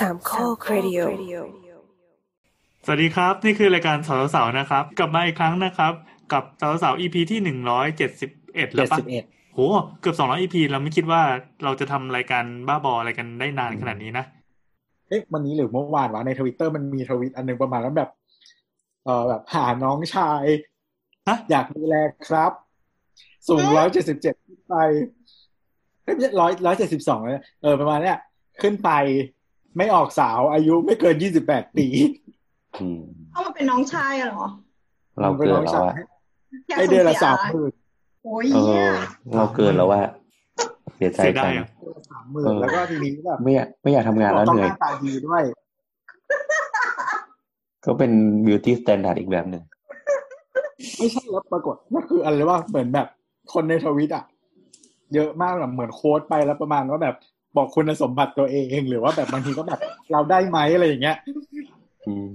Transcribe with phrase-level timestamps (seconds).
[0.00, 0.98] สามข้อครดิโอ
[2.84, 5.92] สวัสดีครับ นี่คือรายการสาวสาวๆนะครับ กลับมาอีกครั้งนะครับ
[6.32, 9.24] กับสาวสาว EP ที่หนึ่งร้อยเจ็ดสิบเอ็ดแล้เจ็วดปะสิบเอ็ด
[9.54, 9.58] โห
[10.00, 11.22] เกือบสองร้อย EP เราไม่คิดว่า
[11.64, 14.24] เราจะทำรายการบ้าบออะไรกันได้นานขนาดนี้นะ
[15.08, 18.10] เอ๊ะวันนี้หรือเมื่อวานวะในทวิตเตอร์มันมีทวิตอันหนึงประมาณว่าแบบ
[19.04, 20.44] เออแบบหาน้องชาย
[21.28, 21.94] ฮะอยากดูแล
[22.28, 22.52] ครับ
[23.48, 24.74] สูงร้อยเจ็ดสิบเจ็ดขึ้นไป
[26.02, 28.18] เอ้ยไม่ใช่ร้อยร้อยเจ็ดสิบสองเลยเออประมาณเนี้ย
[28.62, 28.90] ขึ้นไป
[29.76, 31.86] ไม่ออกสาวอายุไม่เกินยี่สิบแปดปี
[32.80, 33.00] อืม
[33.32, 34.46] เอามาเป็นน้องชายอะเหรอ
[35.20, 35.94] เราเกินแล้วว่า
[36.68, 37.72] อยากไอส่งเดือนละสียสามหมื่น
[38.24, 38.94] โอ้ยเอเหี้อย
[39.36, 40.00] เราเกินแล้วว่า
[40.96, 41.66] เสียใจเสียดาจัยงอะ
[42.10, 45.42] สามหมื่นเออแล้วก็ทีนี้แบบไม่อยากไม่อยากทำงานแล้วต้อเหงนื่หอยน้าตาดีด้วย
[47.84, 48.12] ก็เป็น
[48.46, 49.62] beauty standard อีกแบบหนึ่ง
[50.98, 53.06] ไม่ใช่แล้วปรากฏก็คืออะไรว่าเหมือนแบบ
[53.52, 54.24] คนในทวิตอะ
[55.14, 57.16] เยอะมากแบบเหมือนโค้ดไปแล้วประมาณว่าแบบ
[57.56, 59.80] บอกคุณสมบัติตัวเองหรือว่าแบบบางทีก็แบบ
[60.12, 61.16] เราได้ไหมอะไรอย่างเงี้ย
[62.06, 62.30] อืม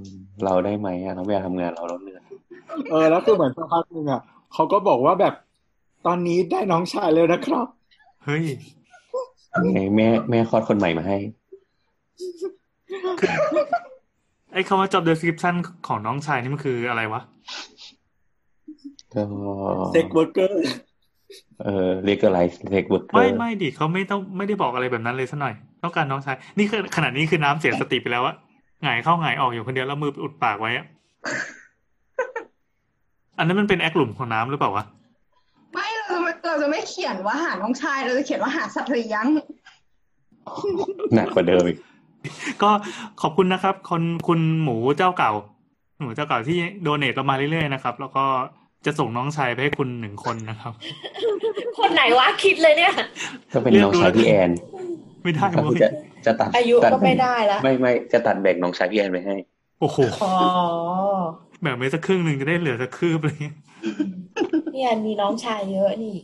[0.45, 2.23] เราได้ไหมอะเราไม่อยากทำงานเราเราเหนื่อย
[2.91, 4.21] เออแล้วคือเหมือนสักพักหนึ่งอะ
[4.53, 5.33] เขาก็บอกว่าแบบ
[6.05, 7.67] ตอนนี้ได้น้องชายเลยนะครับ
[8.25, 8.43] เฮ้ย
[9.73, 11.17] ไงแม่แม่คลอดคนใหม่มาให้
[14.53, 15.55] ไอ้คำว่า job description
[15.87, 17.21] ของน้องชายนี่มันคืออะไรวะ
[19.13, 19.21] ก็
[22.03, 28.35] เซ็กเวิร์กเกอร์เออ legalize sex worker ไม่ไม่ดิเขาไม่ต้องไม่ได้บอกอะไรแบบนั้นเลยสัหน่อยต้องการน้องชายนี่คือขนาดนี้คือน้ำเสียสติไปแล้วอะ
[28.83, 30.85] หงายเข้าหงายออกอยู่คนเดียวแล้วมืออุดปากไว้อะ
[33.37, 34.85] อันนั้นมันเป็นแอคหลุมของน้ำหรือเปล่าวะ
[35.73, 39.25] ไม่เราจะไม่เราจะไม่เขียนว่าหาน้องชายเราจะเขียนว่าหาสัตว์เลี้ยง
[41.15, 41.77] หนักกว่าเดิมอีก
[42.63, 42.71] ก็
[43.21, 45.31] ขอบคุณนะครับคนคุณหมูเจ้าเก่า
[45.99, 48.25] หมูเจ้าเก่าที่โดเนทเรามาเรื่อยๆนะครับ แล้วก็
[48.85, 50.73] จะส่งน้องชายไปให้คุณหนึ่งคนนะครับ
[51.79, 52.93] คนไหนวะคิดเลยเนี่ย
[53.53, 54.51] ก็เป็นน้องชายพี่แอน
[55.23, 55.89] ไม่ได้ก็เว้คือยจะ
[56.25, 59.35] จะตัดอายุตัดก็ไม่ได้แล้วไม่ไม่จะตัดแบ่งน้องชายพี่แอนไปให้
[59.79, 60.33] โอ้โหอ๋อ
[61.61, 63.55] แบ่งไปสักครึ่งหนึ่งจะได้เหลือสักคืบอะไรเงี้ย
[64.73, 66.15] พี่แอนมีน้องชายเยอะนี่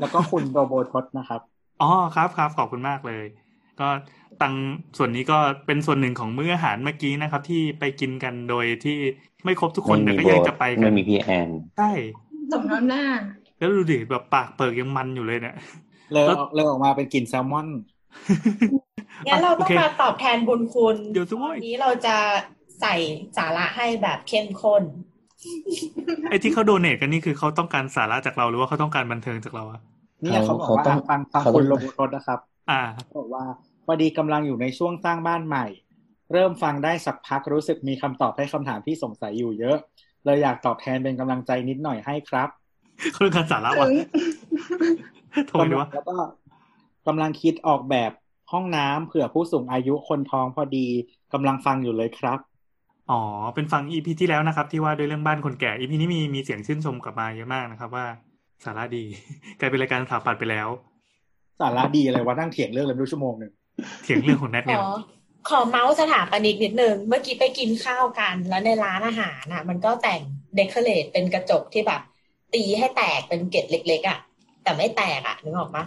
[0.00, 1.40] แล้วก็คุณโรโบทศนะครับ
[1.82, 3.24] อ๋อครับครับขอบคุณมากเลย
[3.80, 3.88] ก็
[4.42, 4.54] ตัง
[4.98, 8.98] ส่วนนี้ก็เป็นส่วนหนึ่งของมื้ออาหารเมื่อกี้นะครับ ที่ไปกินกันโดยที่
[9.44, 11.90] ไม่ครบทุกคนแต่ไม่ก็มียังโบจะไปกัไม่นมีพี่แอนใช่
[12.52, 13.04] สมน้ำหน้า
[13.58, 15.56] แล้วดูดิแบบปากเปิกยังมันอยู่เลยเนี่ย
[16.12, 17.68] เลยแล้วออกเลยออกมาเป็นกลิ่นแซลมอน
[19.28, 22.16] งั้นเราโอต้องเคมาตอบแทนบุญคุณเดี๋ยวสิเว้ยวันนี้เราจะ
[22.80, 22.94] ใส่
[23.36, 24.82] สาระให้แบบเข้มข้น
[26.30, 29.80] ไอ้ที่เขาโดเนทกันนี่คือเขาต้องการสาระจากเราหรือว่าเขาต้องการบันเทิงจากเราอะ
[30.22, 32.38] เนี่ยเขาบอกว่าเขาต้องฟังฟังเขาต้องคุณโรโบทศนะครับ
[32.70, 33.44] อ่าเขาบอกว่า
[33.86, 35.66] พอดีกำลังอยู่ในช่วงสร้างบ้านใหม่
[36.32, 39.76] เริ่มฟังได้สักพักรู้สึกมีคำตอบให้คำถามที่สงสัยอยู่เยอะ
[40.24, 42.48] เลยอยากตอบแทนเป็นกำลังใจนิดหน่อยให้ครับ
[43.12, 43.92] เขาต้องการสาระถึวะง
[45.48, 46.16] โทษดีวะแล้วก็
[47.06, 48.12] กำลังคิดออกแบบ
[48.52, 50.86] ห้องน้ำเผื่อผู้สูงอายุคนท้องพอดี
[51.32, 52.38] กำลังฟังอยู่เลยครับ
[53.10, 53.22] อ๋อ
[53.54, 58.06] เป็นฟังอีพีที่แล้วนะครับ ที่ว่าด้วยเรื่องบ้านคนแก่อีพีนี้มีมีเสียงชื่นชมกลับมาเยอะมากนะครับ ว่า
[58.64, 59.04] สาระดี
[59.58, 60.68] กลายเป็นรายการสถาปัดไปแล้ว
[61.60, 63.52] สาระดีอะไรวะนั่งเถียงเรื่องเลยไม่รู้ชั่วโมงหนึ่ง
[64.02, 64.82] เถียงเรื่องของแนทขเนี่ยอ
[65.48, 70.20] ขอเมาส์สถาปนิกนิดนึง เมื่อกี้ไปกินข้าวกัน แล้วในร้านอาหารน่ะ มันก็แต่ง
[70.54, 72.00] เดคอเรทเป็นกระจกที่แบบ
[72.54, 74.18] ตีให้แตกเป็นเกล็ดเล็ก ๆ อะ
[74.62, 75.84] แต่ไม่แตกอะนึกออกปะ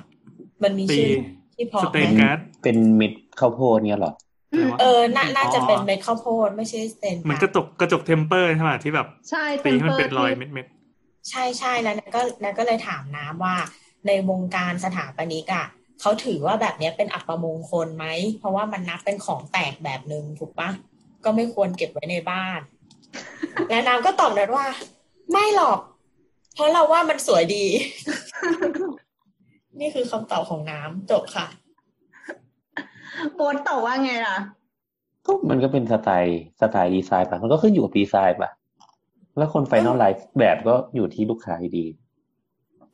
[0.63, 1.11] มันมีตีชื่อ
[1.55, 4.13] ที่พอสเตนไหมการ์ดเป็นเม็ดข้าวโพดเนี่ยเหรอ
[4.51, 10.65] อะไรวะเออน่าน่าจะเป็นอ๋อเม็ดข้าวโพดไม่ใช่สเตนเหมือนกระจกกระจกเทมเปอร์ใช่ไหมที่แบบใช่ตีให้มันเป็นรอยเม็เม็ด
[11.29, 13.55] ใช่ใช่แล้วนั่นก็นั่นก็เลยถามน้ำว่า
[14.07, 15.65] ในวงการสถาปนิกอะ
[16.01, 18.05] เขาถือว่าแบบเนี้ยเป็นอัปมงคลไหม
[18.39, 20.69] เพราะว่ามันนับเป็นของแตกแบบหนึ่งถูกปะ
[21.23, 22.59] ก็ไม่ควรเก็บไว้ในบ้าน
[23.69, 24.65] และน้ำก็ตอบนันว่า
[25.31, 25.79] ไม่หรอก
[26.53, 27.65] เพราะเราว่ามันสวยดี
[29.79, 31.45] นี่คือคำตอบของน้ำจบค่ะ
[33.35, 34.37] โบนตอบว่าไงล่ะ
[35.25, 38.49] ก็มันก็เป็นสไตล์สไตล์ดีไซน์ป่ะ มันก็ขึ้นอยู่กับดีไซน์ป่ะ
[39.37, 41.85] แล้วคน finalize แบบก็อยู่ที่ลูกค้าอยู่ดี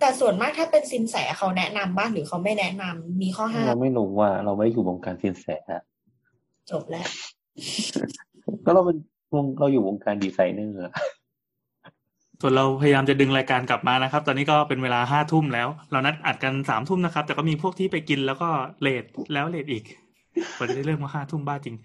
[0.01, 5.83] แต่ส่วนมากถ้าเป็นซินแสเขาแนะนำบ้างหรือเขาไม่แนะนำมีข้อห้าเรามไม่รู้ว่า เราไม่ได้อยู่วงการซินแสอะ
[6.71, 7.07] จบแล้ว
[8.65, 8.97] ก็เราเป็น
[9.33, 10.93] วงเราอยู่วงการดีไซเนอร์อะ
[12.41, 18.49] ส่วนเราพยายามจะดึงรายการกลับมานะครับ ตอนนี้ก็เป็นเวลาห้าทุ่มแล้ว เรานัดอัดกันสามทุ่มนะครับ แต่ก็มีพวกที่ไปกินแล้วก็
[18.81, 19.03] late
[19.33, 19.83] แล้ว late อีก
[20.57, 21.75] กว่าจะได้เริ่มมาห้าทุ่มบ้าจริง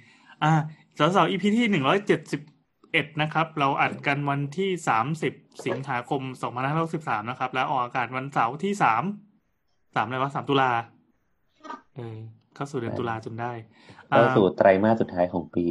[0.43, 0.53] อ่า
[0.99, 2.41] เสาเสาเสา EP ที่หนึ่งร้อยเจ็ดสิบ
[2.97, 5.35] เอ็ดนะครับ เราอัดกันวันที่สามสิบ
[5.67, 9.03] สิงหาคมสองพันห้าร้อยสิบสามนะครับ แล้วออกอากาศวันเสาร์ที่สาม
[9.95, 10.71] สามอะไรวะสามตุลา
[11.95, 12.17] เออ
[12.55, 13.53] เข้าสู่เดือนตุลาจนได้
[14.07, 15.65] เข้าอ่าสู่ไตรมาสสุดท้ายของปี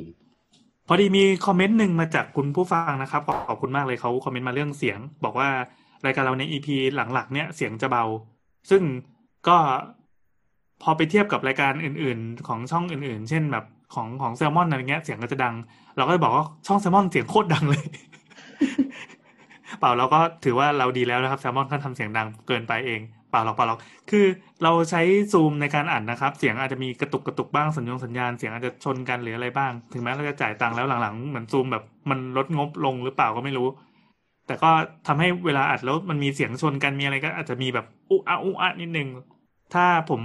[0.88, 5.50] พอดีมีคอมเมนต์หนึ่งมาจากคุณผู้ฟังนะครับ ขอขอบคุณมากเลยเขาคอมเมนต์มาเรื่องเสียง บอกว่า
[6.06, 8.04] รายการเราใน EP หลังๆ เนี่ยเสียงจะเบา
[8.70, 8.82] ซึ่ง
[9.48, 9.58] ก็
[10.82, 15.56] พอไปเทียบกับรายการอื่น ๆ ของช่องอื่น ๆ เช่นแบบ ของของแซลมอนอะไรเงี้ยเสียงก็จะดัง
[15.98, 17.84] เราก็จะบอกว่าช่องแซลมอนเสียงโคตรดังเลย
[19.80, 23.80] เปล่าเราก็ถือว่าเราดีแล้วนะครับแซลมอนเขาทำเสียงดังเกินไปเองเปล่าหรอกเปล่าหรอก
[24.10, 24.26] คือ
[24.64, 25.02] เราใช้
[25.32, 33.68] ซูมในการอ่านนะครับ เสียงอาจจะมีกระตุกกระตุกบ้างสัญญงสัญญาณเสียงอาจจะชนกันหรืออะไรบ้าง ถึงแม้เราจะจ่ายตังค์แล้วหลังๆเหมือนซูมแบบมันลดงบลงหรือเปล่าก็ไม่รู้
[34.48, 34.72] แต่ก็
[35.08, 39.08] ทำให้เวลาอัดแล้วมันมีเสียงชนกันมีอะไรก็อาจจะมีแบบอุอะอุอะนิดนึง
[39.74, 40.22] ถ้าผม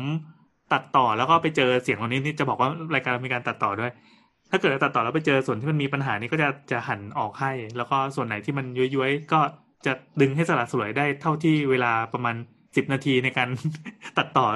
[0.72, 3.92] ตัดต่อแล้วก็ไปเจอเสียงเหล่านี้นี่จะบอกว่ารายการมีการตัดต่อด้วย
[4.50, 9.40] ถ้าเกิดตัดต่อแล้วไปเจอส่วนที่มันมีปัญหานี้ก็จะจะหันออกให้ แล้วก็ส่วนไหนที่มันย้วยๆก็
[9.86, 12.34] จะดึงให้สลัดสลวยได้เท่าที่เวลาประมาณ
[12.76, 13.48] สิบนาทีในการ
[14.18, 14.46] ตัดต่อ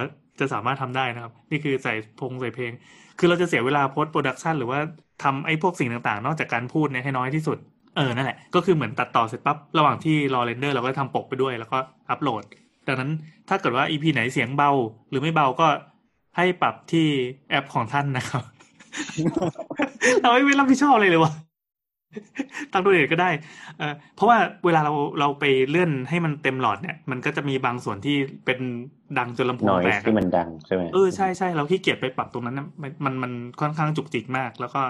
[0.41, 2.73] จะสามารถทำได้นะครับ นี่คือใส่พงใส่เพลง
[3.19, 4.79] คือเราจะเสียเวลาโพสต์โปรดักชันหรือว่า
[5.23, 7.59] ทำไอ้พวกสิ่งต่างๆ นอกจากการพูดเนี่ยให้น้อยที่สุด
[7.97, 11.79] เออนั่นแหละก็คือเหมือนตัดต่อเสร็จปั๊บระหว่างที่รอเรนเดอร์เราก็ทำปกไปด้วยแล้วก็
[12.11, 12.43] อัปโหลด
[12.87, 13.11] ดังนั้น
[13.49, 14.71] ถ้าเกิดว่า EP ไหนเสียงเบา
[15.11, 15.67] หรือไม่เบาก็
[16.37, 17.07] ให้ปรับที่
[17.51, 18.43] แอปของท่านนะครับ
[20.21, 21.33] เราไม่รับผิดชอบเลยเลยวะ
[22.73, 23.31] ตั้งตัวเองก็ได้
[23.79, 28.59] เออเพราะว่าเวลาเราเราไปเลื่อนให้มันเต็มหลอดเนี่ย มันก็จะมีบางส่วนที่เป็น
[29.19, 34.81] ดังจนลำโพหงน่อยแตกอะที่มันดังใช่ไหมเออใช่ใช่เราขี้เกียจไปปรับตรงนั้นนะมันมันมันค่อนข้างจุกจิกมาก แล้วก็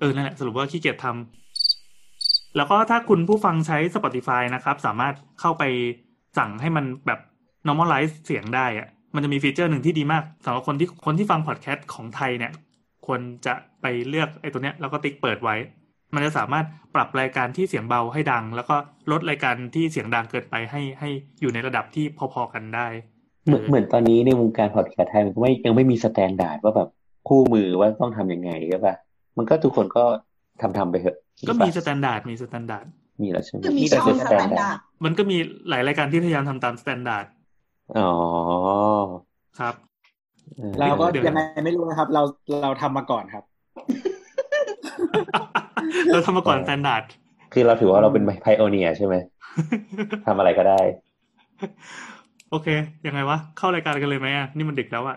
[0.00, 5.64] เออนั่นแหละสรุปว่าขี้เกียจทำแล้วก็ถ้าคุณผู้ฟังใช้ Spotify นะครับ สามารถเข้าไป
[6.38, 7.20] สั่งให้มันแบบ
[7.66, 12.52] normalize เสียงได้อะ มันจะมีฟีเจอร์หนึ่งที่ดีมากสำหรับคนที่คนที่ฟังพอดแคสต์ของไทยเนี่ย
[13.06, 15.56] ควรจะไปเลือกไอ้ตัวเนี้ยแล้วก็ติ๊กเปิดไว้
[16.14, 18.76] มันจะสามารถปรับรายการที่เสียงเบาให้ดัง แล้วก็
[19.12, 21.08] ลดรายการที่เสียงดังเกินไปให้ให้
[21.40, 22.86] อยู่ในระดับที่พอๆกันได้
[23.46, 26.88] เหมือนเหมือนตอนนี้ในวงการพอดแคสต์ไทยมันก็ไม่ยังไม่มี standard ว่าแบบ
[27.28, 28.94] คู่มือว่าต้องทำยังไงใช่ปะ
[29.38, 30.04] มันก็ทุกคนก็
[30.62, 31.16] ทำทำไปเถอะ
[31.48, 32.86] ก็มีปะ standard มี standard
[33.22, 37.26] มีแล้วใช่ไหมคือมีแต่ช่องคือสสแตแตนนดาดาร์ร์ดดมันก็มีหลายรายการที่พยายามทำตาม standard
[37.98, 38.10] อ๋อ
[39.58, 39.74] ครับ
[40.56, 42.22] เออเราก็เดี๋ยวยังไงไม่รู้นะครับ เรา
[42.62, 43.44] เราทำมาก่อนครับ
[46.12, 47.04] เราทำมาก่อน stanดาร์ด
[47.52, 49.14] คือเราถือว่าเราเป็นไพโอเนียใช่ไหม
[50.26, 50.80] ทำอะไรก็ได้
[52.50, 52.68] โอเค
[53.06, 55.16] ยังไงวะ เข้ารายการกันเลยไหมอะ นี่มันดึกแล้วอะ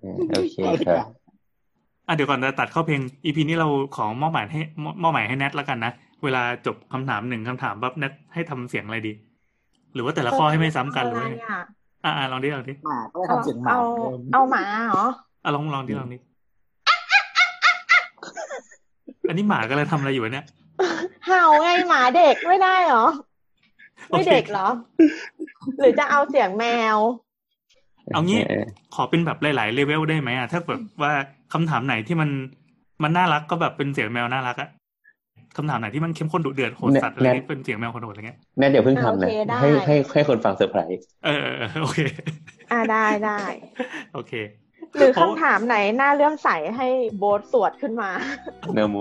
[0.00, 0.56] เออโอเค
[0.88, 1.06] ครับ
[2.06, 5.92] อะเดี๋ยวก่อนจะตัดเข้าเพลง EP นี้เราขอมอบหมายให้มมอบหมายให้แนทแล้วกันนะ
[6.24, 9.12] เวลาจบคำถามหนึ่งคำถามปั๊บแนทให้ทำเสียงอะไรดี
[9.94, 11.46] หรือว่าแต่ละข้อให้ไม่ซ้ำกันหรืออะว่าไรไง
[12.04, 15.04] อะอะอะลองดิลองดิหมาก็ได้ทำเสียงหมาเอาเดิมเอาหมาเหรอ
[15.44, 16.18] อะลองลองดิลองดิ
[19.28, 20.46] อันนี้หมาก็เลยทำอะไรอยู่วะเนี่ย
[21.26, 23.06] เห่าไงหมาเด็กไม่ได้เหรอ
[24.10, 24.68] ไม่เด็กเหรอ
[25.78, 26.64] หรือจะเอาเสียงแม
[26.94, 26.98] ว
[28.12, 28.64] เอางี้เออ
[28.94, 31.12] ขอเป็นแบบหลาย ๆ เลเวลได้ไหมอะถ้าแบบว่า
[31.52, 32.30] คำถามไหนที่มัน
[33.02, 34.68] มันน่ารักก็แบบเป็นเสียงแมวน่ารักอะ
[35.56, 42.00] คำถามไหนที่มันเข้มข้นดุเดือดโหดสัตว์อะไรนี่เป็นเสียงแมวโหดๆอะไรเงี้ยแน่เดี๋ยวเพิ่งทำนะโอเคได้ให้ให้ให้คนฟังเซอร์ไพรส์เออเออเออโอเค
[42.70, 43.42] อ่าได้ได้
[44.12, 44.32] โอเค
[44.96, 48.10] หรือเพราะคำถามไหนน่าเลื่อมใสให้โบสสวดขึ้นมา
[48.76, 48.96] นะโม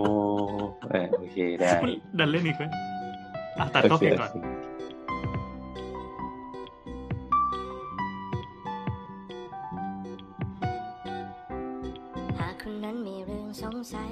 [0.90, 1.78] เออโอเคได้
[2.20, 2.66] ดันเล่นอีกไหม
[3.60, 4.34] อะตัดโอเข้าเคเพลงโอก่อนเค
[12.38, 14.12] หากคนนั้นมีเรื่องสงสัย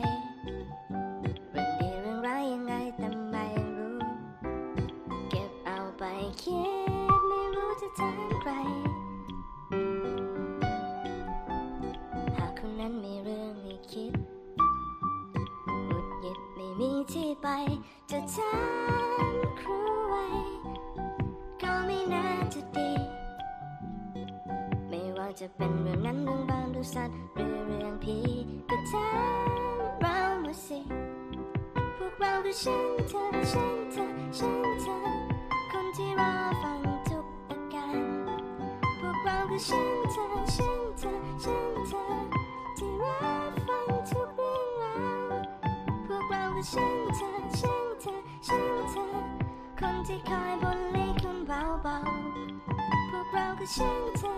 [17.42, 17.48] ไป
[18.12, 18.54] จะถา
[19.34, 19.78] มครู
[20.10, 20.26] ไว้
[21.62, 22.92] ก็ไม่น่าจะดี
[24.90, 28.18] ไม่ว่าจะเป็นเรื่องนั้นเรื่องบางดูสัตว์หรือเรื่องผี
[28.70, 29.10] ก็ถา
[29.46, 29.50] ม
[30.02, 30.80] เรามาสิ
[31.98, 34.06] พวกเราคือฉันเธอฉันเธอ
[34.38, 34.98] ฉันเธอ
[35.72, 36.32] คนที่รอ
[36.62, 38.00] ฟังทุกอาการ
[39.00, 42.21] พวกเราคือฉันเธอฉันเธอฉันเธอ
[46.70, 48.16] ฉันเธอฉันเธอ
[48.48, 49.06] ฉันเธอ
[49.80, 54.36] คนที่คอยบนเลีคุณเบาๆพวกเราคือฉันเธอ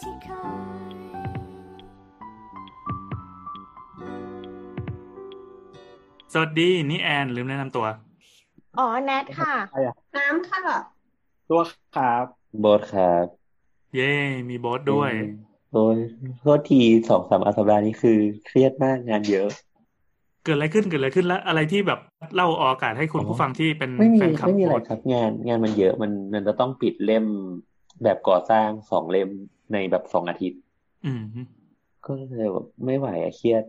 [0.00, 0.44] ที่คอ
[0.90, 0.94] ย
[6.32, 7.86] สวัสดีนี่แอนลืมแนะนำตัว
[8.78, 10.62] อ๋อแนทค่ะ ใครอะน้ำค่ะ
[11.50, 11.60] ตัว
[11.96, 12.24] ครับ
[12.60, 13.26] โบสครับ
[13.94, 14.10] เย้
[14.48, 15.12] มีโบสด้วย
[15.74, 15.98] โอ้ย
[16.40, 19.48] โทษทีสองสามอาสัปดาห์นี้คือเครียดมากงานเยอะ
[20.44, 22.00] เกิดอะไรขึ้นเกิดอะไรขึ้นแล้ว อะไรที่แบบ
[22.34, 27.24] เล่าออกอากาศให้คุณอ๋อผู้ฟังที่เป็นไม่มีแฟนคลับไม่มีอะไรโพสต์ครับ งานงานมันเยอะมันมันจะต้องปิดเล่ม
[28.02, 29.28] แบบก่อสร้างสองเล่ม
[29.72, 30.60] ในแบบสองอาทิตย์
[31.06, 31.22] อืม
[32.06, 33.64] ก็เลยแบบไม่ไหวอะเครียด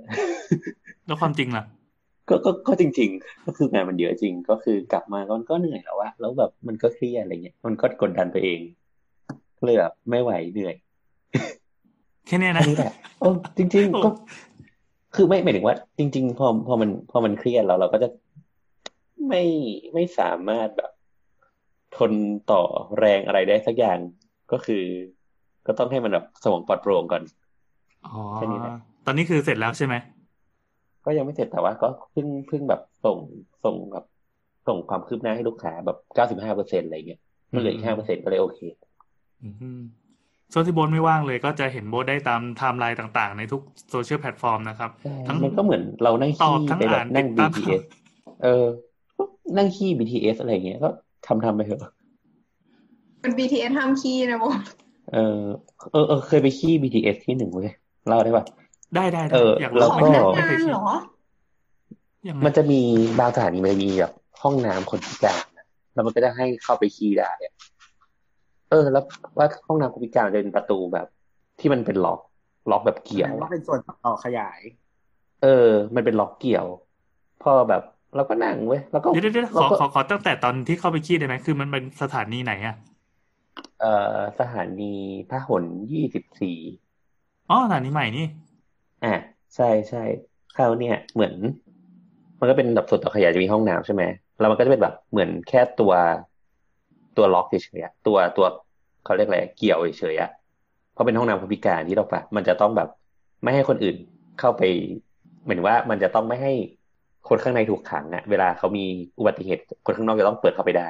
[1.05, 1.63] แล้วความจริงล่ะ
[2.29, 8.59] ก็ก็ก็จริง ๆ ก็คืองานมันเยอะจริง ก็คือกลับมาก็ก็เหนื่อยแล้วอะแล้วแบบมันก็เครียดอะไรเงี้ยมันก็กดดันตัวเอง
[9.57, 10.75] ก็เลยแบบไม่ไหวเหนื่อย
[12.27, 14.09] แค่เนี้ยแค่นะนี้แหละเออจริง ๆ ก็
[15.15, 18.07] คือไม่หมายถึงว่า จริง ๆ พอพอมันพอมันเครียดแล้วเราก็จะ
[19.27, 19.43] ไม่
[19.93, 20.91] ไม่สามารถแบบ
[21.97, 22.11] ทน
[22.51, 22.61] ต่อ
[22.99, 23.99] แรงอะไรได้สักอย่าง
[24.51, 24.83] ก็คือ
[25.67, 27.23] ก็ต้องให้มันแบบสมองปลอดโปร่งก่อน
[28.05, 28.73] อ๋อแค่นี้แหละ
[29.05, 29.95] ตอนนี้คือเสร็จแล้วใช่ไหม
[31.05, 33.17] ก็ยังไม่เสร็จแต่ว่า ก็เพิ่งเพิ่งแบบส่ง
[33.63, 34.05] ส่งแบบ
[34.67, 37.21] ส่งความคืบหน้าให้ลูกค้าแบบเก้าสิบห้าเปอร์เซ็นอะไรเงี้ย
[37.53, 38.59] มันเหลืออีกห้าเปอร์เซ็นก็เลยโอเค
[39.43, 39.81] อืม
[40.51, 43.61] ช่วงที่โบทไม่ว่างเลยก็จะเห็นโบทได้ตามไทม์ไลน์ต่างๆ ในทุก
[43.91, 44.89] โซเชียลแพลตฟอร์มนะครับ
[45.27, 47.81] ทั้งมันก็เหมือนเรานั่งตอบขี้ทั้งไปแบบอ่านนั่งติดตาม BTS
[48.43, 48.65] เออ
[49.57, 50.89] นั่งขี้ BTS อะไรเงี้ยก็
[51.27, 51.81] ทำทำไปเถอะ
[53.21, 54.45] เป็น BTS ห้ามขี้นะโบ
[55.13, 55.39] เออ
[55.91, 57.71] เออเออเคยไปขี้ BTS ที่หนึ่งเว้ย
[58.07, 58.45] เล่าได้ป่ะ
[58.95, 60.85] ได้ได้ได้เอออยากแล้รู้วขก็องไม่พเคนัยกไม่งาเคยนคิดเหรอ
[62.27, 62.81] ยังไงมันจะมี
[63.19, 67.31] บางสถานีมันจะมีแบบห้องน้ำคนพิการอะแล้วมันก็จะให้เข้าไปขี้ได้
[68.75, 69.03] อะเออ แล้ว
[69.37, 71.07] ว่าห้องน้ำคนพิการจะเป็นประตูแบบ
[71.59, 72.19] ที่มันเป็นล็อก
[72.69, 74.59] ล็อกแบบเกี่ยวว่าอะเป็นส่วนต่อขยาย
[75.39, 75.47] เออ
[75.95, 76.67] มันเป็นล็อกเกี่ยว
[77.39, 77.81] พอแบบ
[78.15, 82.75] เราก็นั่งเว้ยแล้วก็เดี๋ยวเดี๋ยวเดี๋ยวขเราอก็ขอขอตั้งแต่ตอนที่เข้าไปขี้ได้ไหมคือมันเป็นสถานีไหนอะ
[83.79, 83.87] เอ่อ
[84.39, 84.83] สถานี
[85.29, 86.57] พหลยี่สิบสี่
[87.49, 88.25] อ๋อสถานีใหม่นี่
[89.03, 89.07] อะ
[89.55, 89.99] ใช่ใช่
[90.51, 91.33] คราวเนี่ย เหมือน
[92.39, 94.03] มันก็เป็นแบบส่วนต่อขยายจะมีห้องน้ำใช่ไหม
[94.37, 95.93] แล้วมันก็จะเป็นแบบเหมือนแค่ตัว
[97.15, 98.45] ตัวล็อกเฉยๆอะตัวตัว
[99.05, 100.31] เขาเรียกอะไรเกี่ยวเฉยๆอะ
[100.93, 102.89] เพราะเป็นห้องน้ำคนพิการที่เราปะมันจะต้องแบบ
[103.43, 103.95] ไม่ให้คนอื่น
[104.39, 104.63] เข้าไป
[105.43, 106.53] เหมือนว่ามันจะต้องไม่ให้
[107.29, 108.85] คนข้างในถูกขังอะเวลาเขามี
[109.19, 110.89] อุบัติเหตุคนข้างนอกจะต้องเปิดเข้าไปได้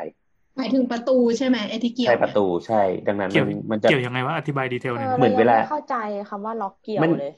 [0.57, 5.95] หมายถึงประตูใช่ไหมไอ้ที่เกี่ยวใช่ประตูใช่ ดังนั้นเกี่ยวมันมันจะเกี่ยวยังไงวะอธิบายดีเทลหน่อยเหมือนเวลารยังไม่เข้าใจ
[6.29, 7.33] คำว่าล็อกเกี่ยวมันเลย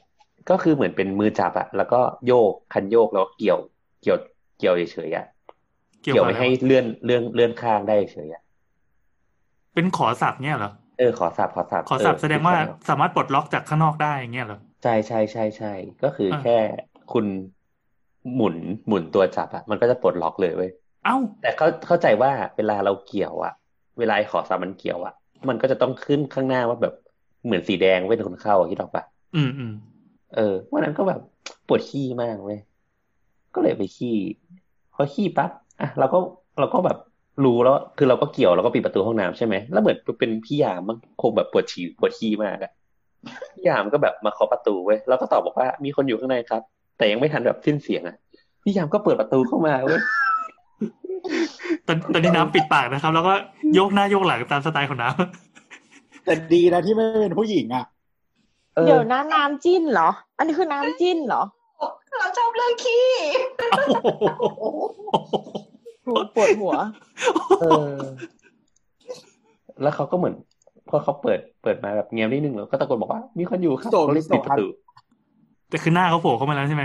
[0.50, 3.58] ก็คือเหมือนเป็นมือจับอะแล้วก็โยกคันโยกแล้วก็เกี่ยว
[4.02, 4.18] เกี่ยว
[4.58, 5.26] เกี่ยวเฉยๆอะ
[6.02, 8.42] เกี่ยวเกี่ยวกับไม่อะไรให้วะเลื่อนเลื่อนเลื่อนข้างได้เฉยๆอะ
[9.78, 16.58] เป็นขอสับเนี่ยเหรอเออขอสับขอสับขอสับเแสดงว่าขอสับสามารถปลดล็อกจากข้างนอกได้อย่างเงี้ยเหรอใช่ใช่ใช่ใช่ก็คืออ่าแค่
[17.12, 17.26] คุณ
[18.34, 18.56] หมุน
[18.88, 20.70] หมุนตัวจับอะมันก็จะปลดล็อกเลยเว้ย
[21.04, 23.52] เอ้า แต่เข้าเข้าใจว่าเวลาเราเกี่ยวอะ
[23.98, 25.14] เวลาไอ้ขอสับมันเกี่ยวอะ
[25.48, 26.94] มันก็จะต้องขึ้นข้างหน้าว่าแบบ
[27.44, 29.04] เหมือนสีแดงเป็นคนเข้าอะคิดออกปะ
[29.36, 29.72] อืมอืม
[30.36, 31.20] เออวันนั้นก็แบบ
[31.66, 32.58] ปวดขี้มากเว้ย
[33.54, 34.16] ก็เลยไปขี้
[34.94, 36.18] พอขี้ปั๊บอะเราก็
[36.58, 36.98] เราก็แบบ
[37.44, 42.72] รู้แล้วคือเราก็เกี่ยวเราก็ปิดประตูห้องน้ำใช่ไหมแล้วเหมือนเป็นพี่ยามมันคงแบบปวดฉี่ปวดขี้มากอะ
[43.54, 46.62] พี่ยามก็แบบมาเคาะประตูเว้ยแล้วก็ตอบบอกว่ามีคนอยู่ข้างในครับ
[46.96, 48.16] แต่ยังไม่ทันแบบสิ้นเสียงอะ
[48.62, 50.00] พี่ยามก็เปิดประตูเข้ามาเว้ย
[51.86, 53.34] ตอนตอนนี้น้ำปิดปากนะครับ แล้วก็
[53.74, 55.08] โยกหน้าโยกหลังตามสไตล์ของน้
[56.24, 57.84] แต่ดีนะที่ไม่เป็นผู้หญิงอะ
[58.76, 61.42] เออเดี๋ยวนะน้ำจิ้นเหรอ อันนี้คือน้ำจิ้นเหรอ
[62.18, 65.67] เราชอบเรื่องขี้ำ
[66.34, 66.74] ปวดหัว
[67.60, 67.96] เออ
[69.82, 70.34] แล้วเขาก็เหมือน
[70.88, 74.66] พอเขาเปิดเปิดมาแบบเงียบนิดนึงแล้วก็ตะโกนบอกว่ามีคนอยู่ครับโสดเขาเลยปิดประตู
[75.70, 76.84] แต่คือหน้าเขาโผล่เข้ามาแล้วใช่ไหม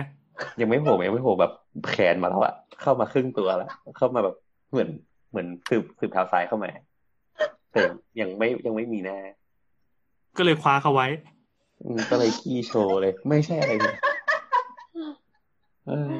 [0.61, 1.51] ยังไม่โผล่ยังไม่โผล่แบบ
[1.89, 4.35] แขนมาแล้วอะเข้ามาครึ่งตัวแล้วเข้ามาแบบ
[4.71, 4.89] เหมือน
[5.29, 6.69] เหมือนสืบสืบเท้าซ้ายเข้ามา
[7.71, 7.81] แต่
[8.19, 9.17] ยังไม่ยังไม่มีหน้า
[10.37, 11.07] ก็เลยคว้าเขาไว้
[11.83, 13.95] อืมก็เลยขี้โชว์เลย ไม่ใช่อะไรเลย
[15.87, 16.11] เออ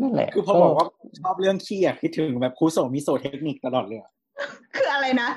[0.00, 0.86] นั่นแหละ คือพอบอกว่า
[1.20, 4.10] ชอบเรื่องขี้อะคิดถึงแบบครูโสมิโซเทคนิคตลอดเลยอะ
[4.74, 5.28] คืออะไรนะ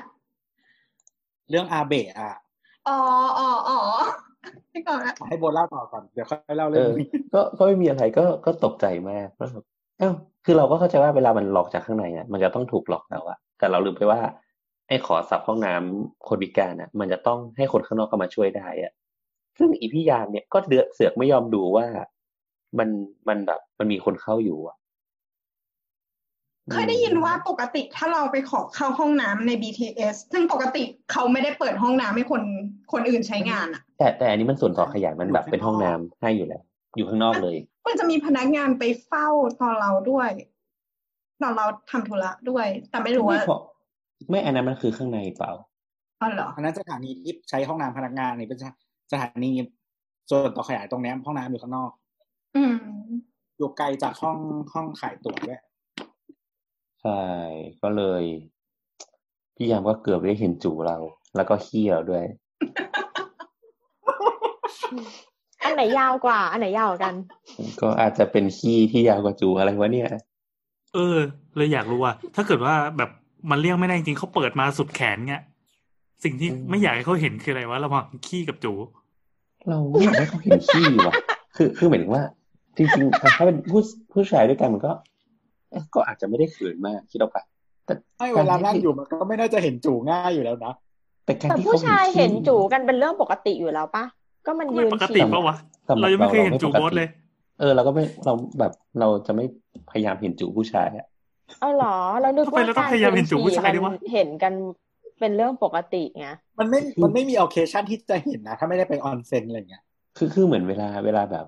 [1.50, 2.32] เรื่องอาเบะอะ
[2.88, 2.98] อ๋อ
[3.38, 3.78] อ๋ออ๋อ
[4.72, 9.64] ที่ก่อนนะให้โบเล่าต่อก่อนเดี๋ยวค่อยเล่าเอเรื่องอนี้ก็ก็ไม่มีอะไรก็ก็ตกใจมากว่าแบบ
[9.98, 10.10] เอ้า
[10.44, 14.20] คือเราก็เข้าใจว่าเวลามันล็อกจากข้างในอะมันจะต้องถูกล็อกแล้วอะแต่เราลืมไปว่า
[14.88, 18.92] ไอ้ขอสับห้องน้ำคนพิการอะ มันจะต้องให้คนข้างนอกเข้ามาช่วยได้อะ
[19.58, 21.86] ซึ่งอีพี่ยามเนี่ยก็เดือดเสือกไม่ยอมดูว่า
[22.78, 22.88] มัน
[23.28, 24.76] มันแบบ มันมีคนเข้าอยู่อะ
[26.72, 32.42] เคยได้ยินว่าปกติถ้าเราไปขอเข้าห้องน้ำใน BTS ซึ่งปกติเขาไม่ได้เปิดห้องน้ำให้คน
[32.92, 36.62] คนอื่นใช้งานอะแต่แต่อันนี้มันส่วนต่อขยายมันแบบเป็นห้องน้ำให้อยู่แล้ว
[36.96, 37.56] อยู่ข้างนอกเลย
[37.86, 39.28] มันจะมีพนักงานไปเฝ้า
[39.60, 40.30] ตอนเราด้วย
[41.42, 43.58] ตอนเราทำธุระด้วย แต่ไม่รู้ไม่ว่าพอ
[44.28, 45.52] ไม่อันนั้นมันคือข้างในเปล่า
[46.20, 48.58] อ๋อเหรออันนั้นสถานีที่ใช้ห้องน้ำพนักงานนี่เป็น
[49.12, 49.50] สถานี
[50.30, 51.90] ส่วนต่อขยายตรงเนี้ยห้องน้ำอยู่ข้างนอก
[52.56, 52.74] อืม
[53.56, 54.38] อยู่ไกลจากห้อง
[54.72, 55.60] ห้องขายตั๋วด้วย
[57.02, 57.22] ใช่
[57.82, 58.22] ก็เลย
[59.56, 60.96] พี่ยามก็เกือบได้เห็นจูเรา
[61.36, 62.24] แล้วก็ขี้เราด้วย
[65.62, 67.14] อันไหนยาวกว่า อันไหนยาวกว่ากัน
[67.80, 70.08] ก็อาจจะเป็นขี้ที่ยาวกว่าจูอะไรวะเนี่ย
[70.94, 71.18] เออ
[71.56, 73.10] เลยอยากรู้ว่า ถ้าเกิดว่าแบบ
[73.50, 75.42] มันเลี่ยงไม่ได้จริงๆเขาเปิดมาสุดแขนเงี้ย
[76.24, 78.72] สิ่งที่อืมไม่อยากให้เขาเห็นคืออะไรวะระหว่างขี้กับจู
[79.68, 81.14] เราไม่อยากให้เขาเห็นขี้ว่ะ
[81.56, 82.22] คือคือหมายถึงว่า
[82.76, 83.80] จริงๆถ้าเป็นผู้
[84.12, 84.92] ผู้ชายด้วยกันมันก็
[85.70, 87.44] เอ๊ะก็อาจจะไม่ได้เขินมากคิดเอาปะ
[87.86, 90.72] แต่ให้เวลานั่งอยู่มันก็ไม่น่าจะเห็นจู่ง่ายอยู่แล้วนะ
[91.24, 94.04] แต่การแต่ที่ผู้เขาเห็นชายขี้เห็นจูกันเป็นเรื่องปกติอยู่แล้วปะ
[94.46, 95.56] ก็มันก็ยืไม่นปกติฉี่ปะวะ
[95.88, 97.08] สำหรับเรายังไม่เคยเห็นเราเราไม่จูปกติโบสเลย
[97.60, 99.44] เออเราก็ไม่เราแบบเราจะไม่
[99.90, 101.06] พยายามเห็นจูผู้ชายอะ
[101.60, 104.52] เอาเหรอเรานึกทำไมว่าเราต้องการพยายามเห็นนจูบผู้ชายด้วยมัวะนเห็นกัน
[105.20, 106.28] เป็นเรื่องปกติไง
[106.58, 109.82] มันไม่มันไม่มีโอเคชั่นที่จะเห็นนะ ถ้าไม่ได้ไปออนเซ็นอะไรเงี้ย
[110.18, 111.46] คือคือเหมือนเวลาเวลาแบบ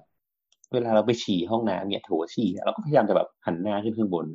[0.72, 4.26] เวลาเราไปฉี่ห้องน้ำเนี่ยโถฉี่อะเราก็พยายามจะแบบหันหน้าขึ้นข้างบน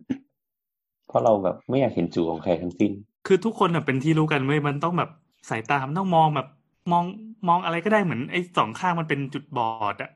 [1.07, 2.91] เพราะเราแบบไม่อยากเห็นจูของใครทั้งสิ้น
[3.27, 5.09] คือทุกคนน่ะเป็นที่รู้กันเว้ยมันต้องแบบ
[5.49, 6.47] สายตามันต้องมองแบบ
[6.91, 7.03] มอง
[7.47, 10.09] มองอะไรก็ได้เหมือนไอ้สองข้างมันเป็นจุดบอดอะ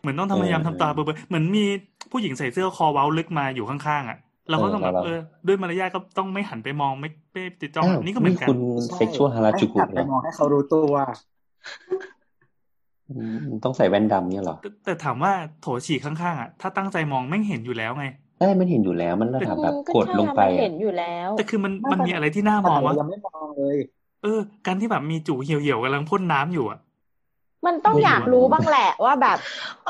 [0.00, 1.64] เหมือนต้องทำเออพยายามทำตาเบลอๆเหมือนมี
[2.12, 4.18] ผู้หญิงใส่เสื้อคอเว้าลึกมาอยู่ข้างๆอะ
[4.50, 10.94] เราก็ต้องแบบเออเราเออด้วยมารยาทก็ต้องไม่หันไปมองไม่ไม่ติดจ้องอ้าวนี่ก็เหมือนกันคุณเซ็กชวลฮาราจูกุให้หันเหรไปอมองให้เขารู้ตัว
[11.88, 12.15] อืม
[13.64, 18.04] ต้องใส่แว่นดำเนี่ยเหรอแต่แต่ถามว่าโถฉี่ข้างๆอะถ้าตั้งใจมองแม่งเห็นอยู่แล้วไง
[18.40, 23.76] ได้มันเห็นอยู่แล้วมันระดับแบบอืมก็กดใช่ลงไปมันอะเห็นอยู่แล้ว แต่คือมันไม่มันมันมีอะไรที่น่าขมองนาดวะเรายังไม่มองเลย
[24.22, 26.78] เออ การที่แบบมีจู่เหี่ยวๆกำลังพ่นน้ำอยู่อะ
[27.66, 29.38] มันต้องไม่อยากรู้รู้บ้างแหละว่าแบบ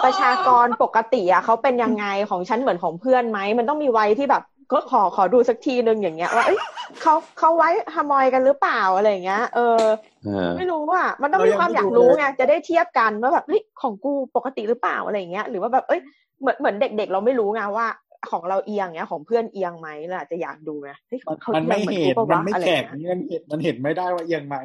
[0.04, 4.42] ประชากรปกติอะเขาเป็นยังไงของฉันเหมือนของเพื่อนไหมมันต้องมีวัยที่แบบ
[4.72, 6.58] ก็ขอขอดูสักทีนึงอย่างเงี้ยว่าเอ้ย
[7.02, 9.82] เขาเขาไว้ฮามอยกันหรือเปล่าอะไรอย่างเงี้ยเออ
[10.24, 16.00] เออ ไม่รู้อะมันต้องมีความอยากรู้ไงจะได้เทียบกันว่าแบบเฮ้ยของกูปกติหรือเปล่าอะไรอย่างเงี้ยหรือว่าแบบเอ้ย
[16.40, 17.86] เหมือนเหมือนเด็ก ๆ เราไม่รู้ไงว่า
[18.30, 24.56] ของเราเอียงเงี้ยของเพื่อนเอียงไหมเราอาจจะอยากดูไงเฮ้ยมันเขามันเอียไม่งเหมือนเห็กูนปะมันวะไม่อะไรอแข็ย่างงเงี้ยมันเห็นมันเห็นไม่ได้ว่าเอียงไหม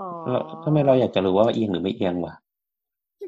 [0.00, 2.34] อ๋อแล้วทำไมเราอยากจะรู้ว่าเอียงหรือไม่เอียงวะ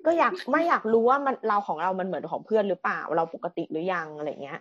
[0.06, 4.60] ก็อยากไม่อยากรู้ว่ามันเราของเรามันเหมือนของเพื่อนหรือเปล่า เราปกติหรือยังอะไรเงี้ย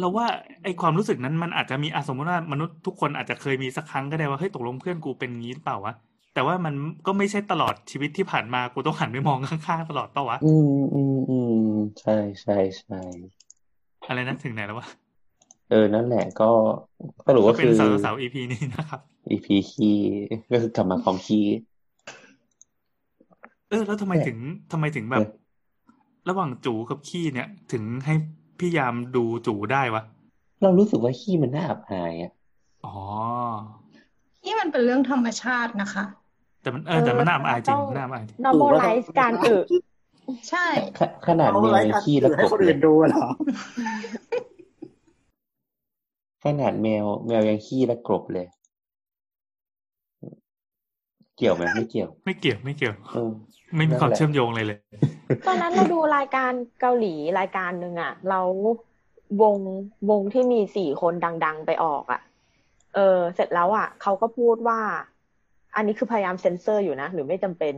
[0.00, 0.26] เราว่า
[0.64, 5.94] ไอความรู้สึกนั้นมันอาจจะมีอะสมมติว่ามนุษย์ทุกคนอาจจะเคยมีสักครั้งก็ได้ว่าเฮ้ยตกลงเพื่อนกูเป็นงี้หรือเปล่าวะ
[6.34, 6.74] แต่ว่ามัน
[7.06, 11.64] ก็ไม่ใช่ตลอดชีวิตที่ผ่านมากูต้องหันไปมองข้างๆตลอดเปล่าวะอืมอืมอืม
[12.00, 13.00] ใช่ใช่ใช่
[14.08, 14.86] อะไรนะถึงไหนแล้ววะ
[15.70, 16.50] เออนั่นแหละก็
[17.26, 19.96] สรุปก็ว่าเป็คืนอสาวสาว EP นี้นะครับ EP ขี้
[20.50, 21.44] ก็คือกลับมาพร้อมขี้
[23.68, 24.38] เออ แล้วทำไมเนี่ยถึง
[24.72, 25.28] ทำไมถึงแบบเออ
[26.28, 28.14] ระหว่างจูกับขี้เนี่ย ถึงให้
[28.60, 30.02] พี่ยามดูจูได้วะ
[30.62, 32.32] เรารู้สึกว่าขี้มันน่าอับอายอะ
[32.86, 32.96] อ๋อ
[34.44, 36.04] ที่มันเป็นเรื่องธรรมชาตินะคะ
[36.62, 39.56] แต่มันเออแต่มันน่าอับอายจริงน่าอับอายจริง normalize การอึ
[40.50, 40.66] ใช่
[40.98, 43.26] ขขนาดเอาแมวอะไรยังกันขี้แล้วให้กบคนเลอื่ยนดูเหรอ
[46.44, 48.46] ขนาดแมว แมวยังขี้แล้วกบเลย
[51.36, 53.30] เกี่ยวไหมไม่เกี่ยว ไม่เกี่ยวไม่เกี่ยวเออ
[53.76, 54.78] ไม่มีนั่นความแหละเชื่อมโยงเลยเลย
[55.46, 58.48] ตอนนั้นเราดูรายการเกาหลีรายการหนึ่งอะแล้ว
[59.42, 59.56] วง
[60.10, 61.12] วงที่มีสี่คน
[61.44, 62.20] ดัง ๆ ไปออกอะ
[62.94, 64.80] เออ เสร็จแล้วอะเขาก็พูดว่า
[65.76, 67.74] อันนี้คือพยายามเซ็นเซอร์อยู่นะ หรือไม่จำเป็น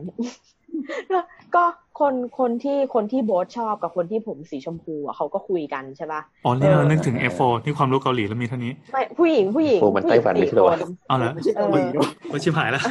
[1.13, 1.19] ก็
[1.55, 1.63] ก็
[1.99, 12.81] คนคนที่คนที่โบ๊ทชอบกับคนที่ผมสีชมพูอะเขาก็คุยกันใช่ปะอ๋อเนี่ยเออเรานึกถึง F4 ที่ความรู้เกาหลีแล้วมีเท่านี้ไม่ผู้หญิงผู้หญิงโอ้มันไต้หวันไม่ใช่เหรอวะผู้ญิงสี่คนเอาเหรอไม่ใช่เกาหลีด้วยโอ้ชิบหายแล้ว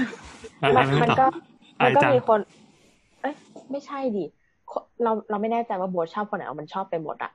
[0.63, 1.27] มันอะมันต่อก็
[1.85, 2.62] มันอายก็จังมีคนเอ้ย
[3.73, 4.25] ไม่ใช่ดิ
[4.71, 7.31] คนเราเราไม่แน่ใจว่าโบทชอบคนไหนเอามันชอบไปหมดอะ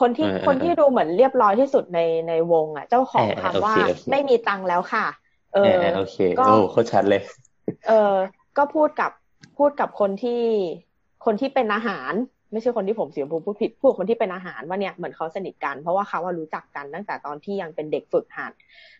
[0.00, 5.06] คนที่เออเออคนที่ดูเหมือนเรียบร้อยที่สุดในในวงอะเจ้าของเออเออคำว่าโอเคโอเคไม่มีตังค์แล้วค่ะ
[5.54, 7.20] เอเอออเออโอเคก็โอ้โคตรชัดเลย
[7.86, 8.14] เออ
[8.56, 9.10] ก็พูดกับ
[9.56, 10.42] พูดกับคนที่
[11.24, 12.12] คนที่เป็นอาหาร
[12.52, 18.52] ไม่ใช่คนที่ผมสีชมพูพูดผิดพูดกับคนที่เป็นอาหารว่าเนี่ยเหมือนเขาสนิทกันเพราะว่าเขาว่ารู้จักกันตั้งแต่ตอนที่ยังเป็นเด็กฝึกหัด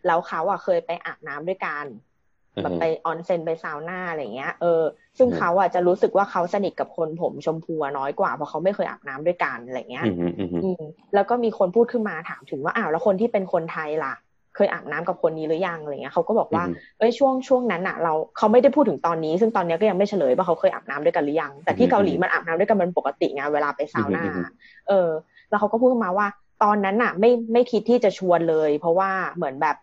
[0.05, 2.12] แล้วเขาอะเคยไปอาบน้ำด้วยกันอือฮึ
[2.61, 4.81] แบบไปออนเซ็นไปซาวน่าอะไรเงี้ยเออ
[5.17, 14.13] ซึ่งอืมเขาอะจะรู้สึกว่าเขาสนิทกับคนผมชมพูอะน้อยกว่าเพราะเขาไม่เคยอาบน้ำด้วยกันอะไรเงี้ยอืมอืมอืมอืมแล้วก็มีคนพูดขึ้นมาถามถึงว่าอ้าวแล้วคนที่เป็นคนไทยล่ะ
[14.55, 24.47] เคยอาบน้ำกับคนนี้หรือยังอะไรเงี้ยเขาก็บอกว่าอืมเอ้ยช่วงช่วงนั้นอะ เราเขาไม่ได้พูดถึงตอนนี้ ซึ่งตอนเนี้ยก็ยังไม่เฉลยว่าเขาเคยอาบน้ำด้วยกันหรือยัง แต่ที่เกาหลีมันอาบน้ำด้วยกันมันปกติไงเวลาไปซาวน่าอืมอืม
[24.87, 25.09] เออ
[25.49, 26.27] แล้วเขาก็พูดมาว่า
[26.63, 29.75] ตอนนั้นน่ะ ไม่ไม่คิดที่จะชวนเลย เพราะว่าเหมือนแบบ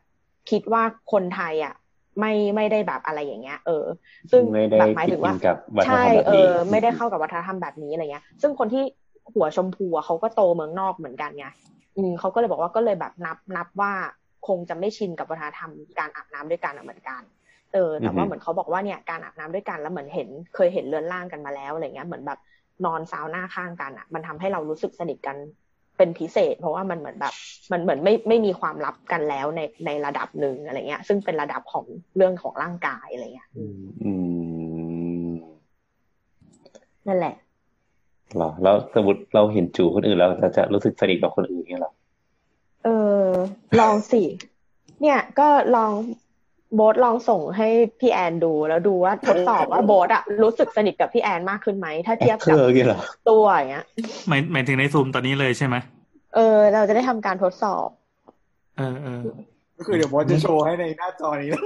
[0.50, 1.74] คิดว่าคนไทยอะ
[2.18, 3.72] ไม่ไม่ได้แบบอะไรอย่างเงี้ย เออ
[4.30, 8.80] ซึ่งไม่ได้แบบหมายติถึดงอิว่านกับวัฒนธรใช่รมแบบเอนี้อไม่ได้เข้ากับวัฒนธรรมแบบนี้อะไรเงี้ย ซึ่งคนที่
[9.34, 11.44] หัวชมพูอะเขาก็โตเมืองนอกเหมือนกันไง
[11.96, 13.92] อืมเขาก็เลยบอกว่าก็เลยแบบนับนับว่า
[14.42, 17.22] คงจะไม่ชินกับวัฒนธรรมการอาบน้ำด้วยกันอะเหมือนกัน
[17.70, 22.38] เออแต่ว่าอือฮึเหมือนเขาบอกว่าเนี่ยการอาบน้ำด้วยกันแล้วเหมือนเห็นเคยเห็นเรือนร่างกันมาแล้วอะไรเงี้ยเหมือนแบบ
[22.84, 25.36] นอนซาวน่าข้างกันอะมันทำให้เรารู้สึกสนิทกัน
[26.00, 27.34] เป็นพิเศษ เพราะว่ามันเหมือนแบบ
[27.72, 31.84] มันเหมือนไม่ไม่มีความลับกันแล้วในในระดับหนึ่งอะไรเงี้ย ซึ่งเป็นระดับของ
[32.16, 34.10] เรื่องของร่างกายอะไรเงี้ยอืมอื
[35.30, 35.32] ม
[37.06, 37.34] นั่นแหละ
[38.36, 41.92] เหรอแล้วสมมติเราเห็นจูคนอื่นแล้วเราจะรู้สึกสนิทกับคนอื่นเงี้ยเหรอ
[42.84, 42.88] เอ
[43.24, 43.26] อ
[43.80, 44.22] ลองสิ
[45.00, 45.92] เนี่ยก็ลอง
[46.74, 47.68] โบ๊ทลองส่งให้
[48.00, 53.84] พี่แอนดูแล้วดูว่าทดสอบว่าโบ๊ทอะรู้สึกสนิทกับพี่แอนมากขึ้นไหม ถ้าเทียบเคกับอเงี้ยเหรอตัวอย่างเงี้ย
[54.28, 55.76] หมายหมายถึงในซูมตอนนี้เลยใช่ไหม
[56.34, 57.88] เออ เราจะได้ทำการทดสอบ
[58.76, 59.22] เออเออ
[59.76, 61.60] ก็คือเดี๋ยวบอสจะโชว์ให้ในหน้าจอนี้เลย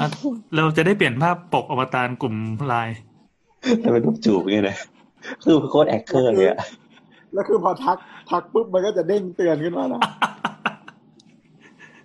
[0.00, 0.08] อะ
[0.56, 2.34] เราจะได้เปลี่ยนภาพปกอวตารกลุ่ม
[2.66, 2.98] ไลน์
[3.80, 4.76] แต่เป็นรูปจูบไงนะ
[5.44, 6.58] คือโคตรแอคเคอร์เลยอะ
[7.34, 7.98] แล้วคือพอทัก
[8.30, 10.00] ทักปุ๊บมันก็จะเด้งเตือนขึ้นมานะ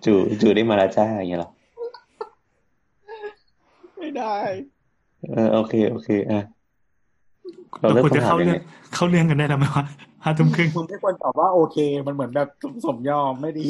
[0.04, 1.50] จูจูได้มาแล้วจ้าอย่างเงี้ยเหรอ
[4.16, 4.40] ไม่ได้
[5.32, 6.40] เออโอเค โอเคอะ
[7.80, 9.84] เราเราเริ่มควรจะคำถามเข้ายังเรื่ไงองเข้าเรื่องกันได้แล้วไหมวะ
[10.24, 11.76] ห้าทุ่มครึ่งคุณไม่ควรตอบว่าโอเค
[12.06, 12.48] มันเหมือนแบบ
[12.86, 13.68] สมยอมไม่ดี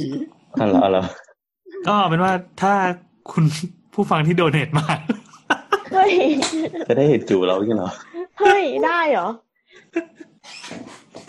[0.60, 1.04] อ๋อเหรออ๋อเหรอ
[1.86, 2.32] ก็เอาเป็นว่า
[2.62, 2.72] ถ้า
[3.32, 3.44] คุณ
[3.94, 4.86] ผู้ฟังที่โดเนทมา
[5.92, 6.12] เฮ้ย
[6.88, 7.90] จะได้เห็นจูเราอย่างเงี้ยเหรอ
[8.40, 9.28] เฮ้ยได้เหรอ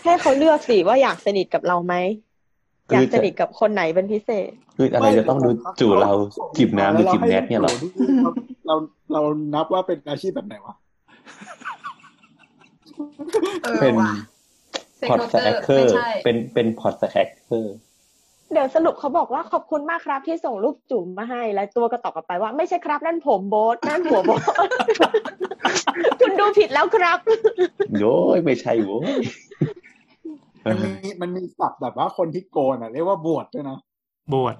[0.02, 1.94] ให้เขาเลือกสิว่าอยากสนิทกับเราไหม
[2.92, 6.12] อยากสนิทกับคนไหนเป็นพิเศษ คืออะไรจะต้องดูจูเรา
[6.58, 7.74] จิบน้ำหรือจิบแนทเนี่ยเหรอ
[8.66, 8.74] เรา
[9.12, 9.20] เรา
[9.54, 10.74] นับว่าเป็นอาชีพแบบไหนวะ
[13.62, 14.12] เออเป็นว่ะ
[15.10, 17.76] พอด Sex สแอคเคอ worker ร์ไม่ใช่เป็นเป็นพอดสแอคเคอร์
[18.52, 24.42] เดี๋ยวสรุปเขาบอกว่าขอบคุณมากครับที่ส่งรูปจุ๋มมาให้ แล้วตัวก็ตอบกลับไปว่าไม่ใช่ครับนั่นผมโบ๊ทนั่นผัวโบ๊ท
[26.20, 27.18] คุณดูผิดแล้วครับ
[27.98, 29.22] โย้ยไม่ใช่โว้ย
[30.68, 33.78] มันมีมันมีศัพท์แบบว่าคนที่โกนอะเรียกว่าบวชด้วยนะ
[34.34, 34.56] บวช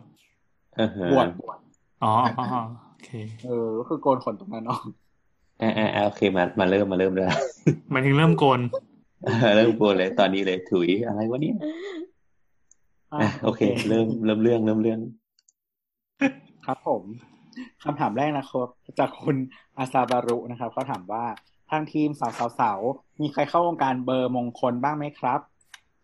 [0.80, 1.58] อ่าฮะบวชบวช
[2.04, 3.10] อ๋ออ๋ออ๋อโอเค
[3.46, 4.82] เออก็คือโกนขนตรงนั้นออก
[5.62, 7.26] อ่าอ่าอ่าโอเคมามาเริ่มมาเริ่มเลย
[7.90, 8.60] หมายถึงเริ่มโกน
[9.56, 11.56] เริ่มโกนเลยตอนนี้เลยถุยอะไรวะเนี่ย
[13.12, 15.00] อะโอเค เริ่มเริ่มเรื่องเริ่มเรื่อง
[16.66, 17.02] ครับผม
[17.84, 18.68] คำถามแรกนะครับ
[18.98, 19.36] จากคุณ
[19.78, 21.24] อาซาบารุนะครับเขาถามว่า
[21.70, 22.80] ทางทีมสาวสาวสาว
[23.20, 25.40] มีใครเข้าวงการเบอร์มงคลบ้างไหมครับ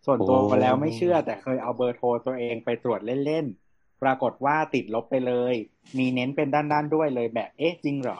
[0.05, 5.53] ส่วนตัวแล้วไม่เชื่อ แต่เคยเอาเบอร์โทรตัวเองไปตรวจเล่นๆ ปรากฏว่าติดลบไปเลย
[5.97, 8.19] มีเน้นเป็นด้านๆด้วยเลยแบบเอ๊ะจริงเหรอ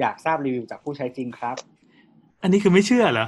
[0.00, 1.56] อยากทราบรีวิวจากผู้ใช้จริงครับ
[2.42, 3.26] อันนี้คือไม่เชื่อเหรอ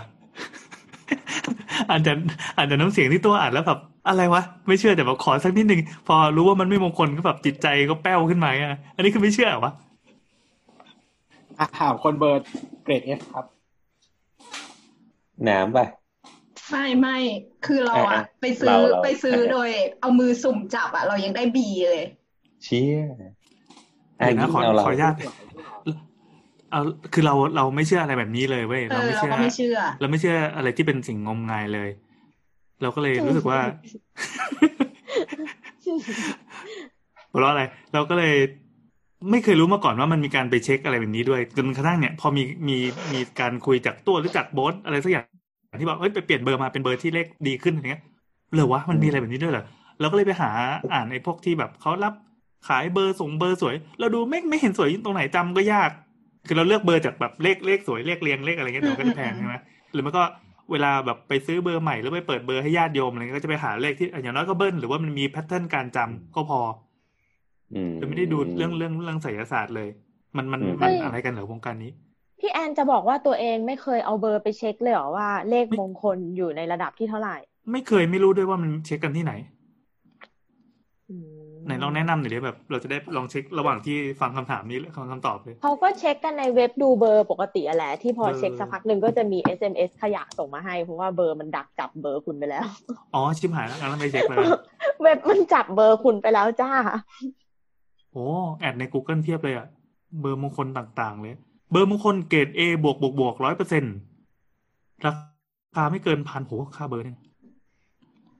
[1.90, 2.16] อ่านจาก
[2.56, 3.78] อ่านจากน้ำเสียงที่ตัวอ่านแล้วแบบ
[4.08, 9.72] อะไรวะไม่เชื่อแต่แบบขอสักนิดนึงพอรู้ว่ามันไม่มงคลก็แบบจิตใจก็แป้วขึ้นมาอะอันนี้คือไม่เชื่อเหรอวะ
[11.58, 12.42] อะถามคนเบอร์
[12.84, 13.44] เกรดเอฟครับ
[15.48, 15.86] น้ำป่ะ
[16.72, 17.18] ไม่ไม่
[17.66, 22.04] คือเราอะอะอะไปซื้อเราเราไปซื้ออะโดย เอามือสุ่มจับอะเรายังได้บีเลย
[22.64, 23.32] เชี่ยอะ
[24.16, 25.14] เดี๋ยวนะยิ่งขอเอาเราขออนุญาต
[26.70, 26.80] เอา
[27.12, 31.88] คือเราเราไม่เชื่ออะไรแบบนี้เลยเว้ยเอเราอไม่เราเชื่อก็ไม่เชื่อเราไม่เชื่ออะไรที่เป็นสิ่งงมงายเลย
[32.82, 33.60] เราก็เลยรู้สึกว่า
[37.32, 37.62] หัวเราะอะไร
[37.94, 38.34] เราก็เลย
[39.30, 42.76] ไม่เคยรู้มาก่อนว่ามันมีการไปเช็คอะไรแบบนี้ด้วยจนกระทั่งเนี่ย พอมีมี
[43.12, 45.26] มีการคุยจากตัวหรือจากโบสอะไรสักอย่าง
[45.80, 48.02] ที่บอกเอ้ยไปเปลี่ยนเบอร์มาเป็นเบอร์ที่เลขดีขึ้นอะไรเงี้ย
[48.54, 49.64] เหรอวะมันมีอะไรแบบนี้ด้วยเหรอ
[50.00, 50.50] เราก็เลยไปหา
[50.92, 52.14] อ่านไอ้พวกที่แบบเขารับ
[52.68, 55.90] ขายเบอร์ส่งเบอร์สวย เราดูไม่ไม่เห็นสวยตรงไหนจำก็ยาก
[56.46, 59.54] คือเราเลือกเบอร์จากแบบเลขเลขสวยเลขเรียงเลขอะไรเงี้ยเดี๋ยวมันก็จะแพงใช่ไหม
[59.92, 60.22] หรือมันก็
[60.72, 66.60] เวลาแบบไปซื้อเบอร์ใหม่หรือไปเปิดเบอร์ให้ญาติโยมอะไรเงี้ยก็จะไปหาเลขที่อย่างน้อยก็เบิ้ลหรือว่ามันมี pattern การจำก็พอ
[67.74, 69.88] อืมจะไม่ได้ดูเรื่องเรื่องเรื่องไสยศาสตร์เลย
[70.36, 71.90] มันมันอืมมันอะไรกันเหรอวงการนี้
[72.44, 77.36] พี่แอนจะบอกว่าตัวเองไม่เคยเอาเบอร์ไปเช็คเลยเหรอว่าเลขมงคลอยู่ในระดับที่เท่าไหร่
[77.72, 79.32] ไม่เคยไม่รู้ด้วยว่ามันเช็คกันที่ไหน
[81.10, 81.16] อื
[81.50, 92.66] มไหนลองแนะนำหน่อยดิแบบ เราจะได้ลองเช็คระหว่างที่ฟังคำถามนี้ฟังคำตอบเลยเขาก็เช็คกันในเว็บดูเบอร์ปกติอะแหละที่พอเบอร์เช็คสักพักหนึ่งก็จะมี SMS ขยะส่งมาให้เพราะว่าเบอร์มันดักจับเบอร์คุณไปแล้ว
[93.14, 94.38] อ๋อชิบหายแล้วงั้นเราไม่เช็คเลย
[95.02, 96.70] เว็บมันจับเบอร์คุณไปแล้วจ้า
[98.12, 98.26] โอ้
[98.58, 99.66] แอดใน Google เทียบเลยอะ
[100.20, 101.36] เบอร์มงคลต่างๆเลย
[101.72, 103.84] เบอร์มงคลเกรด A บวกบวกบวกร้อยเปอร์เซ็น
[105.04, 105.12] รา
[105.76, 107.18] คาไม่เกินพันโหค่าเบอร์เนี่ย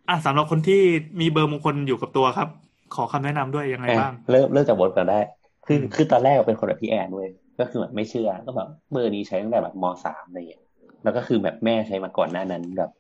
[0.09, 0.81] อะสำหรับคนที่
[1.21, 2.49] มีเบอร์มงคลอยู่กับตัวครับ
[2.95, 5.21] ขอคำแนะนำด้วยยังไงอะบ้าง เริ่มเริ่มจากบทก่อนได้
[5.67, 10.63] คืออืมคือตอนแรกเป็นคนแบบพี่แอนเว้ยก็คือแบบไม่เชื่อก็แบบเบอร์นี้ใช้ตั้งแต่แบบมสามอะไรอย่างเงี้ย
[11.03, 12.91] แล้วก็คือแบบแม่ใช้มาก่อนหน้านั้นแบบ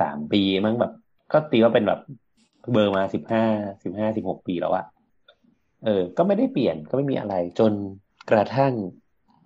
[0.00, 0.92] สามปีมั้งแบบ
[1.32, 2.00] ก็ตีว่าเป็นแบบ
[2.72, 3.44] เบอร์มาสิบห้า
[3.82, 4.84] สิบห้าสิบหกปีแล้วอะ
[5.84, 7.72] เออ ก็ไม่ได้เปลี่ยนก็ไม่มีอะไรจน
[8.30, 8.72] กระทั่ง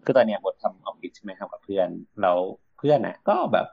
[0.05, 1.88] คือตอนเนี้ยบททำออฟฟิศใช่ไหมครับกับเพื่อน
[2.23, 2.33] เรา
[2.79, 3.67] เพื่อนอะ ก็แบบ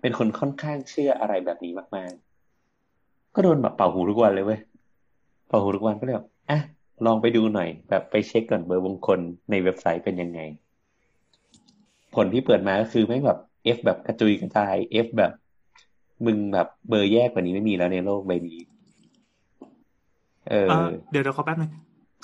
[0.00, 4.60] เป็นคนค่อนข้างเชื่ออะไรแบบนี้มากๆ ก็โดนแบบเป่าหูทุกวันเลยเว้ย
[5.48, 6.60] เป่าหูทุกวันก็เลยแบบอะ
[7.06, 10.40] ลองไปดูหน่อย แบบไปเช็คก่อนเบอร์มงคลในเว็บไซต์เป็นยังไง
[12.14, 13.38] ผลที่เปิดมาก็คือแม่แบบ
[13.76, 15.32] F แบบกระจุยกระจาย F แบบ
[16.26, 18.58] มึงแบบเบอร์แย่กว่านี้ไม่มีแล้วในโลกใบนี้
[20.50, 21.70] เออเอ่อเดี๋ยวเดี๋ยวขอแป๊บนึง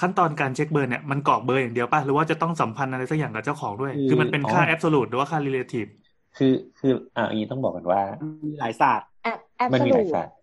[0.01, 5.91] ขั้นตอนการเช็คเบอร์เนี่ยมันกรอกเบอร์อย่างเดียวป่ะหรือว่าจะต้องสัมพันธ์อะไรสักอย่างกับเจ้าของด้วย คือคือมันเป็นค่าอ๋อแอบ o l ู t หรือว่าค่า relative
[6.37, 8.01] คือคืออะอย่างนี้ต้องบอกกันว่า
[8.45, 10.35] มีหลายศาสตร์แอบแอบมันสมีหลูลายดศาสตร์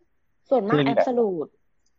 [0.49, 1.47] ส่วนมากคือแอแบบบสลูด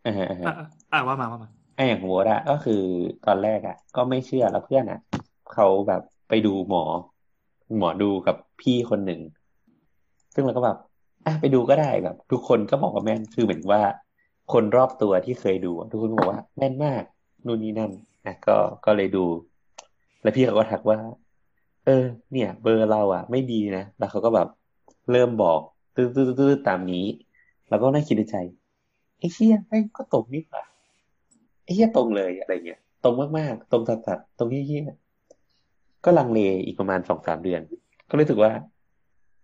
[0.06, 0.54] อ่าฮะอ่าฮะอะ
[0.92, 2.82] อะว่ามาว่ามาไอ้อย่างโมดอะก็คือ
[3.26, 5.00] ตอนแรกอะก็ไม่เชื่อแล้วเพื่อนอะ
[5.54, 6.84] เขาแบบไปดูหมอ
[7.78, 9.20] หมอดูกับพี่คนหนึ่ง
[10.34, 10.76] ซึ่งเราก็แบบ
[11.26, 13.82] อะไปดูก็ได้แบบ ทุกคนก็บอกว่าแม่นคือเหมือนว่า
[14.52, 17.02] คนรอบตัวที่เคยดูอะทุกคนก็บอกว่าแม่นมาก
[17.46, 17.90] นู่นนี่นั่น
[18.24, 19.24] อะก็ก็เลยดู
[20.22, 20.98] แล้วพี่เขาก็ทักว่า
[21.84, 24.48] เออ เนี่ย เบอร์เราอะ ไม่ดีนะแล้วเขาก็แบบ
[25.10, 25.60] เริ่มบอก
[25.96, 27.06] ตื้อๆๆๆตามนี้
[27.68, 28.36] แล้วก็น่าคิดในใจ
[29.18, 30.64] ไอ้เหี้ยแม่งก็ตรงนี่หว่า
[31.64, 37.60] ไอ้เหี้ยตรงเลยอะไรเงี้ยตรงมากๆ ตรงตัดๆตรงเหี้ยๆก็ลังเลอีกประมาณสองสามเดือน
[38.08, 38.50] ก็รู้สึกว่า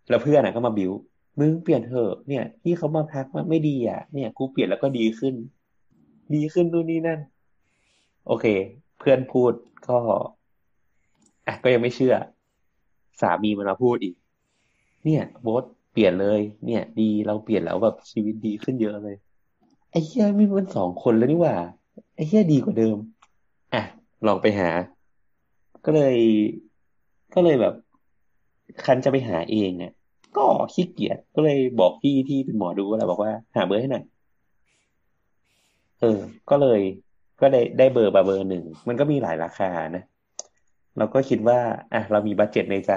[0.09, 0.93] แล้วเพื่อนอะก็มาบิว
[1.39, 5.35] มึงเปลี่ยนเถอะเนี่ยที่เขามาพักว่าไม่ดีอะ เนี่ย กูเปลี่ยนแล้วก็ดีขึ้น
[6.35, 7.21] ดีขึ้นนู่นนี่นั่น
[8.29, 8.47] โอเค
[8.99, 9.53] เพื่อนพูด
[9.89, 9.99] ก็
[11.47, 12.15] อะก็ยังไม่เชื่อ
[13.21, 14.15] สามีมันมาพูดอีก
[15.05, 19.17] เนี่ยโบ๊ทเปลี่ยนเลย เนี่ย ดีเราเปลี่ยนแล้วแบบชีวิตดีขึ้นเยอะเลย
[19.91, 21.57] ไอ้เหี้ยมีมันสองคนแล้วนี่หว่า
[22.15, 22.97] ไอ้เหี้ยดีกว่าเดิม
[23.75, 23.83] อะ
[24.27, 24.71] ลองไปหา
[25.85, 26.17] ก็เลย
[27.35, 27.75] ก็เลยแบบ
[28.85, 29.93] คันจะไปหาเองเนี่ย
[30.37, 34.05] ก็ขี้เกียจก็เลยบอกพี่ที่เป็นหมอดูแหละบอกว่า หาเบอร์ให้หน่อย
[36.01, 36.19] เออ
[36.51, 36.81] ก็เลย
[37.41, 40.05] ก็ได้ได้เบอร์มาเบอร์หนึ่ง มันก็มีหลายราคานะ
[40.99, 41.59] เราก็คิดว่า
[41.93, 42.93] อะ เรามี budget ในใจ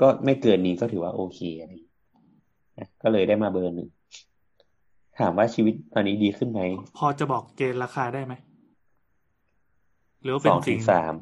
[0.00, 1.96] ก็ไม่เกินนี้ก็ถือว่าโอเคอะไรอย่างเงี้ย
[2.76, 3.88] อะก็เลยได้มาเบอร์หนึ่ง
[5.18, 6.60] ถามว่าชีวิตตอนนี้ดีขึ้นไหม
[6.98, 8.34] พอจะบอกเกณฑ์ราคาได้ไหม
[10.22, 11.12] หรือว่าสเป็นองถึสิ่งงสาม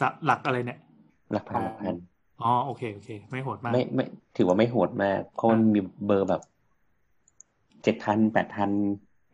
[0.00, 0.78] สะหลักอะไรเนี่ย
[1.32, 1.94] หลักพันหลักพัน
[2.42, 4.04] อ๋อโอเคโอเค ไม่โหดมาก ไม่ไม่
[4.36, 6.42] ถือว่าไม่โหดมาก เพราะมันมีเบอร์แบบ
[7.82, 8.70] เจ็ดพันแปดพัน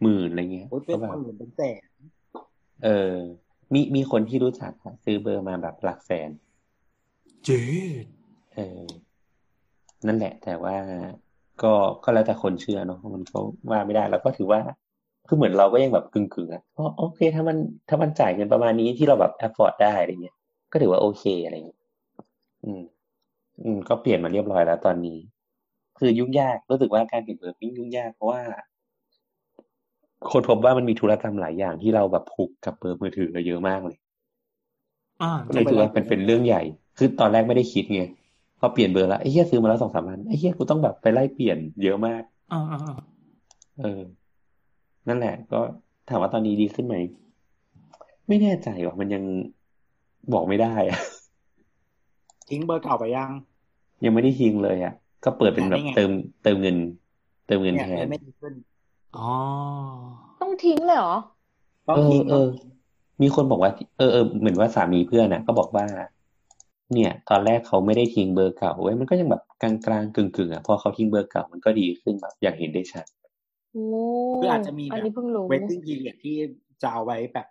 [0.03, 1.90] หมื่นอะไรเงี้ยโอ้ยเป็นก็แบบหมื่นเป็นแสน
[2.85, 3.15] เออ
[3.73, 6.31] มีมีคนที่รู้จักอะซื้อเบอร์มาแบบหลักแสน
[7.45, 7.63] เจ๊
[8.55, 8.85] เออ
[10.07, 10.77] นั่นแหละ แต่ว่า
[11.63, 11.73] ก็
[12.05, 13.39] ก็แล้วแต่คนเชื่อเนาะมันก็
[13.71, 14.61] ว่าไม่ได้ แล้วก็ถือว่า
[15.29, 17.57] คือเหมือนเราก็ยังแบบกึ่งกึ่งอะก็โอเค ถ้ามัน
[17.89, 20.37] ถ้ามันจ่ายเงินประมาณนี้ที่เราแบบ afford ได้อะไรเงี้ย
[20.73, 21.81] ก็ถือว่าโอเคอะไรเงี้ย
[22.65, 22.83] อืม
[23.63, 25.19] อืม ก็เปลี่ยนมาเรียบร้อยแล้วตอนนี้
[25.99, 28.41] คือยุ่งยากรู้สึกว่าการเปลี่ยนเบอร์ยิ่งยุ่งยากเพราะว่า
[30.31, 33.97] คนพบว่ามันมีธุรกรรมหลายอย่างที่เราแบบผูกกับเบอร์มือถือเราเยอะมากเลย
[35.23, 36.63] อ่าก็เลยถือว่าเป็นเป็นเรื่องใหญ่
[36.99, 38.03] คือตอนแรกไม่ได้คิดไง
[38.61, 42.95] พอเปลี่ยนเบอร์แล้วไอ้เหี้ยซื้อมาแล้วสองสามพันไอ้เหี้ยกูต้องแบบไปไล่เปลี่ยนเยอะมากอ่าอ่าอ่า
[43.81, 44.03] เออ
[45.09, 45.61] นั่นแหละ ก็
[46.09, 46.97] ถามว่าตอนนี้ดีขึ้นไหม
[48.29, 49.25] ไม่แน่ใจว่ามันยัง
[50.33, 50.99] บอกไม่ได้อะ
[52.49, 53.31] ทิ้งเบอร์เก่าไปยัง
[54.05, 56.11] ยังไม่ได้ทิ้งเลยอะ ก็เปิดเป็นแบบนี่ไงเติม
[56.43, 56.77] เติมเงิน
[57.47, 58.53] เติมเงินเนี่ยแทนไม่ดีขึ้น
[59.17, 59.31] อ๋อ
[60.41, 61.15] ต้องทิ้งเลยเหรอ
[61.89, 62.49] ต้องเออทิ้งเออ
[63.23, 65.87] มีคนบอกว่า เออเออเหมือนว่าสามีเพื่อนน่ะ ก็บอกว่า
[66.93, 73.07] เนี่ย ตอนแรกเขาไม่ได้ทิ้งเบอร์เก่าเว้ยมันก็ยังแบบกลางกลางกึ่งกึ่งๆอะพอเขาทิ้งเบอร์เก่ามันก็ดีขึ้นแบบอย่างเห็นได้ชัด
[73.73, 73.83] โอ้
[74.41, 76.37] คืออาจจะมีอันแบบนี้เพิ่งรู้ waiting period ที่
[76.83, 77.47] จะเอาไว้แบบ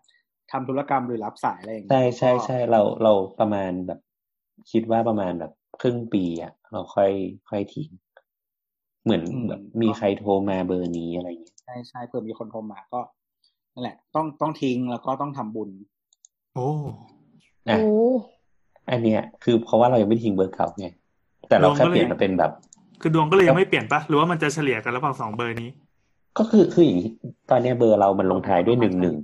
[0.52, 4.00] ทำธุรกรรมหรือรับสายอะไรอย่างเงี้ยใช่ใช่ก็ใช่เราเราประมาณแบบ
[4.72, 7.12] คิดว่าประมาณแบบครึ่งปีอะเราค่อย
[7.50, 7.89] ค่อยทิ้ง
[9.10, 13.00] เหมือนแบบมีใครโทรมาเบอร์นี้อะไรอย่างเงี้ยใช่ใช่เผื่อมีคนโทรมาก็
[13.74, 15.69] นั่นแหละ ต้องต้องทิ้งแล้วก็ต้องทำบุญ
[16.56, 16.69] โอ้
[17.69, 17.88] อะโอ้
[18.89, 20.88] อันเนี้ย คือเพราะว่าเรายังไม่ทิ้งเบอร์เก่าไง
[21.50, 22.52] แต่เราแค่เปลี่ยนมาเป็นแบบ
[23.02, 25.69] คือดวงก็เลยยังไม่เปลี่ยนปะหรือว่ามันจะเฉลี่ยกันระหว่างสองเบอร์นี้
[26.38, 27.12] ก็คือคืออย่างนี้
[27.50, 29.15] ตอนเนี้ยเบอร์เรามันลงท้ายด้วยหนึ่งหนึ่ง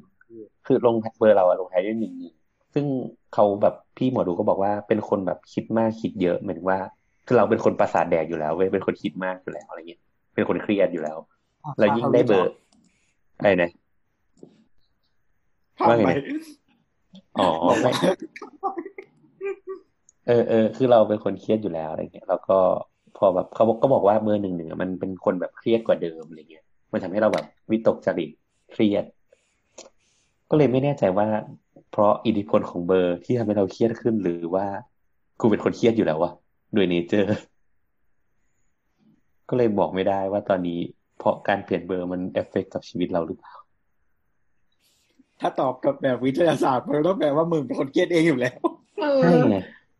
[0.65, 2.33] คือลงเบอร์เราอะลงท้ายด้วยหนึ่งหนึ่ง
[2.73, 2.85] ซึ่ง
[3.33, 6.79] เขาแบบพี่หมอดูก็บอกว่าเป็นคนแบบคิดมากคิดเยอะหมายถึงว่า
[7.25, 10.01] คือเราเป็นคนประสาทแดกอยู่แล้วเว้ยเป็นคนคิดมากอยู่แล้วอะไรเงี้ย
[10.35, 11.17] เป็นคนเครียดอยู่แล้ว
[11.79, 12.53] แล้วยิ่งได้เบอร์
[13.37, 13.69] อะไรนะ
[15.77, 16.25] ทำว่าไงไปนะ
[17.37, 17.47] อ๋อ
[17.81, 17.91] ไม่
[20.27, 22.57] เออเออคือเราเป็นคนเครียดอยู่แล้วอะไรเงี้ยแล้วก็
[23.17, 28.29] พอแบบเขาบอกก็บอกว่าเบอร์หนึ่งหนึ่งมันเป็นคนแบบเครียดกว่าเดิมอะไรเงี้ย มันทำให้เราแบบวิตกจริต
[28.71, 29.05] เครียด
[30.49, 31.27] ก็เลยไม่แน่ใจว่า
[31.91, 34.65] เพราะอิทธิพลของเบอร์ที่ทำให้เราเครียดขึ้นหรือว่า
[35.39, 36.31] กูเป็นคนเครียดอยู่แล้ววะ
[36.75, 37.35] โดย nature
[39.49, 40.79] ก็เลยบอกไม่ได้ว่าตอนนี้
[41.19, 43.53] เพราะการเปลี่ยนเบอร์มันเอฟเฟกกับชีวิตเราหรือเปล่า
[45.39, 48.55] ถ้าตอบกับแบบวิทยาศาสตร์มันต้องแปลว่ามึงเป็นคนเครียดเองอยู่แล้ว
[49.01, 49.57] เอใช่อไง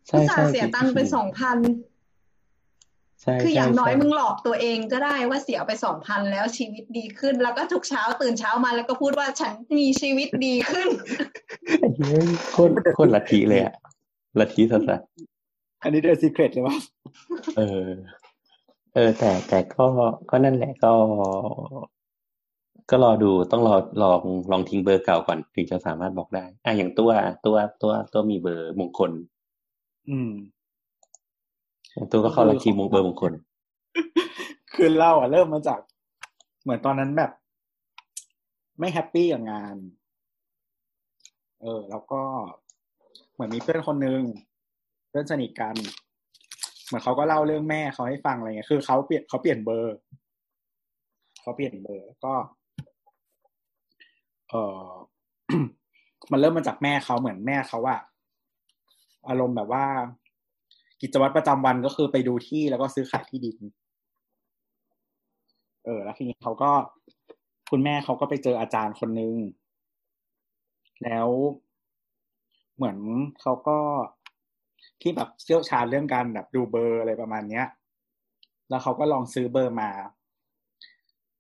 [0.07, 1.57] ใช่อุตส่าใช่ห์เสียตังค์ไปสองพัน
[3.21, 10.89] ใช่คืออย่างใช่น้อยใช่มึงหลอกตัวเองก็ได้ว่าเสียไปสองพันแล้วชีวิตดีขึ้น แล้วก็ทุกเช้าตื่นเช้ามาแล้วก็พูดว่าฉันมีชีวิตดีขึ้น
[11.79, 13.73] ไอ้เหี้ยโคตรโคตรลัทธิเลยอะ
[14.39, 14.89] ลัทธิสัส
[15.85, 17.89] อันนี้เดอะซีเครตเลยว่าๆเออ
[18.93, 19.85] เออ แต่แต่ก็
[20.29, 20.93] ก็นั่นแหละก็
[22.89, 24.21] ก็รอดูต้องรอลอง
[24.51, 27.11] ลองทิ้งเบอร์เก่าก่อนถึงจะสามารถบอกได้ อะอย่างตัว
[27.45, 29.11] ตัวตัวตัวมีเบอร์มงคล
[30.09, 30.31] อืม
[31.93, 33.33] อย่างตัวก็เข้าลัทธิมงเบอร์มงคล
[34.73, 35.79] คือเราอะเริ่มมาจาก
[36.63, 37.31] เหมือนตอนนั้นแบบ
[38.79, 39.75] ไม่แฮปปี้กับงาน
[41.61, 42.21] เออ แล้วก็
[43.33, 44.21] เหมือนมีเพื่อนคนนึง
[44.54, 45.75] เพื่อนสนิทกัน
[46.85, 49.95] เหมือนเขาก็เล่าเรื่องแม่เขาให้ฟังอะไรเงี้ย คือเขาเปลี่ยนเขาเปลี่ยนเบอร์
[51.41, 52.33] เขาเปลี่ยนเบอร์แล้วก็
[54.49, 54.81] เออ
[56.31, 57.99] มันเริ่มมาจากแม่เขาเหมือนแม่เขาอะ
[59.29, 59.85] อารมณ์แบบว่า
[61.01, 63.57] กิจวัตรประจำวันก็คือไปดูที่แล้วก็ซื้อขายที่ดิน
[65.85, 66.71] เออ แล้วทีนี้เขาก็
[67.71, 69.35] คุณแม่เขาก็ไปเจออาจารย์คนนึง
[71.03, 71.27] แล้ว
[72.75, 72.97] เหมือน
[73.41, 73.77] เขาก็
[75.01, 77.65] ที่แบบเชี่ยวชาญเรื่องการแบบดูเบอร์อะไรประมาณเนี้ย
[78.69, 79.89] แล้วเขาก็ลองซื้อเบอร์มา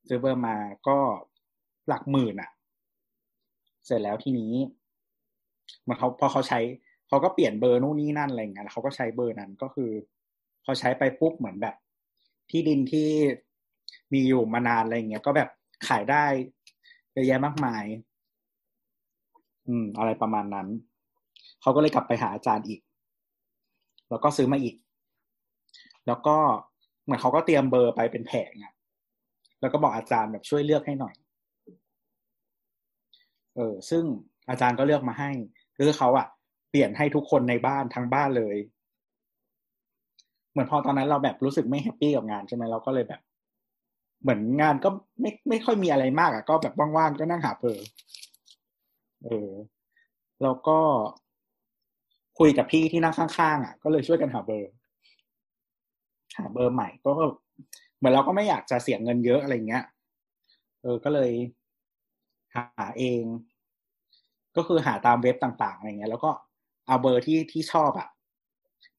[0.07, 0.55] ซื้อเบอร์มา
[0.87, 0.97] ก็
[1.87, 2.51] หลักหมื่นอะ
[3.85, 4.53] เสร็จแล้วทีนี้
[5.87, 6.59] มันเขาพอเขาใช้
[7.07, 9.91] เขาก็เปลี่ยนเบอร์นู่นนี่นั่นอะไรเงี้ยแล้วเขาก็ใช้เบอร์นั้นก็คือ
[10.63, 11.75] พอใช้ไปปุ๊บเหมือนแบบ
[12.49, 13.09] ที่ดินที่
[14.13, 15.49] มีอยู่มานานอะไรเงี้ยก็แบบ
[15.87, 16.25] ขายได้
[17.13, 17.83] เยอะแยะมากมาย
[19.67, 20.67] อืม อะไรประมาณนั้น
[21.61, 22.79] เขาก็เลยกลับไปหาอาจารย์อีก
[24.09, 24.75] แล้วก็ซื้อมาอีก
[26.07, 26.37] แล้วก็
[27.03, 28.73] เหมือนเขาก็เตรียมเบอร์ไปเป็นแผงอะ
[29.61, 31.15] แล้วก็บอกอาจารย์แบบช่วยเลือกให้หน่อย
[33.55, 34.03] เออ ซึ่ง
[34.49, 35.31] อาจารย์ก็เลือกมาให้
[35.75, 36.27] คือเขาอะ
[36.69, 38.57] เปลี่ยนให้ทุกคนในบ้านทั้งบ้านเลย
[40.51, 43.21] เหมือนพอตอนนั้นเราแบบรู้สึกไม่ happy กับงานใช่ไหมเราก็เลยแบบ
[44.21, 44.89] เหมือนงานก็
[45.21, 47.79] ไม่ไม่ค่อยมีอะไรมากอะก็แบบว่างๆก็นั่งหาเบอร์
[49.23, 49.51] เออ
[50.43, 50.79] แล้วก็
[52.39, 54.71] คุยกับพี่ที่นั่งข้างๆอะก็เลยช่วยกันหาเบอร์
[56.37, 57.11] หาเบอร์ใหม่ก็
[57.97, 59.83] เหมือนเราก็ไม่อยากจะเสียเงินเยอะอะไรเงี้ย
[60.81, 61.31] เออก็เลย
[62.55, 62.65] หา
[62.97, 63.23] เอง
[64.55, 66.31] ก็คือหาตามเว็บต่างๆอะไรเงี้ย แล้วก็
[66.87, 68.07] เอาเบอร์ที่ที่ชอบอะ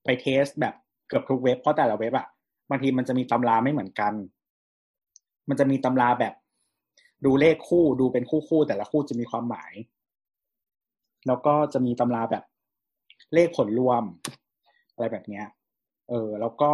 [0.04, 0.74] ไป test แบบ
[1.08, 2.26] เกือบทุกเว็บเพราะแต่ละเว็บอะ
[2.70, 4.12] บางทีมันจะมีตำราไม่เหมือนกัน
[5.48, 6.34] มันจะมีตำราแบบ
[7.24, 9.72] ดูเลขคู่ดูเป็นคู่คู่แต่ละคู่จะมีความหมาย
[11.26, 12.44] แล้วก็จะมีตำราแบบ
[13.34, 14.02] เลขผลรวม
[14.92, 15.46] อะไรแบบเนี้ย
[16.08, 16.72] เออ แล้วก็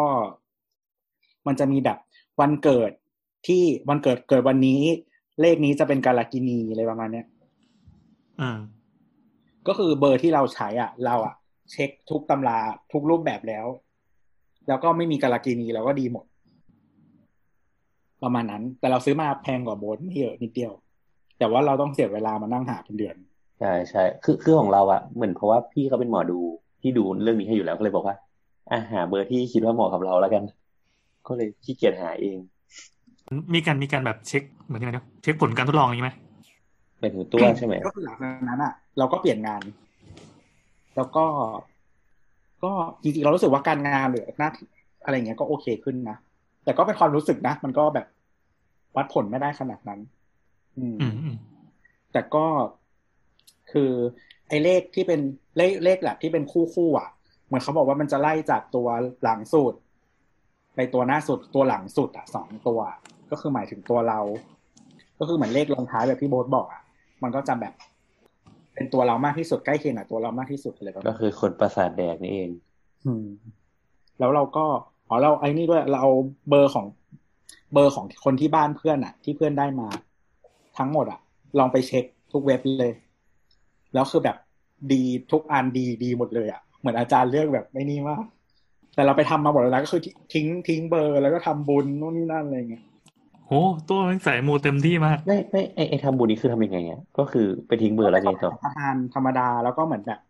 [1.47, 1.99] มันจะมีแบบ
[2.41, 2.91] วันเกิด
[3.47, 4.83] ที่วันเกิดเกิดวันนี้
[5.41, 7.27] เลขนี้จะเป็นกาลกินีอะไรประมาณเนี้ย
[8.41, 8.59] อืม
[9.67, 11.35] ก็คือเบอร์ที่เราใช้อะ เราอะ
[11.71, 12.59] เช็คทุกตำรา
[12.93, 13.67] ทุกรูปแบบแล้ว
[14.69, 16.25] แล้วก็ไม่มีกาลกินีเราก็ดีหมด
[18.23, 20.73] ประมาณนั้น แต่เราซื้อมาแพงกว่าโบนไม่เยอะนิดเดียว
[21.38, 23.17] แต่ว่าเราต้องเสียเวลามานั่งหาเป็นเดือน
[23.62, 26.38] ใช่ใช่คือคือของเราอะเหมือนเพราะว่าพี่เขาเป็นหมอดู
[26.83, 28.16] ที่ดูเรื่องนี้ให้อยู่แล้วก็เลยบอกว่า
[28.70, 30.42] อะหาเบอร์ที่คิดว่าเหมาะกับเราแล้วกัน
[31.27, 32.38] ก็เลยขี้เกียจหาเอง
[33.55, 36.12] มีการมีการแบบเช็คเหมือนยังไงนะเช็คผลการทดลองอย่างนี้ไหม
[36.98, 39.62] เป็นถึงตัวใช่ไหมก็คือหลังจากนั้นอะเราก็เปลี่ยนงาน
[40.96, 41.25] แล้วก็
[42.64, 42.72] ก็
[43.03, 44.66] จริงๆเรารู้สึกว่าการงานหรือหน้าที่
[45.05, 46.16] อะไรเงี้ยก็โอเคขึ้นนะ
[46.64, 48.07] แต่ก็เป็นความรู้สึกนะ มันก็แบบ
[48.96, 50.01] วัดผลไม่ได้ขนาดนั้น
[50.79, 51.37] อืมอืมอืม
[52.12, 52.44] แต่ก็
[53.73, 53.91] คือ
[54.49, 55.21] ไอ้เลขที่เป็น
[55.57, 57.09] เลขเลขแบบที่เป็นคู่คู่อะ
[57.47, 58.89] เหมือนเขาบอกว่ามันจะไล่จากตัว
[59.23, 59.75] หลังสุด
[60.75, 62.81] ไปตัวหน้าสุดตัวหลังสุดอะสองตัว
[63.31, 64.21] ก็คือหมายถึงตัวเรา
[65.19, 66.83] ก็คือเหมือนเลขลงท้ายแบบที่โบ๊ทบอกอะ
[67.23, 67.75] มันก็จะแบบ
[68.75, 72.51] เป็นตัวเรามากที่สุดใกล้เคียงกับตัวเรามากที่สุดเลยแบบก็คือคนประสาทแดกนี่เอง
[73.07, 73.27] อืม
[74.19, 74.67] แล้วเราก็
[75.09, 76.13] อ๋อเราไอ้นี่ด้วยเราเอา
[76.51, 76.87] เบอร์ของ
[77.73, 79.89] เบอร์ของคนที่บ้านเพื่อนอะ ที่เพื่อนได้มา
[80.79, 81.21] ทั้งหมดอะ
[81.59, 82.93] ลองไปเช็คทุกเว็บเลย
[83.95, 84.37] แล้วคือแบบ
[84.93, 85.03] ดี
[85.33, 88.25] ทุกอันดีดีหมดเลยอะเหมือนอาจารย์เลือกแบบไม่นี่มาก
[88.95, 90.03] แต่เราไปทำมาหมดแล้วนะก็คือ
[90.35, 92.85] ทิ้งทิ้งเบอร์แล้วก็ทำบุญนู่นนี่นั่นอะไรเงี้ย
[93.47, 93.53] โห
[93.89, 100.21] ตัวมันสายมูเต็มที่มากไม่ไม่ไอไอทำบุญนี้คือทำยังไงอะก็คือไปทิ้งเบอร์แล้วไงต่อประทานธรรมดาแล้วก็เหมือนแบบ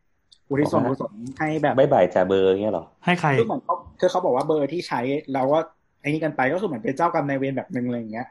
[0.49, 5.01] อุทิศส่วนกุศลให้แบบ bye bye จ้าเบอร์เงี้ยเหรอให้ใครคือเหมือนเขาคือเขาบอกว่าเบอร์ที่ใช้
[5.35, 5.59] เราก็
[6.01, 8.27] ไอ้นี่กันไปก็คือเหมือนเป็นเจ้ากรรมนายเวรแบบหนึ่งอะไรอย่างเงี้ย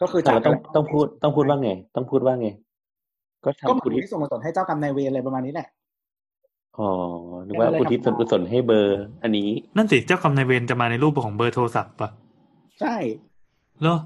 [0.00, 2.48] ก็คือแต่จากเราต้องต้องพูดต้องพูดว่าไง ต้องพูดว่าไง
[3.44, 5.68] ก็ก็เหมืทำอนอุอุทิศทิศส่วนกุศลให้เจ้ากรรมนายเวรอะไรประมาณนี้แหละ
[6.78, 6.88] อ๋อ
[7.46, 12.08] นึกว่าเป็นอะไรอุทิศส่วนครับกุศลให้เบอร์ อันนี้ นั่นสิเจ้ากรรมนายเวรจะมาในรูปของเบอร์โทรศัพท์ปะ
[12.80, 12.94] ใช่
[13.80, 13.96] เหรอ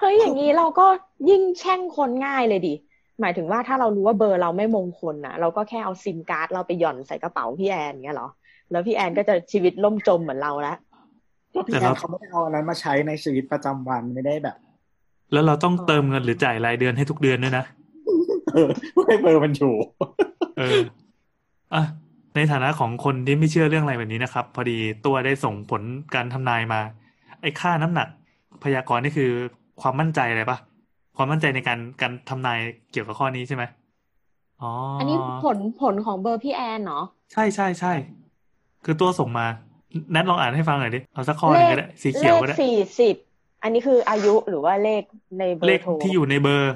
[0.00, 0.86] เฮ้ยอย่างนี้เราก็
[1.30, 2.74] ยิ่งแช่งคนง่ายเลยดิ
[3.20, 8.28] หมายถึงว่าถ้าเรารู้ว่าเบอร์เราไม่มงคลนะเราก็แค่เอาซิมการ์ดเราไปหย่อนใส่กระเป๋าพี่แอนเงี้ยเหรอ
[8.70, 10.76] แล้วพี่แอนก็จะชีวิตล่มจมเหมือนเราแล้ว
[11.54, 14.56] ก็พี่แต่แอเรานเขาไม่ได้เอาอันนั้นมาใช้ในชีวิตประจำวันไม่ได้แบบ
[15.32, 17.64] แล้วเราต้องเติมเงินหรือจ่ายรายเดือนให้ทุกเดือนด้วยนะ
[18.54, 19.74] เออไม่เบอร์มันอยู่
[20.58, 20.80] เออ
[21.74, 21.82] อะ
[22.36, 25.82] ในฐานะของคนที่ไม่เชื่อเรื่องอะไรแบบนี้นะครับ พอดีตัวได้ส่งผล
[26.14, 26.80] การทำนายมา
[27.42, 28.08] ไอ้ค่าน้ำหนัก
[28.64, 29.30] พยากรณ์นี่คือ
[29.80, 30.58] ความมั่นใจอะไรปะ
[31.16, 32.58] ความมั่นใจในการการทำนาย
[32.92, 33.64] เกี่ยวกับข้อนี้ใช่ไหม
[34.62, 37.92] อ๋ออัอันนี้ผลผลของเบอร์พี่แอนเนาะใช่ใช่ใช่
[38.84, 39.46] คือตัวส่งมา
[40.12, 43.16] แนทลองอ่านให้ฟังหน่อยดิเอาสักข้อหนึ่งก็ได้สีเขียวก็เลได้ขสี่สิบ
[43.62, 45.02] อันนี้คืออายุหรือว่าเลข
[45.38, 46.74] ในเบอเลขร์โทรที่อยู่ในเบอร์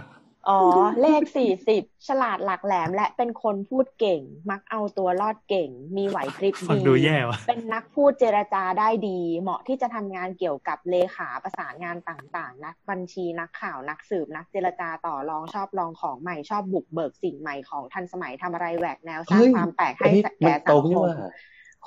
[0.48, 0.60] อ๋อ
[1.00, 21.14] เลขสี่สิบฉลาดหลักแหลม และเป็นคนพูดเก่ง มักเอาตัวรอดเก่ง มีไหวพริบฟังดีดูแย่ว่ะเป็นนักพูดเจรจาได้ดี เหมาะที่จะทำงานเกี่ยวกับเลขาประสานงานต่างๆ นักบัญชีนักข่าวนักสืบนักเจรจาต่อรองชอบลองของใหม่ชอบบุกเบิกสิ่งใหม่ของทันสมัยทำอะไรแหวกแนวสร้างเฮ้ยความแปลกอัให้นนี้แก่มันสัตรงงนี่คมว่า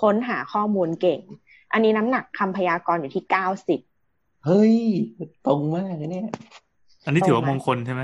[0.01, 1.21] ค้นหาข้อมูลเก่ง
[1.73, 3.79] อันนี้น้ำหนักคำพยากรณ์อยู่ที่เก้าสิบ
[4.45, 4.75] เฮ้ย
[5.47, 6.27] ตรงมากนะเนี่ย
[7.05, 8.03] อันนี้ถือว่าตรงไหมมงคลใช่ไหม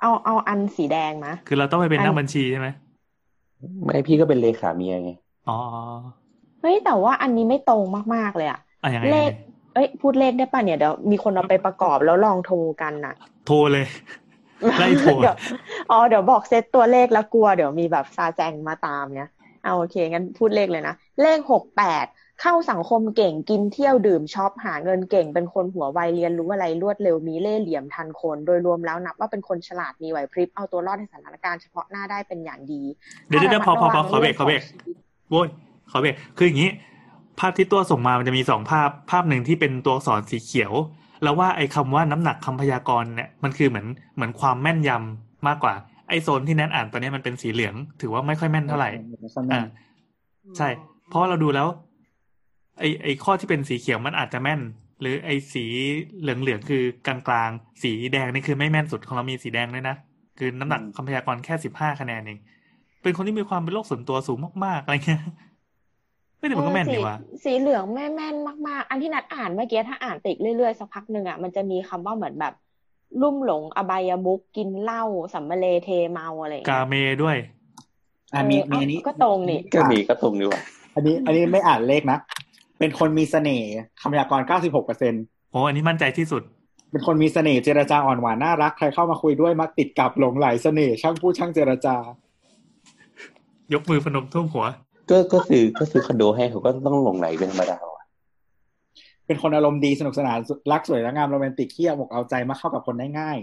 [0.00, 2.68] เอาเอาอันสีแดงมาคือเราต้องไปเป็นอันนักบัญชีใช่ไหม
[3.84, 5.10] ไม่พี่ก็เป็นเลขาเมียไง
[5.48, 5.58] อ๋อ
[6.60, 7.82] เฮ้ยแต่ว่าอันนี้ไม่ตรง
[8.14, 9.30] มากๆเลยอะอะยังไงเลข
[9.74, 13.14] เอ้ยพูดเลขได้ป่ะเนี่ยเดี๋ยวมีคนเอาไปประกอบแล้วลองโทรกันน่ะ
[13.46, 13.86] โทรเลย
[14.78, 15.36] ไล่โทรเดี๋ยว
[15.90, 19.30] อ๋อเดี๋ยวบอกเซตตัวเลขแล้วกลัวเดี๋ยวมีแบบซาแจงมาตามเนี่ย
[19.64, 22.06] เอาโอเคงั้นพูดเลขเลยนะ เลขหกแปด
[22.40, 32.82] เข้าสังคมเก่งกินเที่ยวดื่มช็อปหาเงินเก่ง เป็นคนหัวไวเรียนรู้อะไรรวดเร็วมีเล่ห์เหลี่ยมทันคน โดยรวมแล้วนับว่าเป็นคนฉลาดมีไหวพริบเอาตัวรอดในสถานการณ์เฉพาะหน้าได้เป็นอย่างดี
[33.28, 34.96] เดี๋ยวเดี๋ยวเดี๋ยวพอพอพอขอเบรกขอเบรกถ้าระมัดระวังเรื่องของชีวิต
[35.30, 35.48] โว้ย
[35.90, 36.70] ขอเบรกคืออย่างนี้
[37.38, 40.72] ภาพที่ตัวส่งมามันจะมีสองภาพภาพหนึ่งที่เป็นตัวอักษรสีเขียว
[41.22, 45.74] แล้วว่าไอ้คำว่าน้ำหนักคำพยากรณ์เนี่ยมันคือเหมือนเหมือนความแม่นยำมากกว่า
[46.08, 48.90] ไอ้โซนที่แนทอ่านตอนนี้มันเป็นสีเหลือง ถือว่าไม่ค่อยแม่นเท่าไหร่
[49.52, 49.60] อ่า
[50.56, 50.68] ใช่
[51.08, 51.68] เพราะเราดูแล้ว
[52.78, 54.60] ไอ้ไอ้ข้อที่เป็นสีเขียวมันอาจจะแม่น
[55.00, 55.64] หรือไอ้สี
[56.20, 59.96] เหลืองเหลืองๆคือกลางกลางๆสีแดงนี่คือไม่แม่นสุดของเรามีสีแดงด้วยนะ
[60.38, 62.38] คือน้ำหนักคำพยากรณ์แค่สิบห้าคะแนนเอง
[63.02, 65.22] เป็นคนที่มีความเป็นโลกส่วนตัวสูงมากๆอะไรเงี้ย
[66.38, 68.34] ไม่แต่มันก็แม่นเออดีสีว่ะสีเหลืองแม่แม่น
[68.68, 72.54] มากๆ อันที่นัดอ่านเมื่อกี้ถ้าอ่านติกเรื่อยๆสักพักหนึ่งอะมันจะมีคำว่าเหมือนแบบ
[73.22, 75.02] ลุ่มหลงอบายมุกกินเหล้า
[75.34, 77.36] สำมะเลเทเมาอะไรอย่างกาเงี้ยเมด้วย
[78.34, 80.62] อะมีเออมีอันนี้ก็ตรงนี่ก็มีก็ตรงดีว่ะ
[80.94, 82.18] อันนี้ อันนี้ไม่อ่านเลขนะ
[82.78, 83.70] เป็นคนมีเสน่ห์
[84.00, 85.14] คำพยากรณ์96เปอร์เซ็น
[85.50, 86.42] โอ้อันนี้มั่นใจที่สุด
[86.90, 91.96] เป็นคนมีเสน่ห์เจรจาอ่อนหวานน่ารักใครเข้ามาคุยด้วยมักติดกับหลงใหลเสน่ห์ช่างพูดช่างเจรจา
[93.72, 94.64] ยกมือพนมท่วมหัว
[95.10, 98.04] ก็ก็ซื้อก็ซื้อคอนโดให้เขาก็ต้องหลงใหลเป็นธรรมดาว่ะ
[99.26, 100.38] เป็นคนอารมณ์ดีสนุกสนาน
[100.72, 103.38] รักสวยและงามโรแมนติกที่เอาอกเอาใจมาเข้ากับคนได้ง่าย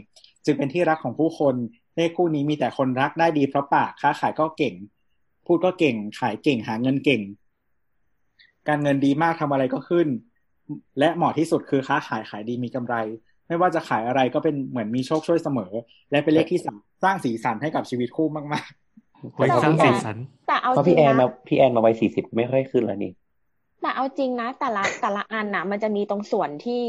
[0.45, 1.55] จึงเป็นที่รักของผู้คน
[1.95, 4.73] เลขคู่นี้มีแต่คนรักได้ดีเพราะปากค้าขายก็เก่ง
[5.45, 7.21] พูดก็เก่งขายเก่งหาเงินเก่ง
[8.67, 10.07] การเงินดีมากทำอะไรก็ขึ้น
[10.99, 12.95] และเหมาะที่สุดคือค้าขายขายดีมีกำไร
[13.47, 15.71] ไม่ว่าจะขายอะไรก็เป็นเหมือนมีโชคช่วยเสมอ
[16.11, 18.45] และเป็นเลขที่สร้างสร้างสีสันให้กับชีวิตคู่มาก
[19.35, 23.11] ไว้สร้างสีสันแต่เอาเพราะจริพี่งแอนมานะพี่แอนมาวัยสี่สิบไม่ค่อยขึ้นแล้วนี่
[23.81, 26.83] แต่เอาจริงนะ แต่ละแต่ละอันน่ะมันจะมีตรงส่วนที่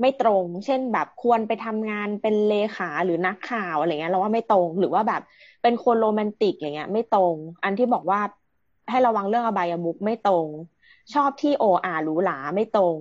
[0.00, 5.22] ไม่ตรง เช่นแบบควรไปทำงานเป็นเลขาหรือนักข่าวอะไรเงี้ยเราว่าไม่ตรง หรือว่าแบบ
[5.62, 7.34] เป็นคนโรแมนติกอย่างเงี้ย ไม่ตรง
[7.64, 8.20] อันที่บอกว่า
[8.90, 10.46] ให้ระวังเรื่องอบายมุขไม่ตรง
[11.14, 12.96] ชอบที่โออาหรูหราไม่ตรง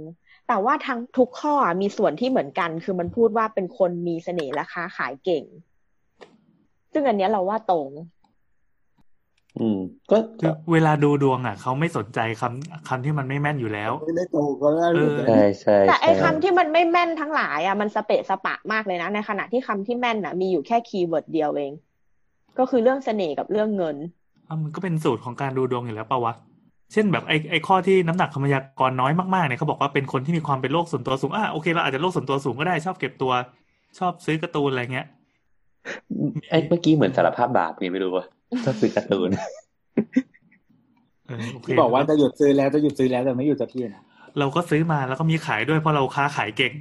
[0.48, 5.44] แต่ว่าทั้งทุกข้ออะมีส่วนที่เหมือนกัน คือมันพูดว่าเป็นคนมีเสน่ห์และค้าขายเก่ง
[6.94, 7.90] ซึ่งอันเนี้ยเราว่าตรง
[9.60, 9.80] อืม
[10.12, 21.72] ก็คือเวลาดูดวงอะเขาไม่สนใจคำคำที่มันไม่แม่นอยู่แล้วๆไม่ได้โตก็ได้เออใช่ใช่แต่ไอ้ใช่คำที่มันไม่แม่นทั้งหลายอะมันสเปะสปะมากเลยนะ ในขณะที่คำที่แม่นอะ มีอยู่แค่ keyword เดียวเอง
[22.60, 23.98] ก็คือเรื่องเสน่ห์กับเรื่องเงิน
[24.48, 26.34] อะมันก็เป็นสูตรของการดูดวงอยู่แล้วปะวะ
[26.94, 33.32] เช่นแบบไอ้ไอ้ข้อที่น้ำหนักคำพยากรณ์น้อยมากๆเนี่ยเขาบอกว่าเป็นคนที่มีความเป็นโลกส่วนตัวสูงอะโอเคเราอาจจะโลกส่วนตัวสูงก็ได้ชอบเก็บตัว
[34.00, 35.08] ชอบซื้อการ์ตูนอะไรเงี้ย
[36.50, 38.26] ไอ้เมื่อกี้เหมือนสารภาพบาปไงไม่รู้ว่า
[38.66, 39.30] ชอบซื้อการ์ตูน
[41.28, 44.04] เออโอเคที่บอกว่าจะหยุดซื้อแล้วจะหยุดซื้อแล้วแต่ไม่หยุดจะที่นะ
[44.40, 46.74] เราก็ซื้อมาแล้วก็มีขายด้วยเพราะเราค้าขายเก่ง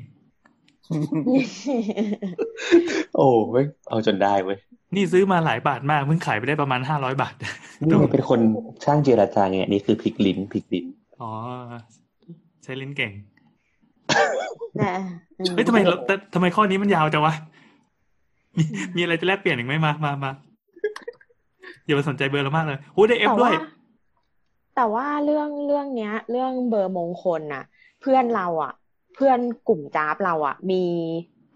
[3.16, 4.58] โอ้เว้ยเอาจนได้เว้ย
[4.96, 7.34] นี่ซื้อมาหลายบาทมากเพิ่งขายไปได้ประมาณห้าร้อยบาท
[7.80, 8.40] นี่มันเป็นคน
[8.84, 10.86] ช่างเจรจาไงนี่คือพลิกลิ้นพลิกลิ้น
[11.20, 11.30] อ๋อ
[12.64, 13.12] ใช้ลิ้นเก่ง
[14.82, 14.94] นะ
[15.38, 17.34] อืมเฮ้ยทำไมเราแต่ทำไมข้อนี้มันยาวจังวะ
[18.56, 18.64] มี
[18.96, 20.30] มีอะไรจะแลกเปลี่ยนอีกไหมมามามา
[21.84, 23.54] อย่าไปสนใจเบอร์เรามากเลยโอ้ได้ F ด้วย
[24.76, 27.64] แต่ว่าเรื่องเรื่องเนี้ย เรื่องเบอร์มงคลน่ะ
[28.00, 28.72] เพื่อนเราอะ
[29.14, 29.38] เพื่อน
[29.68, 30.82] กลุ่มจ้าบเราอะ มี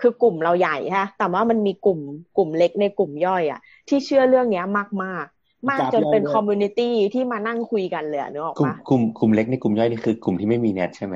[0.01, 2.01] คือกลุ่มเราใหญ่ฮะแต่ว่ามันมีกลุ่ม
[2.36, 11.14] กลุ่มเล็กในกลุ่มย่อยอะที่เชื่อเรื่องเนี้ยมากมากๆมากจนเป็น community ที่มานั่งคุยกันเลยอะนึกออกกลุ่มปะกลุ่มกลุ่มเล็กในกลุ่มย่อยนี่คือกลุ่มที่ไม่มีเน็ตใช่ไหม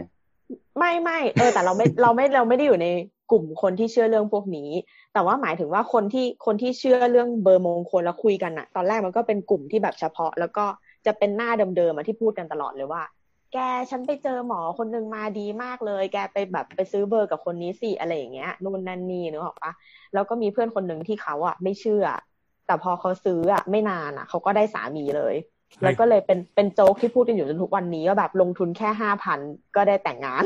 [0.78, 2.89] ไม่ไม่เออ แต่เราไม่เราไม่เราไม่ได้อยู่ใน
[3.30, 4.70] กลุ่มคนที่เชื่อเรื่องพวกนี้
[5.12, 10.64] แต่ว่าหมายถึงว่าคนที่คนที่เชื่อเรื่องเบอร์มงคลแล้วคุยกันอะตอนแรกมันก็เป็นกลุ่มที่แบบเฉพาะ แล้วก็
[11.07, 13.03] จะเป็นหน้าเดิมๆอะที่พูดกันตลอดเลยว่า
[13.53, 13.59] แก
[13.90, 19.72] ฉันไปเจอหมอคนหนึ่งมาดีมากเลย แกไปแบบไปซื้อเบอร์กับคนนี้สิอะไรอย่างเงี้ยนู่นนั่นนี่นึกออกปะ
[20.14, 22.05] แล้วก็มีเพื่อนคนหนึ่งที่เขาอะไม่เชื่อ
[22.66, 25.34] แต่พอเขาซื้ออะไม่นานอะเขาก็ได้สามีเลย
[25.82, 29.38] แล้วก็เลยเป็นเป็นโจ๊กที่พูดกันอยู่จนทุกวันนี้ว่าแบบลงทุนแค่ห้าพัน
[29.76, 30.44] ก็ได้แต่งงาน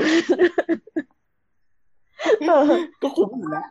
[2.48, 2.66] เออ
[3.02, 3.64] ก็คุ้มอยู่นะ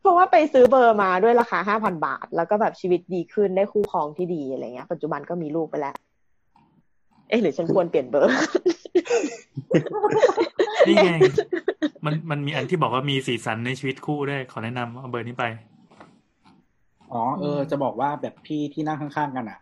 [0.00, 5.96] เพราะว่าไปซื้อเบอร์มาด้วยราคาห้าพันบาท แล้วก็แบบชีวิตดีขึ้นได้คู่ครองที่ดีอะไรเงี้ย ปัจจุบันก็มีลูกไปแล้ว
[7.32, 8.30] เอ๊ะหรือฉันควรเปลี่ยนเบอร์
[10.86, 11.12] นี่ไง
[12.04, 15.44] มันมันมีอันที่บอกว่ามีสีสันในชีวิตคู่ด้วย ขอแนะนำเอาเบอร์นี้ไป
[17.12, 19.58] อ๋อเออ จะบอกว่าแบบพี่ที่นั่งข้างๆกันอะ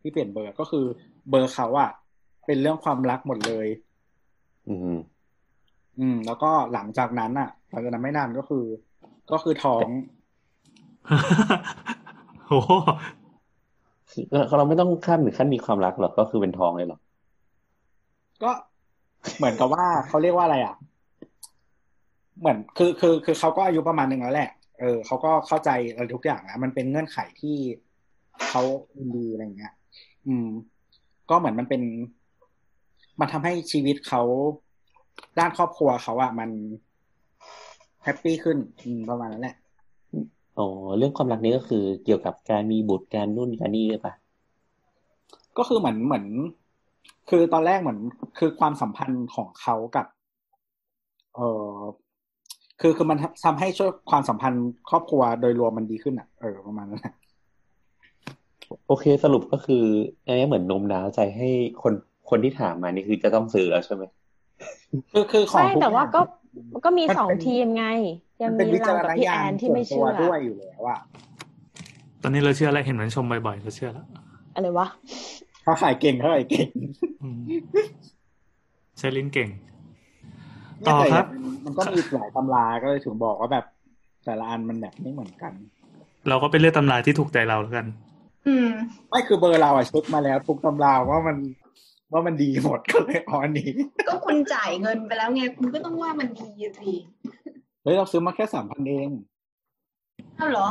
[0.00, 0.84] ที่เปลี่ยนเบอร์ก็คือ
[1.30, 1.90] เบอร์เขาอะ
[2.46, 3.66] เป็นเรื่องความรักหมดเลย
[4.68, 4.96] อืม
[5.98, 8.64] อืม แล้วก็หลังจากนั้นอะหลังจากนั้นไม่นานก็คือ
[9.32, 9.88] ก็คือท้อง
[12.48, 12.60] โอ้
[14.30, 17.00] โหเราไม่ต้องข้ามถึงขั้นมีความรักหรอกก็คือเป็นทองเลยหรอก
[18.42, 18.50] ก็
[19.36, 20.74] เหมือนกับว่าเขาเรียกว่าอะไรอะ
[22.40, 24.50] เหมือนคือคือคือเขาก็อายุประมาณหนึ่งแล้วแหละ
[24.80, 27.56] เออเขาก็เข้าใจอะไรทุกอย่างนะมันเป็นเงื่อนไขที่
[28.48, 28.62] เขา
[29.14, 29.72] ดีอะไรเงี้ย
[30.26, 30.48] อืม
[31.30, 31.82] ก็เหมือนมันเป็น
[33.20, 34.22] มันทำให้ชีวิตเขา
[35.38, 36.50] ด้านครอบครัวเขาอะมัน
[38.04, 39.56] แฮปปี้ขึ้น อืมประมาณนั้นแหละ
[40.58, 40.66] อ๋อ
[40.98, 44.14] เรื่องความรักนี้ก็คือเกี่ยวกับการมีบุตรการนู่นการนี่หรือเปล่า
[45.58, 46.26] ก็คือเหมือนเหมือน
[47.28, 48.00] คือตอนแรกเหมือน
[48.38, 50.06] คือความสัมพันธ์ของเขากับ
[51.36, 51.72] เออ
[52.80, 57.14] คือคือมันทำให้ช่วยความสัมพันธ์ครอบครัวโดยรวมมันดีขึ้นอะเออประมาณนั้นแหละ
[58.86, 59.84] โอเคสรุปก็คือ
[60.26, 61.48] อันนี้เหมือนโน้มน้าวใจให้
[61.82, 61.94] คน
[62.30, 64.04] คนที่ถามมานี่คือจะต้องซื้อแล้วใช่ไหม
[65.12, 66.22] คือคือของใช่ทุกแต่ว่าอ
[66.56, 67.86] ย่งก็ก็มีมันสองเป็นทีมไง
[68.42, 70.96] ยังมันเป็นมีวิจาเรารกับณพี่ญาแอณนที่ส่วนไม่ตัเชื่วอด้วยอยู่แล้วว่า
[72.22, 74.06] ตอนนี้เราเชื่อแล้วเห็นมันชมบ่อยๆเราเชื่อแล้ว
[74.54, 74.86] อะไรวะ
[75.62, 76.68] เขาขายเก่งเขาขายเก่ง
[77.22, 77.40] อืม
[78.98, 79.48] ใช้ลิ้นเก่ง
[80.80, 81.26] เนี่ยต่อแต่ครับ
[81.64, 83.64] มันก็มีหลายตำราก็เลยถึงบอกว่าแบบ
[84.24, 85.52] แต่ละอันมันแบบไม่เหมือนกัน
[86.28, 87.86] เราก็ไปเลือกตำราที่ถูกใจเราแล้วกัน
[88.46, 88.68] อืม
[89.08, 91.36] ไม่คือเบอร์เราอะเช็คมาแล้วทุกตำราว่ามัน
[92.12, 93.70] ว่ามันดีหมดก็เลยเอาอันนี้
[94.08, 96.92] ก็คุณจ่ายเงินไปแล้วไงคุณก็ต้องว่ามันดีสิ
[97.82, 99.08] เฮ้ยเราซื้อมาแค่สามพันเอง
[100.36, 100.68] เอ้าเหรอ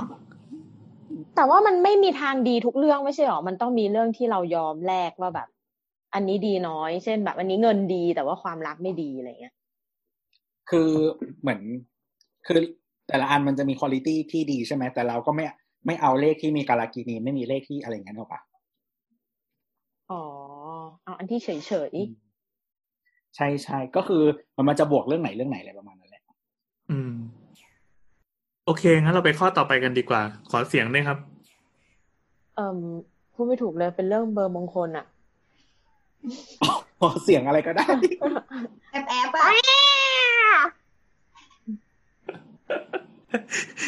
[1.35, 5.47] แต่ว่ามันไม่มีทางดีทุกเรื่องไม่ใช่หรอ มันต้องมีเรื่องที่เรายอมแลกว่าแบบ
[6.13, 9.53] อันนี้ดีน้อย เช่นแบบ อันนี้เงินดีแต่ว่าความรักไม่ดีอะไรเงี้ย
[10.69, 10.89] คือ
[11.41, 11.59] เหมือน
[12.45, 12.59] คือ
[13.07, 15.45] แต่ละอันมันจะมีคุณ i t y ที่ดีใช่ไหมแต่เราก็ไม่
[15.85, 18.41] ไม่เอาเลขที่มีการากินีไม่มีเลขที่อะไรอย่างนั้นหรอกปะ
[20.11, 20.23] อ๋อ
[21.03, 21.91] เอาอันที่เฉยเฉย
[23.35, 24.21] ใช่ใช่ก็คือ
[24.55, 26.23] มันมันจะบวกเรื่องไหนเรื่องไหนอะไรประมาณนั้นแหละ
[26.91, 27.13] อืม
[28.65, 32.77] โอเคงั้นเราไปข้อต่อไปกันดีกว่า ขอเสียงด้วยครับๆเอ่ม
[33.33, 35.05] พูดไม่ถูกเลยเป็นเรื่องเบอร์มงคลอะ
[36.99, 37.85] พอเสียงอะไรก็ได้
[38.91, 39.49] แอปแอปอะ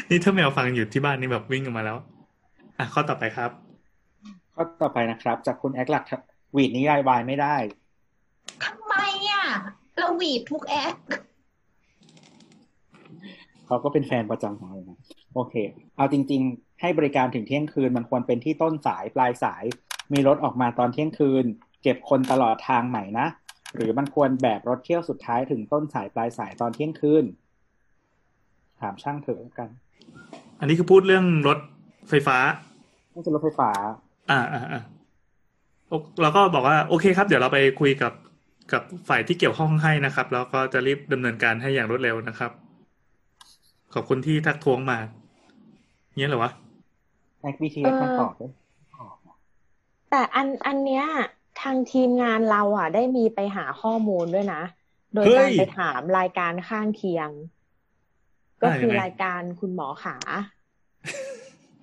[0.09, 1.97] นี่ถ้าแมวฟังอยู่ที่บ้านนี่แบบวิ่งออกมาแล้ว
[2.77, 3.51] อะข้อต่อไปครับ
[4.55, 6.03] ข้อต่อไปนะครับ จากคุณแอคหลัก
[6.53, 7.55] หวีดนิยายวายไม่ได้
[8.63, 8.93] ทำไม
[9.29, 9.45] อะ
[9.97, 10.95] เราหวีดทุกแอป
[13.65, 14.99] เขาก็เป็นแฟนประจำของเรานะ
[15.33, 15.53] โอเค
[15.97, 19.63] เอาจริง ๆ ให้บริการถึงเที่ยงคืน มันควรเป็นที่ต้นสายปลายสาย
[20.13, 21.45] มีรถออกมาตอนเที่ยงคืน
[21.83, 23.27] เก็บคนตลอดทางใหม่นะ
[23.75, 27.25] หรือมันควรแบบรถเที่ยวสุดท้ายถึงต้นสายปลายสายตอนเที่ยงคืน
[28.81, 29.69] ถามช่างเถอะแล้วกัน
[30.59, 31.59] อันนี้คือพูดเรื่องรถ
[32.09, 32.37] ไฟฟ้า
[33.13, 33.69] น่าจะรถไฟฟ้า
[34.31, 34.96] อ่าอ่าอ่าโอ
[36.21, 38.13] เราก็บอกว่าโอเคครับ เดี๋ยวเราไปคุยกับ
[38.71, 42.51] กับฝ่ายที่เกี่ยวข้องให้นะครับ แล้วก็จะรีบดำเนินการให้อย่างรวดเร็วนะครับ
[43.93, 44.97] ขอบคุณที่ทักท้วงมา
[46.17, 46.51] เนี้ยเหรอวะ
[47.41, 48.51] แอคบีทีเอสมันตอบด้วย
[50.09, 51.05] แต่อันอันเนี้ย
[51.61, 54.61] ทางทีมงานเราอะ ได้มีไปหาข้อมูลด้วยนะ
[55.13, 57.29] โดยเฮ้การยไปถามรายการข้างเคียง
[58.61, 60.17] ก็คือยังไงรายการคุณหมอขา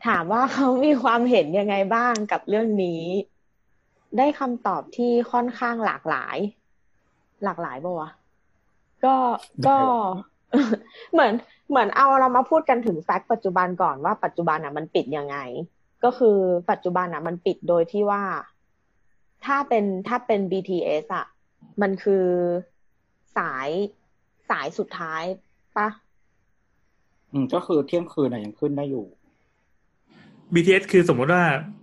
[0.07, 3.03] ถามว่าเขามีความเห็นยังไงบ้างกับเรื่องนี้
[4.19, 6.37] ได้คำตอบที่ค่อนข้างหลากหลาย
[7.45, 8.11] หลากหลายปะวะ
[9.05, 9.17] ก็
[9.67, 9.77] ก็
[11.13, 11.33] เหมือน
[11.71, 15.37] เหมือนเอาเรามาพูดกันถึงแฟกต์ปัจจุบันก่อนว่าปัจจุบันอะมันปิดยังไง
[16.05, 16.39] ก็คือ
[16.71, 18.23] ปัจจุบันอะ มันปิดโดยที่ว่า
[19.45, 21.27] ถ้าเป็นถ้าเป็น BTS อะ
[21.83, 22.27] มันคือ
[23.37, 23.69] สาย
[24.51, 25.23] สายสุดท้าย
[25.77, 25.89] ปะ
[27.33, 29.07] อืมก็คือเที่ยงคืนอะยังขึ้นได้อยู่
[30.55, 31.43] BTS คือสมมุติว่า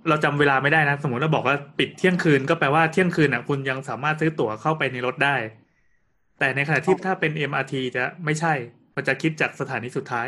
[0.09, 5.35] เราจำเวลาไม่ได้นะ สมมติเราบอกว่าปิดเที่ยงคืนก็แปลว่าเที่ยงคืนอะ คุณยังสามารถซื้อตั๋วเข้าไปในรถได้
[6.39, 8.53] แต่ในขณะที่ถ้าเป็น MRT จะไม่ใช่
[8.95, 10.27] มันจะคิดจากสถานีสุดท้าย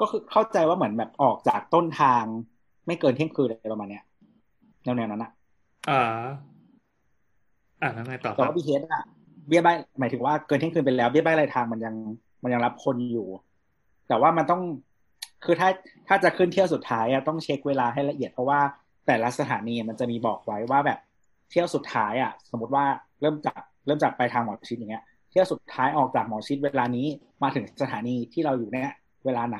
[0.00, 2.24] ก็คือเข้าใจว่าเหมือนแบบออกจากต้นทาง
[2.86, 4.04] ไม่เกินเที่ยงคืนอะไรประมาณเนี้ย
[4.84, 5.30] แนวๆนั้นอะ
[5.90, 6.02] อ่า
[7.82, 9.04] อ่าแล้วไงต่อคแต่รับว่า BTS อะ
[9.48, 11.94] เบี้ยใบหมายถึงว่าเกินเที่ยงคืนไปแล้วเบี้ยใบรายทางมันยัง
[12.42, 13.28] มันยังรับคนอยู่
[14.08, 14.62] แต่ว่ามันต้อง
[15.44, 15.68] คือถ้า
[16.08, 18.60] ถ้าจะขึ้นเที่ยวสุดท้ายอะต้องเช็คเวลาให้ละเอียดเพราะว่า
[19.06, 20.98] แต่ละสถานีมันจะมีบอกไว้ว่าแบบ
[21.50, 22.84] เที่ยวสุดท้ายอะสมมติว่า
[23.20, 27.06] เริ่มจากเริ่มจากไปทางหมอชิดอย่างเงี้ย เที่ยวสุดท้ายออกจากหมอชิดเวลานี้
[27.42, 29.58] มาถึงสถานีที่เราอยู่เนี่ยเวลาไหน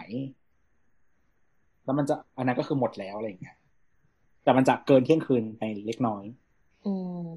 [1.85, 3.57] แล้วมันจะอันนั้นก็คือหมดแล้วอะไรอย่างเงี้ย
[4.45, 6.25] แต่มันจะเกินเที่ยงคืนไปเล็กน้อย
[6.87, 6.93] อื
[7.25, 7.29] ม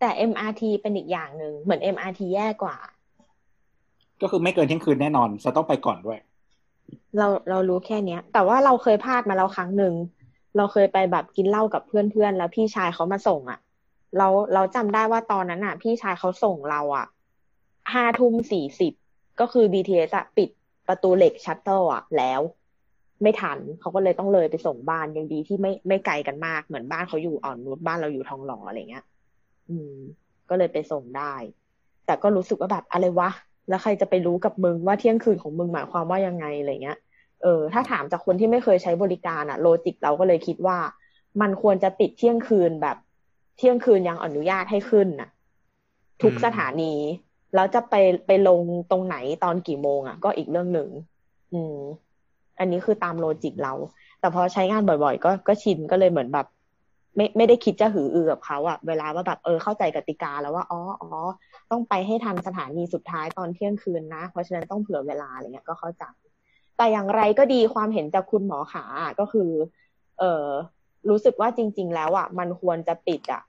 [0.00, 2.76] แต่ MRT เป็นอีกอย่างหนึ่งเหมือน MRT แย่กว่า
[4.22, 6.18] ก็คือไม่เกินเที่ยงคืนแน่นอนจะต้องไปก่อนด้วย
[7.18, 9.94] เราเรารู้แค่เนี้ย แต่ว่าเราเคยพลาดมาแล้วครั้งหนึ่ง
[10.56, 13.58] เราเคยไปแบบกินเหล้ากับเพื่อนๆแล้วพี่ชายเขามาส่งอะ่ะ
[14.18, 17.06] เราเราจำได้ว่าตอนนั้นอะ พี่ชายเขาส่งเราอะ
[17.92, 18.92] ห้าทุ่มสี่สิบ
[19.40, 20.48] ก็คือ BTS อะปิด
[20.88, 22.40] ประตูเหล็กชัตเตอร์อะแล้ว
[23.22, 29.04] ไม่ทันเขาก็เลยต้องเลยไปส่งบ้านยังดีที่ไม่ไม่ไกลกันมากเหมือนบ้านเขาอยู่อ่อนนุชบ้านเราอยู่ทองหล่ออะไรเงี้ย
[29.68, 29.94] อืม
[30.48, 31.34] ก็เลยไปส่งได้
[32.06, 33.30] แต่ก็รู้สึกว่าแบบอะไรวะ
[33.68, 36.98] แล้วใครจะไปรู้กับมึงว่าเที่ยงคืนของมึงหมายความว่ายังไงอะไรเงี้ย
[37.46, 40.78] เออถ้าถามจากคนที่ไม่เคยใช้บริการอะโลจิกเราก็เลยคิดว่า
[41.40, 42.96] มันควรจะปิดเที่ยงคืนแบบ
[43.58, 45.28] เที่ยงคืนยังอนุญาตให้ขึ้นน่ะ
[46.22, 46.94] ทุกสถานี
[47.54, 47.94] แล้วจะไป
[48.26, 50.88] ไปลงตรงไหนตอนกี่โมงอะก็อีกเรื่องหนึ่ง
[51.52, 51.76] อืม
[52.58, 53.72] อันนี้คือตามโลจิกเรา
[54.20, 56.46] แต่พอใช้งานบ่อยๆ ก็ก็ชินก็เลยเหมือนแบบ
[57.16, 61.10] ไม่ไม่ได้คิดจะหืออือกับเขาอะ เวลาว่าแบบเออเข้าใจกติกาแล้วว่าอ๋ออ๋อ
[61.70, 66.04] ต้องไปให้ทันสถานีสุดท้ายตอนเที่ยงคืนนะ เพราะฉะนั้นต้องเผื่อเวลาอะไรเงี้ยก็เข้าใจ
[66.76, 69.50] แต่อย่างไรก็ดีความเห็นจากคุณหมอขาอะก็คือ
[70.18, 70.46] เออ
[71.08, 73.42] รู้สึกว่าจริง ๆ แล้วอะมันควรจะปิดอะ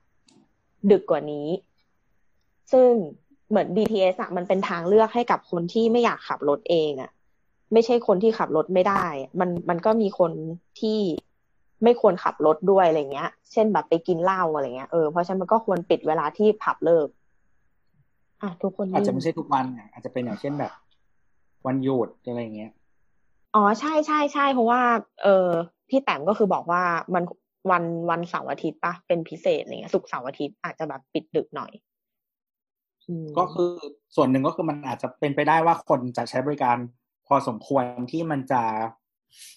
[0.90, 1.48] ดึกกว่านี้
[2.72, 2.90] ซึ่ง
[3.48, 7.10] เหมือน BTS อะมันเป็นทางเลือกให้กับคนที่ไม่อยากขับรถเองอะ
[7.72, 9.06] ไม่ใช่คนที่ขับรถไม่ได้
[9.40, 10.32] มันมันก็มีคน
[10.80, 10.98] ที่
[11.84, 17.08] ไม่ควรขับรถด้วยอะไรเงี้ย เช่นแบบไปกินเหล้าอะไรเงี้ย เออ เพราะฉะนั้นมันก็ควรปิดเวลาที่ผับเลิก
[18.42, 20.72] อะทุกคนอาจจะไม่ใช่ทุกวันอะอาจจะเป็นอย่างเช่นแบบ
[21.66, 22.72] วันหยุดอะไรเงี้ย
[23.54, 24.82] อ๋อใช่ใช่ใช่เพราะว่า
[25.22, 25.48] เออ
[25.88, 26.82] พี่แต้มก็คือบอกว่า
[27.14, 27.24] มัน
[27.70, 31.72] วันวันเสาร์อาทิตย์ปะเป็นพิเศษอะไรเงี้ยศุกร์เสาร์อาทิตย์อาจจะแบบปิดดึกหน่อย
[33.08, 33.70] อืมก็คือ
[34.16, 36.76] ส่วนหนึ่งก็คือมันอาจจะเป็นไปได้ว่าคนจะใช้บริการ
[37.26, 38.62] พอสมควรที่มันจะ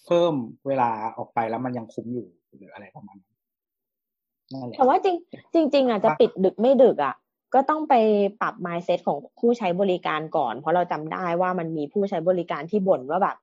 [0.06, 0.34] เพิ่ม
[0.66, 2.26] เวลาออกไปแล้วมันยังคุ้มอยู่
[2.56, 3.36] หรืออะไรประมาณนั้น
[4.52, 7.14] นั่นแหละแต่ว่าจริงจริงๆอะจะปิดดึกไม่ดึกอะ
[7.54, 7.94] ก็ต้องไป
[8.40, 13.36] ปรับ mindset ของผู้ใช้บริการก่อน เพราะเราจำได้ว่ามันมีผู้ใช้บริการที่บ่นว่าแบบ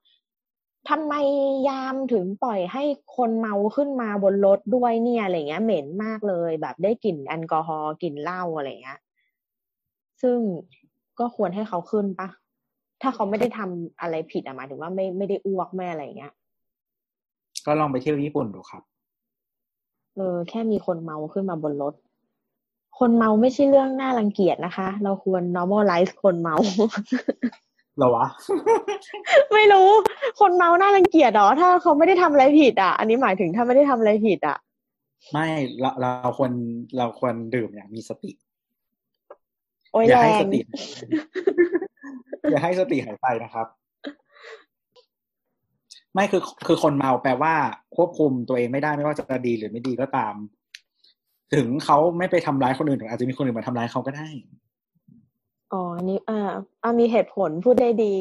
[0.88, 1.14] ทำไม
[1.68, 2.82] ยามถึงปล่อยให้
[3.16, 9.00] คนเมาขึ้นมาบนรถด้วยเนี่ยอะไรเงี้ย เหม็นมากเลย แบบได้กลิ่นแอลกอฮอล์กลิ่นเหล้าอะไรเงี้ย
[10.22, 10.38] ซึ่ง
[11.18, 12.28] ก็ควรให้เขาขึ้นปะ
[13.02, 16.32] ถ้าเขาไม่ได้ทำอะไรผิดอะหมายถึงว่าไม่ไม่ได้อ้วกไม่อะไรเงี้ย
[17.66, 18.82] ก็ลองไปเที่ยวญี่ปุ่นดูครับ
[20.14, 21.94] เออแค่มีคนเมาขึ้นมาบนรถ
[22.98, 26.56] คนเมาไม่ใช่เรื่องน่ารังเกียจนะคะ เราควร normalize คนเมา
[27.69, 28.26] เหรอวะ
[29.54, 29.88] ไม่รู้
[30.40, 34.56] คนเมาน่ารังเกียจเหรอ ถ้าเขาไม่ได้ทำอะไรผิดอะ อันนี้หมายถึงถ้าไม่ได้ทำอะไรผิดอะ
[35.32, 35.46] ไม่
[35.80, 36.52] เราเราควร
[36.98, 38.30] เราควรดื่มอย่างมีสติ
[39.92, 40.60] โอ้ยอย่าแรให้งสติ
[42.50, 43.66] อย่าให้สติหายไปนะครับ
[46.14, 47.54] ไม่คือคือคนเมาแปลว่า
[47.96, 50.34] ควบคุมตัวเองไม่ได้ไม่ว่าจะดีหรือไม่ดีก็ตาม
[51.54, 54.28] ถึงเขาไม่ไปทำร้ายคนอื่นถึงอาจจะมีคนอื่นมาทำร้ายเขาก็ได้
[55.72, 56.50] อ๋ออันนี้อ่า
[56.82, 58.16] อ่ามีเหตุผลพูดได้ดี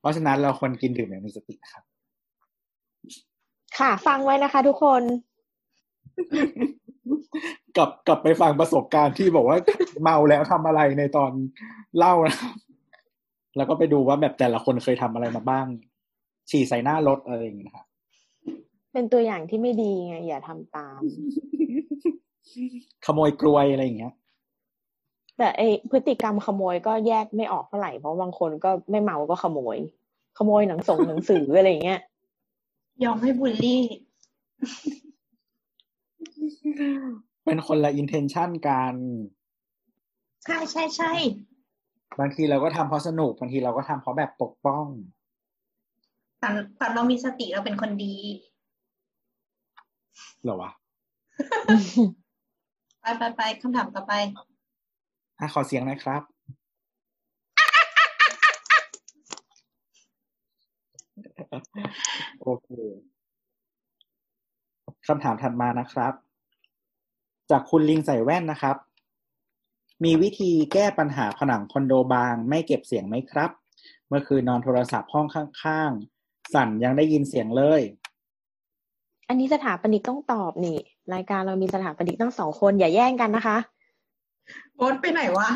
[0.00, 1.84] เพราะฉะนั้นเราควรกินดื่มอย่างมีสติครับ
[3.78, 5.02] ค่ะ ฟังไว้นะคะ ทุกคน
[7.76, 9.58] กลับกลับไปฟังประสบการณ์ที่บอกว่า
[10.02, 11.32] เมาแล้วทำอะไรในตอน
[11.98, 12.54] เล่านะครับ
[13.56, 15.66] แล้วก็ไปดูว่าแบบแต่ละคนเคยทำอะไรมาบ้าง
[16.50, 17.86] ฉี่ใส่หน้ารถอะไรอย่างเงี้ยนะครับ
[18.92, 21.00] เป็นตัวอย่างที่ไม่ดีไงอย่าทำตาม
[23.04, 24.14] ขโมยกลวยอะไรอย่างเงี้ย
[25.38, 29.76] แต่ไอพฤติกรรมขโมยก็แยกไม่ออกเท่าไหร่เพราะบางคนก็ไม่เมาก็ขโมย
[30.38, 32.00] ขโมยหนังส่งหนังสืออะไรอย่างเงี้ย
[33.04, 33.82] ยอมให้บูลลี่
[37.44, 38.94] เป็นคนละอินเทนชันกัน
[40.44, 41.12] ใช่ใช่ใช่
[42.20, 44.86] บางทีเราก็ทำเพราะสนุกบางทีเราก็ทำเพราะแบบปกป้อง
[46.40, 48.14] แต่แต่เรามีสติเราเป็นคนดี
[50.42, 50.70] เหรอวะ
[53.00, 54.12] ไปไปไปคำถามต่อไป
[55.42, 56.22] อะขอเสียงหนะครับ
[62.42, 62.68] โอเค
[65.06, 66.12] คำถามถัดมานะครับ
[67.50, 68.76] จากคุณลิงใส่แว่นนะครับ
[70.04, 73.50] มีวิธีแก้ปัญหาผนังคอนโดบาง ไม่เก็บเสียงไหมครับ
[74.08, 77.80] เมื่อคืนนอนโทรศัพท์ห้องข้างๆ สั่นยังได้ยินเสียงเลย
[79.28, 80.78] อันนี้สถาปนิกต้องตอบนี่
[81.14, 83.56] รายการเรามีสถาปนิกตั้งสองคนอย่าแย่งกันนะคะ
[84.76, 85.48] โบ๊ทไปไหนวะ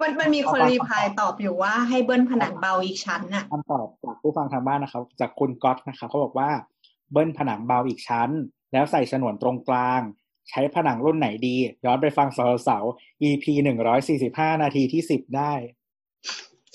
[0.00, 6.50] มันมันมีคนเอาไป reply ตอบอยู่ว่าให้เบิ้ลผนังเบาอีกชั้นน่ะคำตอบจากผู้ฟังทางบ้านนะครับ จากคุณก๊อตนะครับเขาบอกว่า
[7.12, 8.30] เบิ้ลผนังเบาอีกชั้น
[8.72, 10.00] แล้วใส่ฉนวนตรงกลาง
[10.50, 12.78] ใช้ผนังรุ่นไหนดี ย้อนไปฟังเสาเสา
[13.22, 15.52] EP หนึ่งร้อยสี่สิบห้านาทีที่สิบได้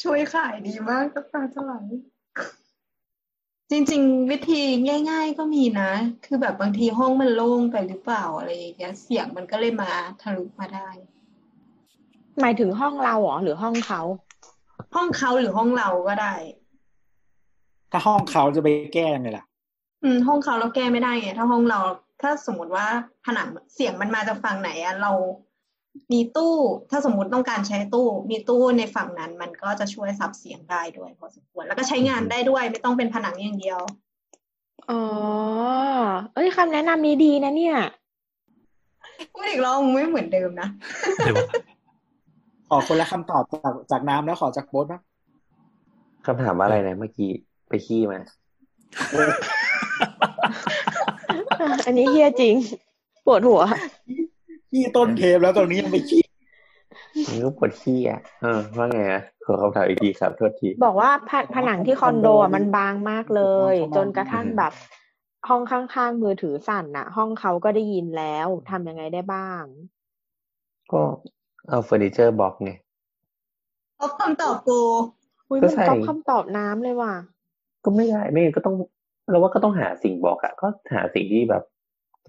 [0.04, 1.74] ช่วยขายดีมากก็ตาจะไหล
[3.72, 4.62] จริง ๆ วิธี
[5.10, 5.92] ง่าย ๆ ก็มีนะ
[6.26, 9.92] คือแบบบางทีห้องมันโล่งไปหรือเปล่าอะไรอย่างเงี้ยเสียงมันก็เลยมา
[10.22, 10.90] ทะลุมาได้
[12.42, 14.02] หมายถึงห้องเราเหรอหรือห้องเขา
[14.96, 16.34] ห้องเขาหรือห้องเราก็ได้
[17.92, 19.46] ถ้าห้องเขาจะไปแก้ยังไงล่ะ
[20.04, 21.80] อืม ห้องเขาเราแก้ไม่ได้ไงถ้าห้องเรา
[22.22, 22.88] ถ้าสมมติว่า
[23.26, 25.12] ผนังเสียงมันมาจากฝั่งไหนอะเรา
[26.12, 26.56] มีตู้
[26.90, 33.80] ถ้าสมมติต้องการใช้ตู้ มีตู้ในฝั่งนั้น มันก็จะช่วยซับเสียงได้ด้วยพอสมควร แล้วก็ใช้งานได้ด้วย ไม่ต้องเป็นผนังอย่างเดียว
[34.90, 35.02] อ๋อ
[36.34, 37.78] เอ้ยคำแนะนำนี้ดีนะเนี่ย
[39.34, 40.68] พูดอีกรอบมึงไม่เหมือนเดิมนะ
[41.20, 41.36] เดี๋ยว
[42.70, 45.02] ขอคนละคำตอบจากจากน้ำแล้วขอจากโบ๊ทบ้าง
[46.26, 47.32] คำถามว่าอะไรนะเมื่อกี้
[47.70, 48.20] ไปขี้มา
[51.86, 52.56] อันนี้เฮี้ยจริง
[53.26, 53.62] ปวดหัว
[54.72, 56.24] ขี้ต้นเทปแล้วตรงนี้ยังไปขี้
[57.28, 64.74] มันก็ปวดขี้อะเออว่าไงอะขอคำถามอีกทีครับโทษที บอกว่าผนังที่คอนโดอะมันบางมากเลย จนกระทั่งแบบ
[65.50, 69.64] ห้องข้างๆมือถือสั่นน่ะ ห้องเขาก็ได้ยินแล้วทำยังไงได้บ้าง
[70.92, 71.02] ก็
[71.68, 72.72] เอาเฟอร์นิเจอร์บล็อกไง
[73.98, 74.80] เอาคำตอบกู
[75.50, 77.14] อุ้ยก็มันใช่ก๊อปคำตอบน้ำเลยว่ะ
[77.84, 78.76] ก็ไม่ได้ไม่งั้นก็ต้อง
[79.30, 81.64] เราว่าก็ต้องหาสิ่งบอกอะก็หาสิ่งที่แบบ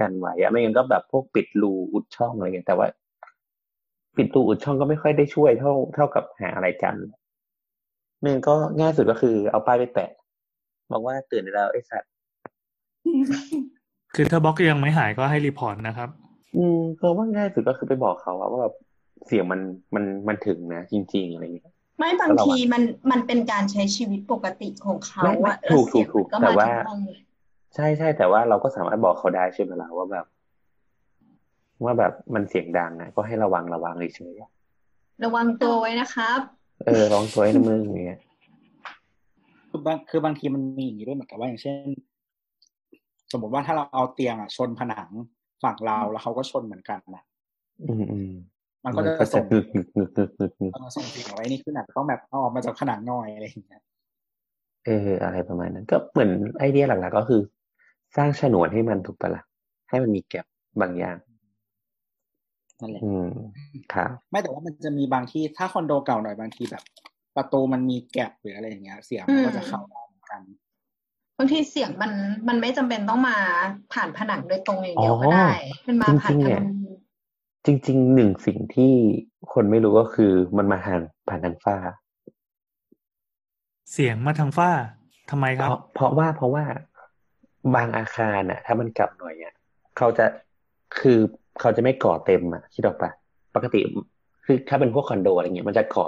[0.01, 2.87] กันไว้อะไม่งั้นก็แบบพวกปิดรูอุดช่องอะไรเงี้ยแต่ว่า
[4.17, 6.95] ปิดรูอุดช่องก็ไม่ค่อยได้ช่วยเท่าเท่ากับหาอะไรกัน
[8.23, 10.11] หนึ่งก็ง่ายสุดก็คือเอาป้ายไปแปะ
[10.93, 12.11] บอกว่าตื่นได้แล้วไอ้สัตว์
[14.15, 16.09] คือถ้าบล็อกยังไม่หายก็ให้รีพอร์ตนะครับ
[16.57, 18.75] อืมก็ว่าง่ายสุดก็คือไปบอกเขาอะว่าแบบ
[19.27, 19.61] เสียงมัน
[19.95, 26.71] มันมันถึงนะ จริง ๆ อะไรเงี้ยไม่บางทีมันมันเป็นการใช้ชีวิตปกติของเขาไม่ไม่อะถูกแล้วเสียงถูกมันก็แต่มาว่า
[27.75, 30.27] จากห้องเลยใช่ใช่แต่ว่าเราก็สามารถบอกเขาได้ใช่ไหมล่ะว่าแบบ
[31.85, 34.51] ว่าแบบมันเสียงดังอะก็ให้ระวังระวังเฉยๆอะ
[35.25, 36.41] ระวังตัวไว้นะครับ
[36.87, 38.21] เออลองตัวให้นะมึงอย่างเงี้ย
[39.69, 41.87] คือบางคือบางทีมันมีอย่างนี้ด้วยเหมือนกับว่าอย่างเช่น
[43.33, 45.09] สมมติว่าถ้าเราเอาเตียงอะชนผนัง
[45.63, 47.25] ฝั่งเราแล้วเขาก็ชนเหมือนกันนะ
[47.89, 48.33] อืมอืม
[48.85, 53.83] มันก็จะก็จะส่งงึกงึกงึกงึกงึกงึกเออส่งเสียงไว้นี่ขึ้นอะต้องแบบเอาออกมาจากผนังหน่อยอะไรอย่างเงี้ย
[54.87, 57.41] เอออะไรประมาณนั้น ก็เหมือนไอเดียหลักๆก็คือ
[58.17, 59.43] สร้างฉนวนให้มันถูกปะล่ะ
[59.89, 60.47] ให้มันมีแก็บ
[60.81, 61.17] บางอย่าง
[62.81, 63.29] นั่นแหละอืม
[63.95, 66.83] ครับไม่แต่ว่ามันจะมีบางที่ถ้าคอนโดเก่าหน่อยบางทีแบบ
[67.37, 70.41] ประตูมันมีแกลบหรืออะไรอย่างเงี้ย เสียงมันก็จะเข้าได้เหมือนกัน
[71.39, 72.13] บางทีเสียงมัน
[72.49, 73.37] มันไม่จำเป็นต้องมา
[73.93, 75.49] ผ่านผนังโดยตรงอย่างเดียวก็ได้
[75.87, 76.65] มันมาผ่านจริงๆทาเนี่ยง
[77.67, 78.93] จริงๆหนึ่งสิ่งที่
[79.53, 81.77] คนไม่รู้ก็คือมันมาทางผ่านทางฟ้า
[83.93, 84.71] เสียงมาทางฝ้า
[85.31, 86.65] ทำไมคเพรับราะเพราะว่าเพราะว่า
[87.75, 89.55] บางอาคารน่ะ ถ้ามันกลับหน่อยอะ
[89.99, 90.27] เขาจะ
[91.01, 91.19] คือ
[91.61, 93.11] เขาจะไม่ก่อเต็มอะคิดออกปะ
[93.55, 93.81] ปกติ
[94.45, 96.07] คือถ้าเป็นพวกคอนโดอะไรเงี้ยมันจะก่อ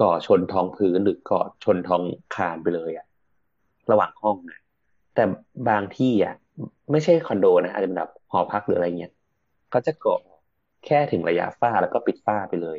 [0.00, 2.02] ก่อชนท้องพื้นหรือก่อชนท้อง
[2.34, 3.06] คานไปเลยอะ
[3.90, 4.60] ระหว่างห้องนะ
[5.14, 5.24] แต่
[5.68, 6.34] บางที่อะ
[6.90, 9.12] ไม่ใช่คอนโดนะอาจจะเป็นแบบหอพักหรืออะไรเงี้ย
[9.70, 10.16] เขาจะก่อ
[10.86, 12.78] แค่ถึงระยะฝ้าแล้วก็ปิดฝ้าไปเลย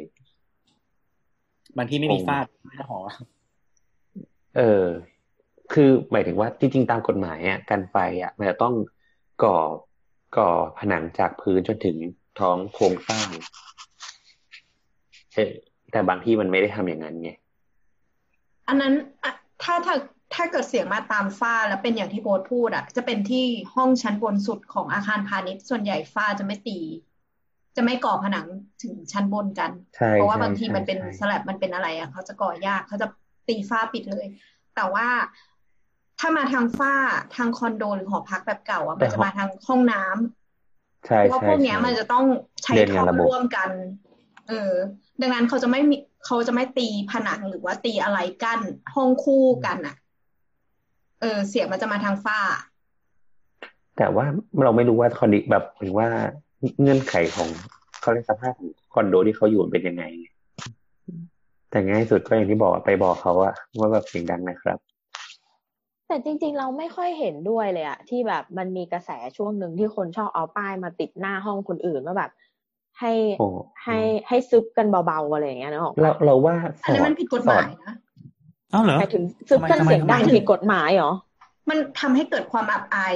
[1.78, 3.00] บางที่ไม่มีฟาดไม่ได้หอ
[4.58, 4.86] เออ
[5.74, 8.74] คือหมายถึงว่าจริงๆตามกฎหมายอะการไฟอะมันจะต้อง
[9.44, 9.58] ก่อ
[10.38, 10.50] ก่อ
[10.80, 11.98] ผนังจากพื้นจนถึง
[12.40, 13.28] ท้องโครงสร้าง
[15.36, 15.52] เออ
[15.92, 17.32] แต่บางที่มันไม่ได้ทำอย่างนั้นไง
[18.68, 18.94] อันนั้น
[19.24, 19.96] อะถ้าถ้า
[20.34, 23.46] ถ้าเกิดเสียงมาตามฝ้าแล้วเป็นอย่างที่โบทพูดอะจะเป็นที่
[23.76, 26.80] ห้องชั้นบนสุดของอาคารพาณิชย์ส่วนใหญ่ฝ้าจะไม่ตี
[27.76, 28.48] จะไม่ก่อผนัง
[28.84, 33.08] ถึงชั้นบนกันใช่เพราะว่าใช่บางทีใช่มันเป็นใช่สแลบมันเป็นอะไรอะเขาจะก่อยากเขาจะ
[33.48, 34.26] ตีฝ้าปิดเลย
[34.76, 35.08] แต่ว่า
[36.20, 36.94] ถ้ามาทางฝ้า
[37.36, 42.26] ทางคอนโดหรือหอพักแบบเก่าอะมันจะมาทางห้องน้ำใช่เพราะว่าใช่พวกเนี้ยใช่มันจะต้อง
[42.64, 43.70] ใช้เรียนท่งาอนระบบร่วมกัน
[44.48, 44.74] เออ
[45.22, 48.60] ดังนั้นเขาจะไม่มีเขาจะไม่ตีผนังหรือว่าตีอะไรกั้น
[48.96, 49.96] ห้องคู่กันอะ
[51.22, 52.40] เออ เสียงมันจะมาทางฝ้า
[53.98, 54.26] แต่ว่า
[54.64, 56.08] เราไม่รู้ว่าคอนดิแบบหรือว่า
[56.82, 57.50] เงื่อนไขของ
[58.02, 60.04] เขาเรียกสภาพของคอนโดที่เขาอยู่เป็นยังไง
[61.70, 64.78] แต่ง่ายสุดก็อย่างที่บอกอะไปบอกเขาอะว่าแบบเสียงดังนะครับ
[66.08, 72.32] แต่จริงๆ เราไม่ค่อยเห็นด้วยเลยอะที่แบบมันมีกระแสช่วงหนึ่งที่คนชอบเอาป้ายมาติดหน้าห้องคนอื่นว่าแบบ
[73.00, 73.48] ให้โอ้
[73.84, 73.98] ให้
[74.28, 77.94] ให้ซึบกันเบาๆอะไรอย่างเงี้ยนะหรอกเราเราว่าสอันอนี้ดมันผิดกฎหมายนะ
[78.72, 81.12] เอ้าเหรอหมายถึงซึบกันทำไมเสียงดังทำไมผิดกฎหมายเหรอ
[81.70, 83.16] มันทำให้เกิดความอับอาย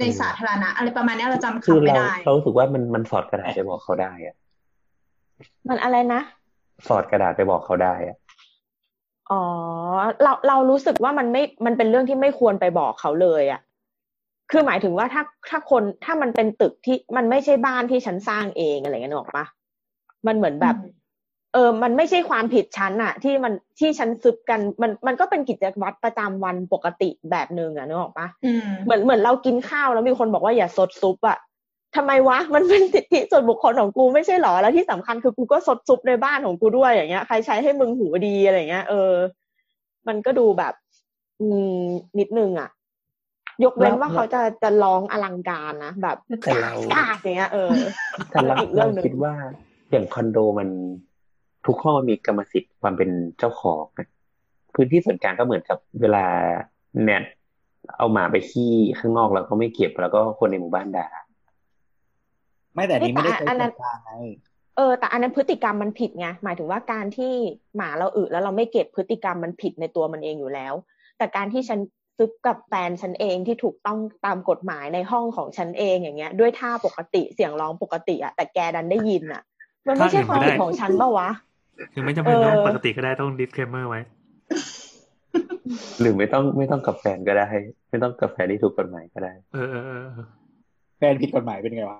[0.00, 4.34] ในสาธารณะ อะไรประมาณเนี้ยเราจำคือคำไม่เราได้ เรารู้สึกว่ามันมันสอดกระดาษไปบอกเขาได้อะ
[5.68, 6.20] มันอะไรนะ
[6.88, 8.16] สอดกระดาษไปบอกเขาได้อะ
[9.30, 9.42] อ๋อ
[10.22, 13.60] เราเรารู้สึกว่ามันไม่มันเป็นเรื่องที่ไม่ควรไปบอกเขาเลยอะ
[14.50, 19.46] คือหมายถึงว่าถ้าถ้าคนถ้ามันเป็นตึกที่มันไม่ใช่บ้านที่ฉันสร้างเองอะไรเงี้ยนึกออกปะ
[20.26, 20.92] มันเหมือนแบบอืม
[21.54, 31.38] เออ มันไม่ใช่ความผิดฉันอะที่มันที่ฉันซึบกันมันมันก็เป็นกิจวัตรประจำวันปกติแบบหนึ่งอะนึกออกปะอืมเหมือนเหมือนเรากินข้าวแล้วมีคนบอกว่าอย่าซดซุปอะ
[31.96, 39.12] ทำไมวะ มันเป็นสิทธิส่วนบุคคลของกูไม่ใช่หรอ แล้วที่สำคัญคือกูก็ซดซุปในบ้านของกูด้วยอย่างเงี้ย ใครใช้ให้มึงหูดีอะไรเงี้ย เออ
[40.08, 40.74] มันก็ดูแบบ
[41.40, 41.80] อืม
[42.18, 42.70] นิดนึงอะ
[43.64, 47.70] ยกเว้นว่าเขาจะจะร้องอลังการนะแบบแต่เรากาดอย่างเงี้ย เออ
[48.30, 49.34] แต่เราอีกเรื่เราองหนึ่งคิดว่า
[49.90, 50.68] อย่างคอนโดมัน
[51.66, 54.08] ทุกห้องมันมีกรรมสิทธิ์ความเป็นเจ้าของนะ
[54.74, 56.24] พื้นที่ส่วนกลางก็เหมือนกับเวลา
[57.02, 57.24] แนท
[57.96, 61.08] เอาหมาไปขี้ข้างนอกแล้วก็ไม่เก็บแล้วก็คนในหมู่บ้านด่า
[62.74, 64.12] ไม่แต่อันนี้ไม่ได้ใช้อันนั้ส่วนนกลางไง
[64.76, 67.32] เออแต่อันนั้นพฤติกรรมมันผิดไงหมายถึงว่าการที่
[67.76, 70.74] หมาเราอึแล้วเราไม่เก็บพฤติกรรมมันผิดในตัวมันเองอยู่แล้ว
[71.18, 71.80] แต่การที่ฉัน
[72.18, 79.42] ซึบกับแฟนฉันเองที่ถูกต้องตามกฎหมายในห้องของฉันเองอย่างเงี้ย ด้วยท่าปกติเสียงร้องปกติอะแต่แกดันได้ยินอะ
[79.88, 81.30] มันไม่ใช่ความผิดของฉันปะวะ
[81.92, 84.00] คือไม่จำเป็นต้องเออปกติก็ได้ต้อง disclaimer ไว้
[86.00, 87.48] หรือไม่ต้องไม่ต้องกับแฟนก็ได้
[87.90, 90.26] ไม่ต้องกับแฟนที่ถูกกฎหมายก็ได้ เออเออเออเออ
[90.98, 91.98] แฟนผิดกฎหมายเป็นไงวะ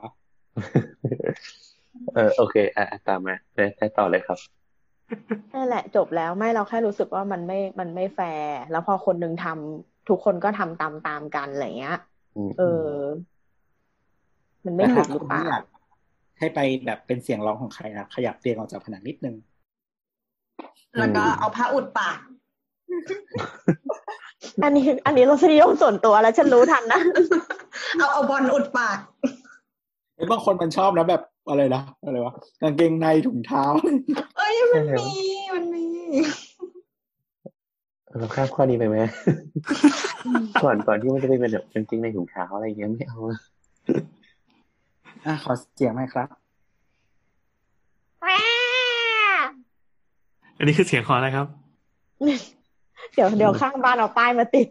[2.14, 4.38] เออโอเค อะอะตามมาไปไปต่อเลยครับ
[5.54, 11.96] นั่นแหละ จบแล้วไม่เราแค่รู้สึกว่ามันไม่มันไม่แฟร์แล้วพอคนหนึ่งทำทุกคนก็ทำตามตามๆกันอะไรเงี้ย
[12.36, 12.62] อืมเออ
[14.64, 15.62] มันไม่แต่ถูถ้ากหรืคุอณเปล่าไม่อยาก
[16.38, 19.36] ให้ไปแบบเป็นเสียงร้องของใครนะขยับเตียงออกจากผนังนิดนึง
[20.98, 22.18] แล้วก็เอาผ้าอุดปาก
[24.64, 27.00] อันนี้ อันนี้รสนิยมส่วนตัวแล้วฉันรู้ทันนะ
[27.98, 29.32] เอาเอาบอลอุดปากไอ้ย
[30.30, 33.64] บางคนมันชอบนะแบบอะไรนะอะไรวะกางเกงในถุงเท้า
[34.36, 35.08] เอ้ยมันมี
[35.54, 35.84] มันมี
[38.18, 38.96] เราข้ามข้อนี้ไปไหม
[40.62, 43.18] ก่อนก่อนที่มันจะไปเป็นแบบจริงๆในถุงเท้าอะไรอย่างเงี้ยไม่เอา
[45.26, 46.28] อะขอเสียงหน่อยครับ
[50.58, 51.46] อันนี้คือเสียงของอะไรครับ
[53.14, 54.68] เดี๋ยวเดี๋ยวข้างบ้านเอาป้ายมาติด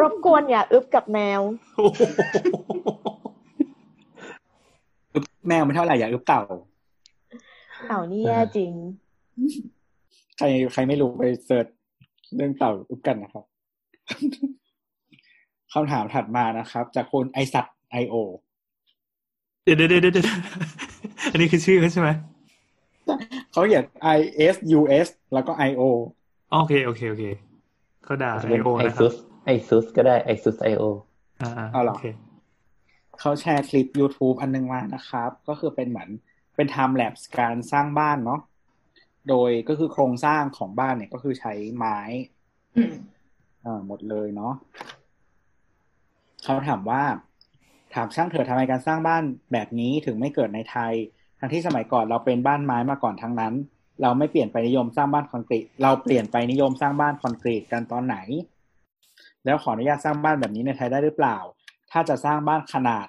[0.00, 1.40] รบกวนอย่าอึบกับแมว
[3.06, 6.42] โอ้โหอึบแมวไม่เท่าไหร่อย่าอึบเต่า
[7.88, 8.70] เอานี่แย่จริง
[10.36, 11.66] ใครใครไม่รู้ไปเสิร์ช
[12.36, 13.44] เรื่องเต่าอึบกันนะครับ
[15.72, 18.14] คำถามถัดมานะครับ จากคุณไอสัตไอโอ
[19.64, 20.26] เดี๋ยวเดี๋ยวเดี๋ยวเดี๋ยว
[21.32, 22.08] อันนี้คือชื่อเขาใช่ไหม
[23.52, 23.84] เขาเขียน
[24.16, 24.20] I
[24.54, 25.82] S U S แล้วก็ I O
[26.50, 27.24] โอเคโอเคโอเค
[28.04, 29.14] เขาด่าจะไอเป็นโอไอนะครับซุส
[29.44, 30.82] ไอซุสก็ได้ไอซุสไอโอ
[31.42, 31.98] อ่าอ่าเอาเหรอโอ
[33.18, 36.08] เคเขาแชร์คลิป YouTube อันนึงมานะครับ ก็คือเป็นเหมือน
[36.56, 38.40] เป็น time lapse การสร้างบ้านเนาะ
[39.28, 41.98] โดยก็คือโครงสร้างของบ้านเนี่ยก็คือใช้ไม้
[42.76, 42.94] อืม
[43.62, 44.52] เอ่อหมดเลยเนาะ
[46.44, 47.02] เขาถามว่า
[47.94, 50.92] ถามช่างเถอะทำไมการสร้างบ้านแบบนี้ถึงไม่เกิดในไทย
[51.38, 53.54] ทั้งที่สมัยก่อนเราเป็นบ้านไม้มาก่อนทั้งนั้น
[54.02, 58.16] เราไม่เปลี่ยนไปนิยมสร้างบ้านคอนกรีต เราเปลี่ยนไปนิยมสร้างบ้านคอนกรีตกันตอนไหน
[59.44, 61.38] แล้วขออนุญาตสร้างบ้านแบบนี้ในไทยได้หรือเปล่า
[61.92, 63.06] ถ้าจะสร้างบ้านขนาด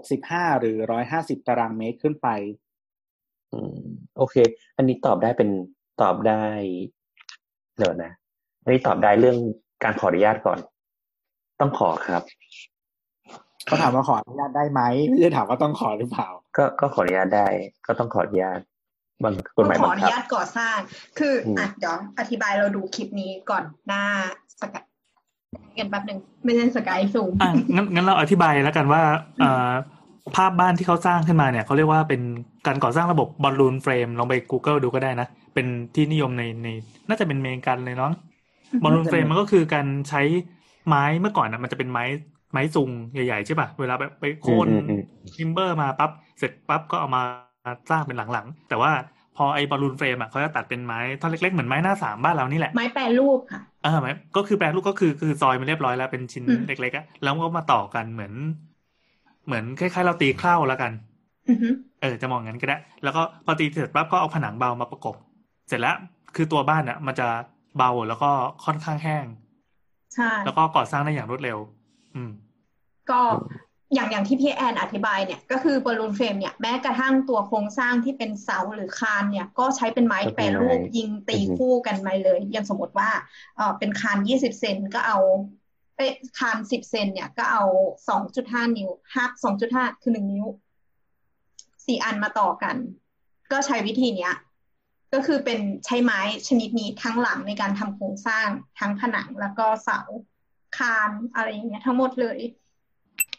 [0.00, 0.76] 65หรือ
[1.12, 2.28] 150ตารางเมตรขึ้นไป
[3.52, 3.76] อืม
[4.16, 4.36] โอเค
[4.76, 5.50] อันนี้ตอบได้เป็น
[6.02, 6.44] ตอบได้
[7.78, 8.12] เดี๋ยวนะ
[8.62, 9.38] อันนี้ตอบได้เรื่อง
[9.84, 10.58] การขออนุญาตก่อน
[11.60, 12.22] ต้องขอครับ
[13.66, 17.48] เขาถามว่าขออนุญาตได้ไหมไม่ใช่ถามว่าต้องขอหรือเปล่า ก็ก็ขออนุญาตได้
[17.86, 18.60] ก็ต้องขออนุญาต
[19.22, 20.78] บางกฎหมายขอบัองนุคับญาตก่อสร้าง
[21.18, 24.04] คืออมอะเดี๋ยวอธิบายเราดูคลิปนี้ก่อนหน้า
[24.60, 24.86] สกาย
[25.78, 29.02] กันแป๊บหนึ่งไม่ใช่สกายซูมอะงั้นงั้นเราอธิบายแล้วกันว่า
[29.42, 29.72] อ่า
[30.36, 32.22] ภาพบ้านที่เขาสร้างขึ้นมาเนี่ยเขาเรียกว่าเป็น
[32.66, 36.68] การก่อสร้างระบบบอลลูนเฟรมลองไป Google ดูก็ได้นะ เป็นที่นิยมในใน
[37.08, 38.12] น่าจะเป็นเมกันเลยเนาะ
[38.82, 40.22] balloon frame มันก็คือการใช้
[40.86, 42.04] ไม้เมื่อก่อนนะมันจะเป็นไม้
[42.52, 45.02] ไม้ซุงใหญ่ๆใช่ป่ะเวลาแบบไปโค่นอืมอืม
[45.34, 47.22] timber มาปั๊บเสร็จปั๊บก็เอามา
[47.90, 48.92] สร้างเป็นหลังๆ แต่ว่า
[49.36, 58.32] พอไอ้ balloon frame อะเขาจะตัดเป็นไม้ท่อนเล็กๆ เหมือนไม้หน้าสามบ้านเรานี่แหละ ไม้แปรรูปค่ะเออหมายก็คือแปรรูปก็คือคือซอยมันเรียบร้อยแล้วเป็นชิ้นอืมเล็กๆอะแล้วก็มาต่อกันเหมือน
[59.46, 60.92] เหมือนคล้ายๆเราตีเคร่าแล้วกัน
[61.48, 61.68] อือฮึ
[62.02, 65.16] เออจะมองงั้นก็ได้ แล้วก็พอตีเสร็จปั๊บก็เอาผนังเบามาประกบ
[65.68, 65.96] เสร็จแล้ว
[66.36, 67.28] คือตัวบ้านอะ มันจะ
[67.76, 68.30] เบาแล้วก็
[68.64, 69.26] ค่อนข้างแห้ง
[70.14, 71.58] ใช่แล้วก็ก่อสร้างได้อย่างรวดเร็ว
[72.14, 72.30] อืม
[73.10, 73.20] ก็
[73.94, 83.10] อย่างอย่างที่พี่แอนอธิบายเนี่ยก็คือ balloon frame เนี่ยแม้กระทั่งตัวโครงสร้างที่เป็นเสาหรือคานเนี่ยก็ใช้เป็นไม้แปรรูปยิงตีคู่กันไปเลย อย่างสมมติว่า
[83.56, 85.18] เออเป็นคานยี่สิบเซนก็เอา
[85.96, 87.64] เอ้ยคานสิบเซนเนี่ยก็เอา
[88.08, 90.46] สองจุดห้านิ้วฮักสองจุดห้าคือหนึ่งนิ้ว
[91.86, 92.76] สี่อันมาต่อกัน
[93.52, 94.34] ก็ใช้วิธีเนี้ย
[95.14, 99.98] ก็คือเป็นใช้ไม้ชนิดนี้ทั้งหลังในการทำโครงสร้างทั้งผนังแล้วก็เสา
[100.78, 102.38] คานอะไรอย่างเงี้ยทั้งหมดเลย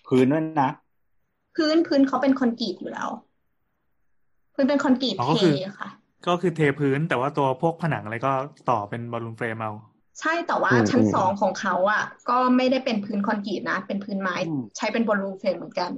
[0.06, 0.70] พื้นด้วยนะ
[1.56, 3.10] พื้นพื้นเขาเป็นคอนกรีตอยู่แล้ว
[4.54, 5.90] พื้นเป็นคอนกรีตอ๋อเทก็คือค่ะ
[6.26, 8.32] ก็คือเทพื้นแต่ว่าตัวพวกผนังอะไรก็
[8.66, 9.72] ต่อเป็น balloon frame เอา
[10.20, 15.92] ใช่แต่ว่าอืมชั้นอืมสองของเขาอะ ก็ไม่ได้เป็นพื้นคอนกรีตนะ เป็นพื้นไม้อืมใช้เป็น balloon frame เหมือนกัน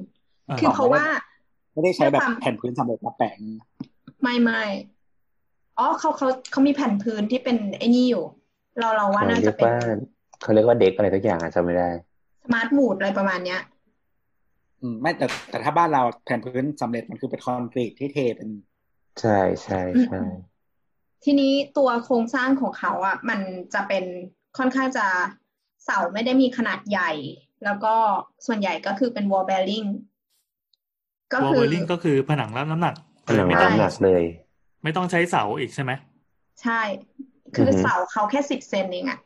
[0.49, 1.03] อ่าคือเพราะว่า
[1.73, 3.59] ไม่ได้ใช้แบบด้วยความแผ่นพื้นสำเร็จมาแปะอย่างนี้
[4.21, 4.63] ไม่ไม่
[5.77, 8.23] อ๋อเขาเขาเขามีแผ่นพื้นที่เป็นไอ้นี่อยู่
[8.77, 9.73] เราเราว่าเขาน่าเรีจะยกเป็นว่า
[10.41, 11.83] เขาเรียกว่าเด็กอะไรทุกอย่างอะจำไม่ได้
[12.43, 13.74] สมาร์ทวูดอะไรประมาณเนี้ยอืม
[15.01, 18.49] ไม่แต่แต่ถ้าบ้านเราแผ่นพื้นสำเร็จมันคือเป็นคอนกรีตที่เทเป็น
[19.21, 20.19] ใช่ใช่ใช่
[21.23, 23.39] ทีนี้ตัวโครงสร้างของเขาอะ มัน
[23.73, 24.05] จะเป็น
[24.57, 25.05] ค่อนข้างจะ
[25.85, 27.11] เสาไม่ได้มีขนาดใหญ่
[27.63, 27.95] แล้วก็
[28.45, 29.87] ส่วนใหญ่ก็คือเป็น wall bearing
[31.31, 32.95] ก็ wall bearing ก็คือผนังรับน้ำหนัก
[33.27, 34.23] ผนังไม่รับต้องน้ำหนักเลย
[34.83, 35.91] ไม่ต้องใช้เสาอีกใช่ไหม
[36.61, 36.81] ใช่
[37.55, 39.19] คืออฮึเสาเขาแค่สิบเซนเองอะ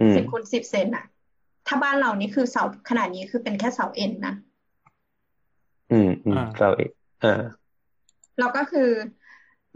[0.00, 1.04] อืมสิบคูณสิบเซนอะ
[1.66, 4.34] ถ้าบ้านเรานี่คือเสาขนาดนี้คือเป็นแค่เสาเอ็นนะ
[5.92, 6.90] อืมอืมเราเอง
[7.24, 7.42] อ่า
[8.38, 8.90] แล้วก็คือ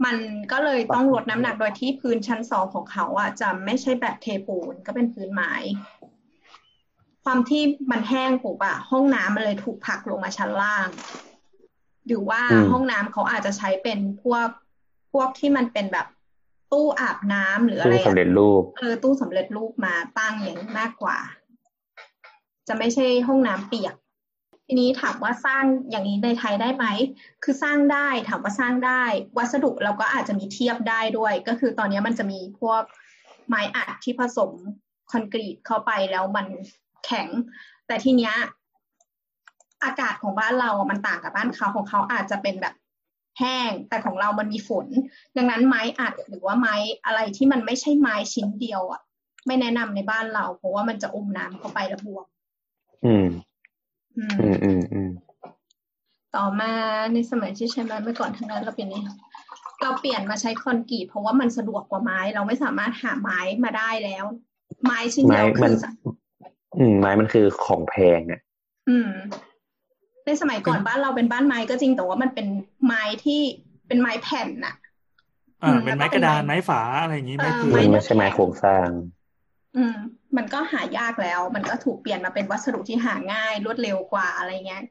[0.05, 0.17] มัน
[0.51, 5.53] ก็เลยต้องลดน้ำหนักโดยที่พื้นชั้นสองของเขาอะจะไม่ใช่แบบเทปูนก็เป็นพื้นไม้
[7.23, 10.87] ความที่มันแห้งปุ๊บอะห้องน้ำมันเลยถูกผลักลงมาชั้นล่าง
[12.07, 14.47] หรือว่าอืมห้องน้ำเขาอาจจะใช้เป็นพวก
[15.13, 16.07] พวกที่มันเป็นแบบ
[16.71, 21.17] ตู้อาบน้ำหรืออะตู้ไรสำเร็จรูปเออตู้สำเร็จรูปมาตั้งอย่างนี้มากกว่า
[22.67, 23.95] จะไม่ใช่ห้องน้ำเปียก
[24.67, 26.85] ทีนี้ถามว่าสร้างอย่างนี้ในไทยได้ไหม
[27.43, 29.03] คือสร้างได้ถามว่าสร้างได้
[29.37, 32.83] วัสดุเราก็อาจจะมีเทียบได้ด้วย ก็คือตอนนี้มันจะมีพวก
[33.47, 34.51] ไม้อัดที่ผสม
[35.11, 36.47] คอนกรีตเข้าไปแล้วมัน
[37.05, 37.27] แข็ง
[37.87, 38.33] แต่ทีเนี้ย
[39.83, 42.73] อากาศของบ้านเราอะมันต่างกับบ้านเขาของเขาอาจจะเป็นแบบ
[43.39, 44.87] แห้ง แต่ของเรามันมีฝน
[45.37, 49.01] ดังนั้นไม้อัดหรือว่าไม้อะไรที่มันไม่ใช่ไม้ชิ้นเดียวอะ
[49.47, 52.25] ไม่แนะนำในบ้านเรา เพราะว่ามันจะอมน้ำเข้าไปแล้วบวม
[53.05, 53.27] อืม
[54.17, 55.09] อืมอืมอืมอืม
[56.35, 56.71] ต่อมา
[57.13, 59.03] ในสมัยที่ใช้ไม้เมื่อก่อนทั้งนั้นเราเป็นนี้
[59.81, 64.25] เราเปลี่ยนมาใช้คอนกรีตเพราะว่ามันสะดวกกว่าไม้ เราไม่สามารถหาไม้มาได้แล้ว
[64.83, 65.87] ไม้ชิ้นไม้เดียวมัคืนอ
[66.77, 68.41] อืมไม้มันคือของแพงอะ
[68.89, 69.11] อืม
[70.25, 72.47] ในสมัยก่อนบ้านเราเป็นบ้านไม้ก็จริงแต่ว่ามันเป็น
[72.85, 73.41] ไม้ที่
[73.87, 74.75] เป็นไม้แผ่นน่ะ
[75.63, 78.87] อ่าอืมเป็นแล้วก็ไม้กระดานเป็นไม้ไม้ฝาอะไรอย่างนี้เออไม้พื้ไม้นมันไม่ใช่ไม้โครงสร้าง
[79.77, 79.97] อืม
[80.37, 84.83] มันก็หายากแล้ว มันก็ถูกเปลี่ยนมาเป็นวัสดุที่หาง่ายรวดเร็วกว่าอะไรเงี้ย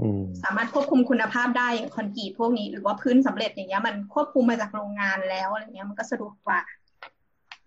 [0.00, 6.60] อืมสามารถควบคุมคุณภาพได้อย่างคอนกรีตพวกนี้ หรือว่าพื้นสำเร็จอย่างเงี้ย มันควบคุมมาจากโรงงานแล้วอะไรเงี้ย มันก็สะดวกกว่า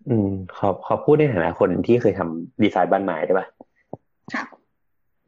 [0.10, 3.48] อืมขอขอพูดในฐานะคนที่เคยทำดีไซน์บ้านไม้ได้ปะ
[4.34, 4.44] ค่ะ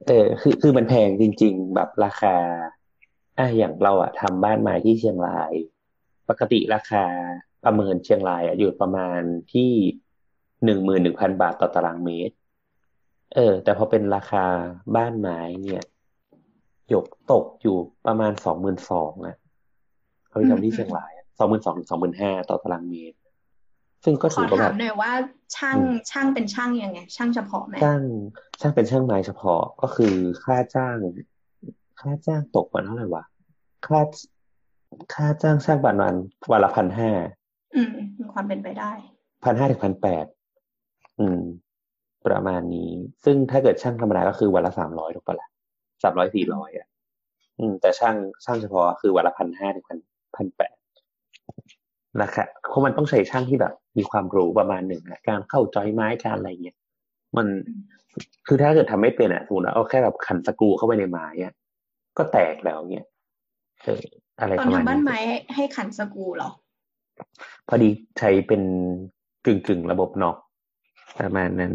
[0.08, 2.36] เออคือคือมันแพงจริง ๆ แบบราคา
[3.38, 5.54] อะอย่างเราอะทำบ้านไม้ที่เชียงราย
[6.30, 7.06] ปกติราคา
[7.64, 9.20] ประเมินเชียงรายอะอยู่ประมาณ
[9.54, 9.72] ที่
[10.66, 12.36] หนึ่งหมื่นหนึ่งพันบาทต่อตารางเมตร
[13.36, 14.46] เออ แต่พอเป็นราคา
[14.96, 15.84] บ้านไม้เนี่ย
[16.90, 19.36] หยกตกอยู่ประมาณสองหมื่นสองอะ
[20.28, 23.18] เขาไปทำที่เชียงรายสองหมื่นสองถึงสองหมื่นห้าต่อตารางเมตร
[24.04, 25.12] ซึ่งก็ขถืออว่าแบถามบหน่อยว่า
[25.56, 28.02] ช่างอืมช่างเป็นช่างยังไง ช่างเฉพาะไหมช่าง
[28.60, 30.98] ช่างเป็นช่างไม้เฉพาะก็คือค่าจ้าง
[32.02, 33.24] ค่าจ้างตกวันเท่าไหร่วะ
[33.88, 34.02] ค่า
[35.14, 36.14] ค่าจ้างช่างประมาณ
[36.52, 37.12] วันละพันห้า
[37.76, 37.90] อืม
[38.20, 38.92] มีความเป็นไปได้
[39.44, 40.26] พันห้าถึงพันแปด
[41.20, 41.42] อืม
[42.28, 42.92] ประมาณนี้
[43.26, 45.48] ซึ่งถ้าเกิดช่างธรรมดาก็คือวันละสามร้อยถูกปะล่ะ
[46.04, 46.88] สามร้อยสี่ร้อยอะ
[47.60, 49.98] อืม แต่ช่างช่างเฉพาะคือวันละพันห้าถึงพัน
[50.36, 50.76] พันแปด
[52.22, 56.78] นะคะเพราะมันต้องใช้ช่างที่แบบ มีความรู้ประมาณหนึ่งอะการเข้าจอยไม้การอะไรเงี้ย
[57.38, 57.48] มัน
[58.48, 61.54] คือถ้าเกิดทำไม่เป็นอะสมมติว่าเอาแค่แบบขันสกรูเข้าไปในไม้อะ
[62.18, 63.06] ก็แตกแล้วเนี่ย
[63.84, 64.02] เออ
[64.40, 66.52] อะไรตอปนระมาณทำบ้านนี้ไม้ให้ให้ขันสกรูเหรอ
[67.68, 67.90] พอดี
[68.20, 68.62] ใช้เป็น
[69.46, 70.38] กึ่งกึ่งๆระบบน็อก
[71.20, 71.74] ประมาณนั้น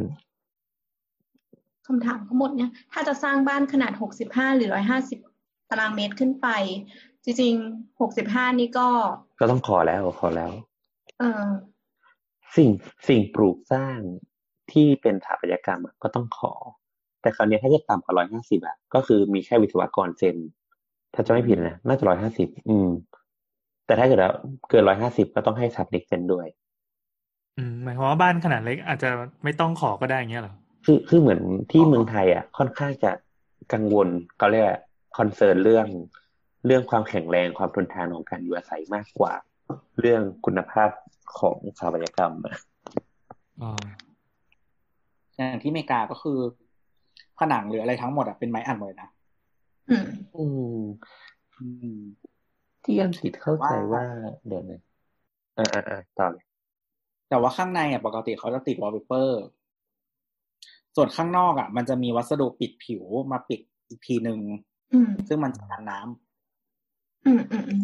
[1.87, 5.19] คำถามทั้งหมดเนี่ยถ้าจะสร้างบ้านขนาดหกสิบห้าหรือร้อยห้าสิบ
[5.71, 6.49] ตารางเมตรขึ้นไป
[7.25, 8.89] จริงๆหกสิบห้านี่ก็
[9.41, 10.51] ก็ต้องขอแล้วขอแล้ว
[11.19, 11.47] เออ
[12.57, 12.71] สิ่ง
[13.09, 13.99] สิ่งปลูกสร้าง
[14.73, 16.53] ที่เป็นสถาปัตยกรรมอะก็ต้องขอ
[17.21, 20.37] แต่คราวเนี้ยถ้าจะต่ำกว่าร้อยห้าสิบอะก็คือมีแค่วิศวกรเซ็น
[21.15, 22.89] ถ้าจะไม่ผิดนะน่าจะร้อยห้าสิบอืม
[23.87, 24.33] แต่ถ้าเกิดว่า
[24.71, 26.47] เกินร้อยห้าสิบก็ต้องให้สถาปนิกเซ็นด้วย
[27.57, 29.11] อืมหมายความว่าบ้านขนาดเล็กอาจจะ
[29.45, 31.41] ไม่ต้องขอก็ได้อย่างเงี้ยเหรอคือคือเหมือน
[31.71, 33.13] ที่เมืองไทยอะค่อนข้างจะ
[33.73, 34.67] กังวลเขาเรียก
[35.19, 35.87] คอนเซิร์นเรื่อง
[36.67, 39.33] เรื่องความแข็งแรงความทนทานของการอยู่อาศัยมากกว่า
[40.01, 40.91] เรื่องคุณภาพ
[41.39, 42.57] ของสถาปัตยกรรมอะ
[43.63, 43.71] อ๋อ
[45.37, 46.39] อย่างที่อเมริกาก็คือ
[47.39, 49.11] ผนังหรืออะไรทั้งหมดอะเป็นไม้อัดหมดเลยนะ
[49.91, 50.45] อืมอื
[50.79, 50.83] ม
[51.57, 51.67] อื
[51.99, 52.01] ม
[52.85, 54.05] ที่อังกฤษเข้าใจว่า
[54.47, 54.81] เดี๋ยวนะ
[55.59, 56.45] อ่าอ่าอ่าต่อเลย
[57.31, 59.41] แต่ว่าข้างในอะปกติเขาจะติดวอลเปเปอร์
[60.97, 64.39] ส่วนข้างนอกอะ มันจะมีวัสดุปิดผิวมาปิดอีกทีหนึ่ง
[64.93, 67.83] อืมซึ่งมันจะกันน้ำอืมอืมอืม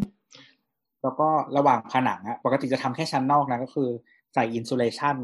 [1.03, 3.89] แล้วก็ระหว่างผนังอะปกติจะทำแค่ชั้นนอกนะก็คือ
[4.35, 5.17] ใส่ insulation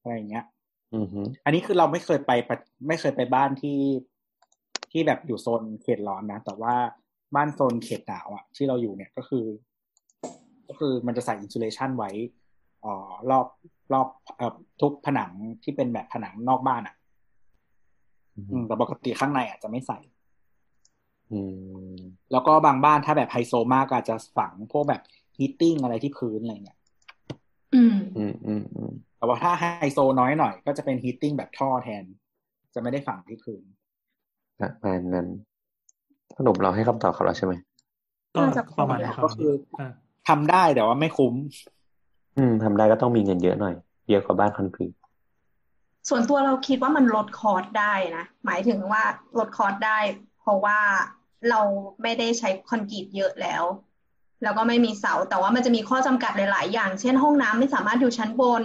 [0.00, 0.44] อะไรอย่างเงี้ย
[0.94, 2.56] อือฮึอันนี้คือเราไม่เคยไปปะ
[2.88, 3.78] ไม่เคยไปบ้านที่
[4.92, 6.74] ที่แบบอยู่โซนเขตร้อนนะ แต่ว่า
[7.34, 9.44] บ้านโซนเขตหนาวอะที่เราอยู่เนี่ยก็คือ
[10.68, 12.43] ก็คือมันจะใส่อินซูเลชันไว้อ่อ
[13.30, 13.46] รอบ
[13.92, 15.30] รอบเอ่อทุกผนัง
[15.62, 16.94] ที่เป็นแบบผนังนอกบ้านอะ
[18.36, 19.98] อือฮึอืมแต่ปกติข้างในอาจจะไม่ใส่
[21.32, 21.40] อื
[21.94, 21.96] ม
[22.32, 25.02] แล้วก็บางบ้านถ้าแบบไฮโซมากก็อาจจะฝังพวกแบบ
[25.38, 26.78] heating อะไรที่พื้นอะไรเงี้ย
[27.74, 32.04] อืมอืมอืมอืมแต่ว่าถ้าไฮโซน้อยหน่อยก็จะเป็น heating แบบท่อแทน
[32.74, 33.62] จะไม่ได้ฝังที่พื้น
[34.60, 35.28] ประมาณนั้น
[36.36, 37.54] สรุปเราให้คำตอบเขาแล้วใช่ไหม
[38.34, 39.92] ก็น่าจะพอประมาณนี้ครับก็คืออ่า
[40.28, 41.34] ทำได้แต่ว่าไม่คุ้ม
[42.36, 43.74] อืมทำได้ก็ต้องมีเงินเยอะหน่อย
[44.10, 44.94] เยอะกว่าบ้านคอนกรีต
[46.08, 49.02] ส่วนตัวเราคิดว่ามันลดคอร์สได้นะ หมายถึงว่า
[49.38, 49.98] ลดคอร์สได้
[50.40, 50.78] เพราะว่า
[51.50, 51.60] เรา
[52.02, 53.64] ไม่ได้ใช้คอนกรีตเยอะแล้ว
[54.42, 58.64] แล้วก็ไม่มีเสา แต่ว่ามันจะมีข้อจำกัดหลาย ๆ อย่าง เช่น ห้องน้ำไม่สามารถอยู่ชั้นบน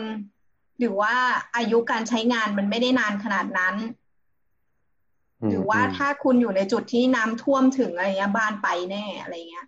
[0.80, 1.16] หรือว่า
[1.56, 3.76] อายุการใช้งานมันไม่ได้นานขนาดนั้น
[5.42, 9.68] อืมหรือว่าอืมถ้าคุณอยู่ในจุดที่น้ำท่วมถึงอะไรเงี้ยบ้านไปแน่อะไรเงี้ย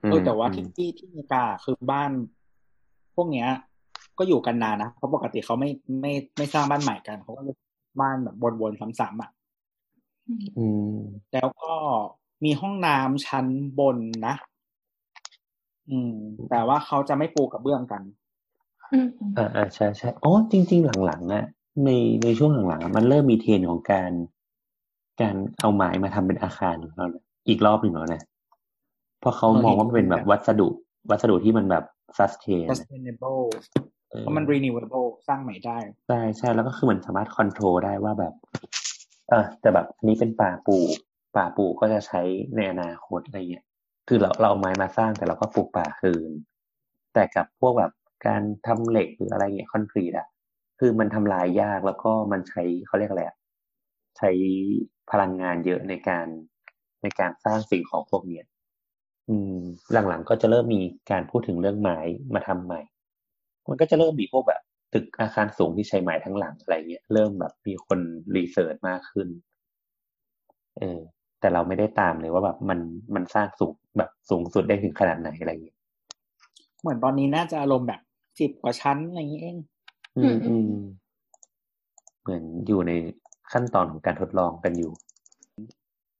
[0.00, 2.39] เออแต่ว่าที่ที่ที่อเมริกาคือบ้านพ
[3.20, 3.48] วกเนี้ย
[4.18, 7.54] ก็อยู่กันนานนะเพราะปกติเขาไม่ไม่ไม่สร้างบ้านใหม่กันเขาก็จะ
[8.00, 9.30] บ้านแบบวนๆซ้ำๆอะ
[10.58, 10.96] อืม
[11.32, 11.72] แล้วก็
[12.44, 13.46] มีห้องน้ำชั้น
[13.78, 14.34] บนนะ
[15.90, 16.14] อืม
[16.50, 18.02] แต่ว่าเขาจะไม่ปูกระเบื้องกัน
[18.92, 21.44] อืมอืมอ่าอ่าใช่ใช่อ๋อจริง ๆ หลังๆอะ
[21.84, 21.90] ใน
[22.24, 24.10] ในช่วงหลังๆอะมันเริ่มมีเทรนด์ของการ
[25.20, 28.22] การเอาไม้มาทำเป็นอาคารแล้วนะอีกรอบหนึ่งแล้วนะ
[29.20, 30.68] เพราะเขาเราเห็นมองว่ามันเป็นแบบวัสดุ
[31.10, 31.84] วัสดุที่มันแบบ
[32.18, 33.42] sustain อะ sustainable
[34.10, 38.34] เออเพราะมัน renewable สร้างใหม่ได้ ใช่ใช่แล้วก็คือมันสามารถคอนโทรลได้ว่าแบบ
[39.28, 40.96] เออแต่แบบอันนี้เป็นป่าปลูก
[41.36, 42.20] ป่าปลูกก็จะใช้
[42.56, 43.64] ในอนาคตอะไรเงี้ย
[44.08, 46.30] คือเราเราเอาไม้มาสร้างแต่เราก็ปลูกป่าคืน
[47.14, 47.92] แต่กับพวกแบบ
[48.26, 50.26] การทำเหล็กหรืออะไรเงี้ยคอนกรีตอะ
[50.78, 53.36] คือมันทำลายยากแล้วก็มันใช้เขาเรียกอะไรอะ
[54.18, 54.30] ใช้
[55.10, 56.26] พลังงานเยอะในการ
[57.02, 58.44] ในการสร้างสิ่งของพวกเนี้ย
[59.30, 59.58] อืม
[59.92, 61.98] หลังๆก็จะเริ่มมีการพูดถึงเรื่องไม้
[62.34, 62.80] มาทำใหม่
[63.68, 64.62] มันก็จะเริ่มมีพวกแบบ
[64.94, 67.98] ตึกอาคารสูงที่ใช้ไม้ทั้งหลังอะไรเงี้ยเริ่มแบบมีคน
[68.36, 69.28] รีเสิร์ชมากขึ้น
[70.78, 71.00] เออ
[71.40, 72.80] แต่เราไม่ได้ตามเลยว่าแบบมัน
[73.14, 75.76] มันสร้างสูงแบบสูงสุดได้ถึงขนาดไหนอะไรเงี้ย
[76.80, 78.00] เหมือนตอนนี้น่าจะอารมณ์แบบ
[78.40, 79.56] สิบกว่าชั้นอะไรอย่างนี้เอง
[80.16, 80.70] อืมอืม
[82.22, 82.92] เหมือนอยู่ใน
[83.52, 84.92] ขั้นตอนของการทดลองกันอยู่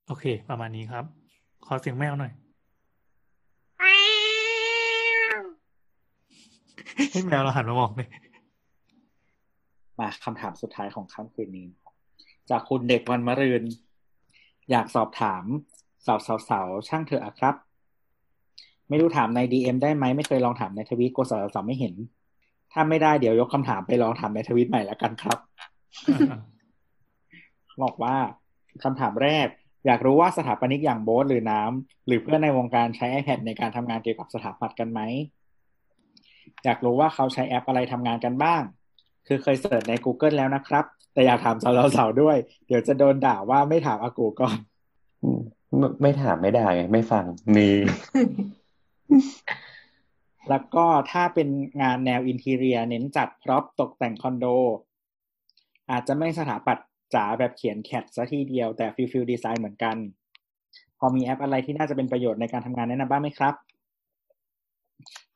[0.06, 1.04] โอเค ประมาณนี้ครับ
[1.66, 2.32] ขอเสียงแมวหน่อย
[7.10, 8.08] ให้แมวเราหันมามองเลย
[9.98, 11.68] มาคำถามสุดท้ายของค่ำคืนนี้
[12.50, 13.62] จากคุณเด็กวันมะรืน
[14.70, 15.44] อยากสอบถาม
[16.06, 17.54] สาวสาวสาวๆช่างเถอะอะครับ
[18.88, 21.94] ไม่รู้ถามในดีเอ็มได้ไหมไม่เคยลองถามในทวิตกลัวสาวสาวๆไม่เห็น
[22.72, 25.38] ถ้าไม่ได้เดี๋ยวยกคำถามไปลองถามในทวิตใหม่แล้วกันครับ
[27.82, 28.16] บอกว่า
[28.84, 29.46] คำถามแรก
[29.86, 35.00] อยากรู้ว่าสถาปนิกอย่างโบ๊ทหรือน้ำหรือเพื่อนในวงการใช้ iPad ในการทำงานเกี่ยวกับสถาปัตย์กันไหม
[36.64, 38.62] อยากรู้ว่าเขาใช้แอปอะไรทำงานกันบ้าง
[39.26, 42.36] คือเคย search ใน Google แล้วนะครับ แต่อยากถามสาวๆด้วย
[42.66, 44.56] เดี๋ยวจะโดนด่าว่าไม่ถามอากู๋ก่อน
[45.22, 45.40] อืม
[45.78, 47.24] ไม่ไม่ถามไม่ได้ไงไม่ฟัง
[47.56, 47.68] มี
[50.48, 51.48] แล้วก็ถ้าเป็น
[51.82, 54.46] งานแนว interior เน้นจัด prop ตกแต่งคอนโด
[55.90, 59.96] อาจจะไม่สถาปัตย์จ๋าแบบเขียน CAD ซะทีเดียวแต่ feel feel design เหมือนกัน
[60.98, 63.54] พอมีแอปอะไรที่น่าจะเป็นประโยชน์ในการทำงานแนะนำบ้างไหมครับ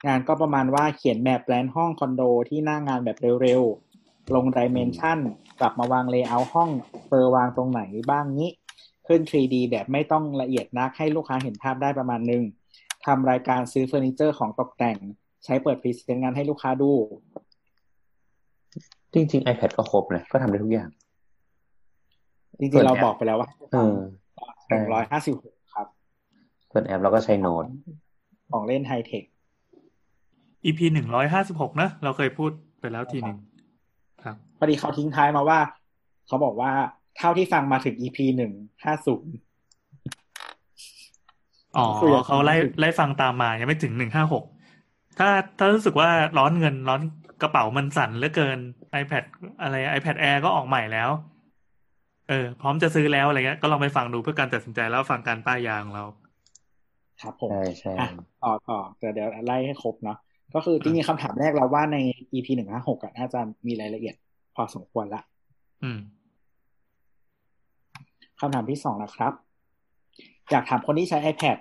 [0.07, 5.19] งานก็ประมาณว่าเขียนแบบแปลนห้องคอนโดที่หน้างานแบบเร็วๆ ลง dimension
[5.61, 6.71] กลับมาวาง layout ห้อง
[7.07, 8.51] เฟอร์วางตรงไหนบ้างนี้
[9.07, 12.43] ขึ้น 3D แบบไม่ต้องละเอียดนักให้ลูกค้าเห็นภาพได้ประมาณนึง
[13.07, 14.97] ทำรายการซื้อเฟอร์นิเจอร์ของตกแต่ง
[15.45, 16.93] ใช้เปิด present งานให้ลูกค้าดู
[19.15, 20.89] จริงๆ iPad ก็ครบนะก็ทำได้ทุกอย่าง
[22.61, 23.97] จริส่วงนๆเราแอปบอกไปแล้วว่าเออ
[24.69, 25.87] หนึ่งร้อยห้าสิบหกครับ
[26.73, 27.65] ส่วนแอปเราก็ใช้โน้ต
[28.51, 29.25] ของเล่นไฮเทค
[30.65, 32.51] EP หนึ่งร้อยห้าสิบหกนะเราเคยพูด
[32.81, 33.39] ไปแล้วทีหนึ่ง
[34.24, 35.59] ครับพอดีเขาทิ้งท้ายมาว่า
[36.27, 36.70] เขาบอกว่า
[37.19, 38.53] เท่าที่ฟังมาถึง EP หนึ่ง
[38.85, 39.32] ห้าศูนย์
[41.77, 44.45] อ๋อคุยกับเขาไล่ไล่ฟังตามมายังไม่ถึงหนึ่งห้าหก
[45.19, 45.28] ถ้า
[45.59, 47.01] ถ้ารู้สึกว่าร้อนเงินร้อน
[47.43, 48.59] กระเป๋ามันสั่นเหลือเกิน
[49.01, 49.24] iPad
[49.62, 51.11] อะไร iPad Air ก็ออกใหม่แล้ว
[52.28, 56.05] เออ พร้อมจะซื้อแล้วอะไรเงี้ยก็ลองไปฟังดูเพื่อการตัดสินใจแล้วฟังการป้ายยาของเรา
[57.23, 58.09] ครับผมใช่ใช่อะ
[58.43, 60.19] ต่อต่อแต่เดี๋ยวไล่ให้ครบเนาะ
[60.55, 61.99] ก็คือจริงๆคำถามแรกเราว่าใน
[62.33, 64.15] EP หนึ่งห้าหกอะน่าจะมีรายละเอียด
[64.55, 65.23] พอสมควรละ
[65.83, 65.99] อืม
[68.41, 69.33] คำถามที่สองนะครับ
[70.51, 71.57] อยากถามคนที่ใช้ iPad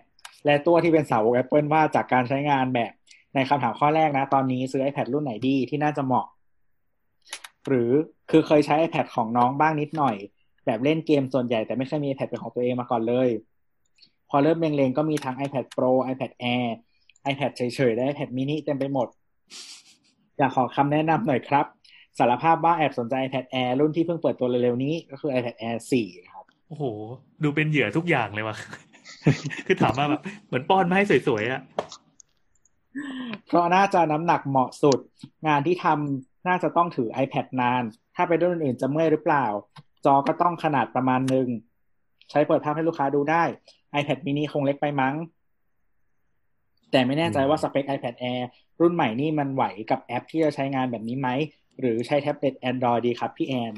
[0.45, 2.91] และตัวที่เป็นสาวก Apple ว่าจากการใช้งานแบบ
[3.35, 6.27] ในคำถามข้อแรกนะ ตอนนี้ซื้อ iPad รุ่นไหนดีที่น่าจะเหมาะ
[7.67, 7.91] หรือ
[8.31, 10.15] คือเคยใช้ iPad ของน้องบ้างนิดหน่อย
[10.65, 13.29] แบบเล่นเกมส่วนใหญ่แต่ไม่เคยมี iPad เป็นของตัวเองมาก่อนเลย
[14.29, 16.67] พอเริ่มเล็งๆก็มีทั้ง iPad Pro iPad Air
[17.31, 19.07] iPad เฉยๆและ iPad mini เต็มไปหมด
[20.37, 21.65] อยากขอคำแนะนำหน่อยครับ
[22.19, 26.83] สารภาพว่าแอบสนใจ iPad Air รุ่นที่เพิ่งเปิดตัวเร็วๆ นี้ก็คือ iPad Air 4 ครับ โอ้โห
[27.43, 28.57] ดูเป็นเหยื่อทุกอย่างเลยว่ะ
[29.65, 31.61] คือถามมาแบบ เหมือนป้อนมาให้สวยๆอะ
[33.47, 34.99] เพราะน่าจะน้ำหนักเหมาะสุด
[35.47, 37.83] งานที่ทำน่าจะต้องถือ iPad นาน
[38.15, 39.45] ถ้าไปรุ่นอื่นจะเมื่อยหรือเปล่า
[40.05, 41.47] จอก็ต้องขนาดประมาณหนึ่ง
[42.29, 43.43] ใช้เปิดภาพให้ลูกค้าดูได้
[43.99, 45.15] iPad mini คงเล็กไปมั้ง
[46.93, 48.41] แต่ไม่แน่ใจว่าสเปค iPad Air
[48.81, 51.29] รุ่นใหม่นี่มันไหวกับแอปที่จะใช้งานแบบนี้ไหม
[51.79, 53.73] หรือใช้แท็บเล็ต Android ดีครับพี่แอน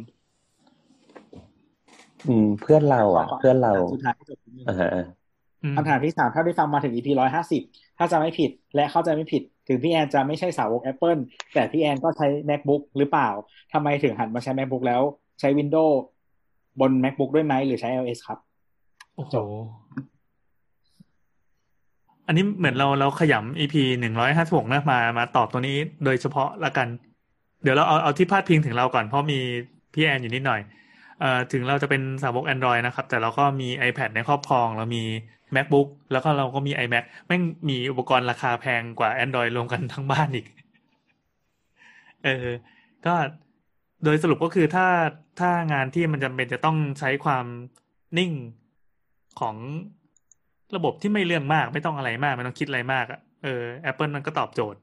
[2.28, 4.90] อืม เพื่อนเราอะ เพื่อนเราสุดท้ายที่จบที่นี่อ่าฮะ
[5.64, 7.62] อืมคำถามที่สามถ้าได้ฟังมาถึง EP ร้อยห้าสิบ
[7.98, 11.22] ถ้าจะไม่ผิดและเข้าใจไม่ผิด ถึงพี่แอนจะไม่ใช่สาวก Apple
[11.54, 13.30] แต่พี่แอนก็ใช้ MacBook หรือเปล่า
[13.74, 15.02] ทำไมถึงหันมาใช้ MacBook แล้ว
[15.40, 15.96] ใช้ Windows
[16.80, 18.40] บน MacBook ด้วยไหมหรือใช้ iOS ครับ
[19.16, 19.36] โอ้โห
[22.28, 26.88] อันนี้เหมือนเราเราขยำ EP หนึ่งร้อยห้าสิบหกนะมามาตอบตัวนี้โดยเฉพาะละกัน
[27.64, 29.40] เดี๋ยวเราเอาเอาที่พาดพิงถึงเราก่อนเพราะมี
[29.94, 30.62] พี่แอนอยู่นิดหน่อย
[31.20, 35.04] เอ่อถึงเราจะเป็นสาวก Android นะครับ แต่เราก็มี iPad ในครอบครอง เรามี
[35.56, 40.46] MacBook แล้วก็เราก็มี iMac แม่งมีอุปกรณ์ราคาแพงกว่า Android รวมกันทั้งบ้านอีก
[42.24, 42.48] เออ
[43.06, 43.14] ก็
[44.04, 44.88] โดยสรุปก็คือถ้า
[45.40, 47.46] ถ้างานที่มันจำเป็นจะต้องใช้ความ
[48.18, 48.32] นิ่ง
[49.40, 49.56] ของ
[50.76, 54.80] ระบบที่ไม่เรื่องมากไม่ต้องอะไรมาก ไม่ต้องคิดอะไรมากอะเออ Apple มันก็ตอบโจทย์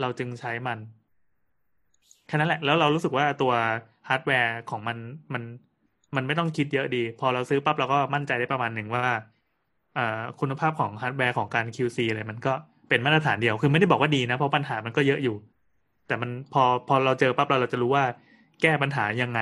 [0.00, 0.78] เราจึงใช้มัน
[2.26, 3.52] แค่นั้นแหละ แล้วเรารู้สึกว่าตัว
[4.08, 4.98] ฮาร์ดแวร์ของมัน
[5.32, 5.42] มัน
[6.16, 9.04] มันไม่ต้องคิดเยอะดี พอเราซื้อปั๊บเราก็มั่นใจได้ประมาณหนึ่งว่า
[9.98, 12.52] อ่าคุณภาพของฮาร์ดแวร์ของการ QC อะไรมันก็
[12.88, 15.36] เป็นมาตรฐานเดียว คือไม่ได้บอกว่าดีนะ เพราะปัญหามันก็เยอะอยู่
[16.06, 18.04] แต่มันพอพอเราเจอปั๊บเราเราจะรู้ว่า
[18.62, 19.40] แก้ปัญหายังไง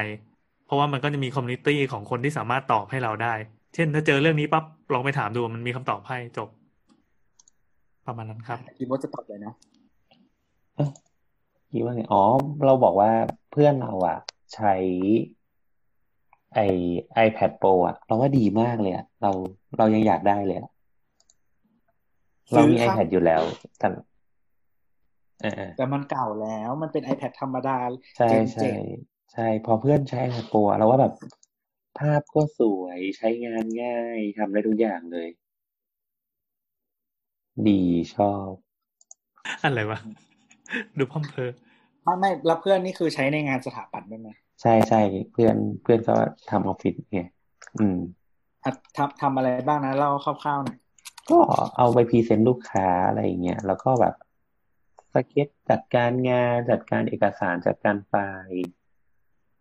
[0.66, 3.34] เพราะว่ามันก็จะมี community ของคนที่สามารถตอบให้เราได้
[3.74, 6.48] เช่น ถ้าเจอเรื่องนี้ปั๊บลองไปถามดูมันมีคำตอบให้จบ
[8.06, 9.54] ประมาณนั้นครับคิดว่าจะตอบเลยนะ
[11.72, 12.22] คิดว่าไงอ๋อ
[12.66, 13.10] เราบอกว่า
[13.52, 14.18] เพื่อนเราอะ
[14.54, 14.74] ใช้
[16.54, 16.58] ไอ
[17.26, 19.30] iPad Pro อะเราว่าดีมากเลยอะเรา
[19.78, 20.70] เรายังอยากได้เลยอะ
[22.52, 23.42] เรามีซื้อครับ iPad อยู่แล้ว
[23.78, 23.88] แต่
[25.42, 27.76] เออแต่มันเก่าแล้วมันเป็น iPad ธรรมดา
[28.16, 28.74] ใช่เจนใช่เจ็ด
[29.32, 31.12] ใช่พอเพื่อนใช้ iPad Pro อะเราว่าแบบ
[31.98, 35.28] ภาพก็สวย ใช้งานง่าย ทำได้ทุกอย่างเลย
[37.68, 37.80] ดี
[38.14, 38.50] ชอบ
[39.64, 39.98] อะไรวะ
[40.98, 41.50] ดูพัมเพอ
[42.02, 44.30] ไม่ไม่แล้วเพื่อนนี่คือใช้ในงานสถาปัตย์ด้วยไหม
[44.62, 45.00] ใช่ใช่
[45.32, 46.14] เพื่อนเพื่อนก็
[46.50, 47.22] ทำออฟฟิศไง
[47.78, 47.98] อืม
[48.64, 50.78] อะทำทำอะไรบ้างนะเล่าคร่าวๆหน่อย
[51.30, 51.38] ก็
[51.76, 54.14] เอาไป present ลูกค้าอะไรอย่างเงี้ยแล้วก็แบบ
[55.14, 58.14] สเก็ตจัดการงานจัดการเอกสารจัดการไฟ
[58.48, 58.58] ล์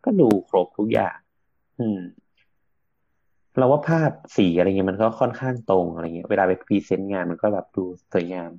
[0.04, 1.18] ก็ดูครบทุกอย่าง
[1.80, 2.00] อืม
[3.60, 8.52] เราว่าภาพสีอะไรเงี้ยมันก็ค่อนข้างตรงอะไรเงี้ยเวลาไป present งานมันก็แบบดูสวยงาม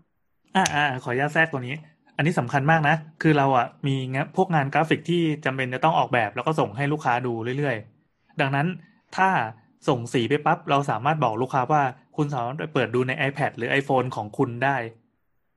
[0.56, 1.76] อ่าอ่าขออนุญาตแทรกตัวนี้
[2.16, 8.66] อันนี้สำคัญมากนะ คือเราอะมีงพวกงานกราฟิกที่จำเป็นจะต้องออกแบบ แล้วก็ส่งให้ลูกค้าดูเรื่อยๆ ดังนั้น
[9.16, 9.28] ถ้า
[9.88, 11.82] ส่งสีไปปั๊บเราสามารถบอกลูกค้าว่า
[12.16, 14.76] คุณสามารถไปเปิดดูใน iPad หรือ iPhone ของคุณได้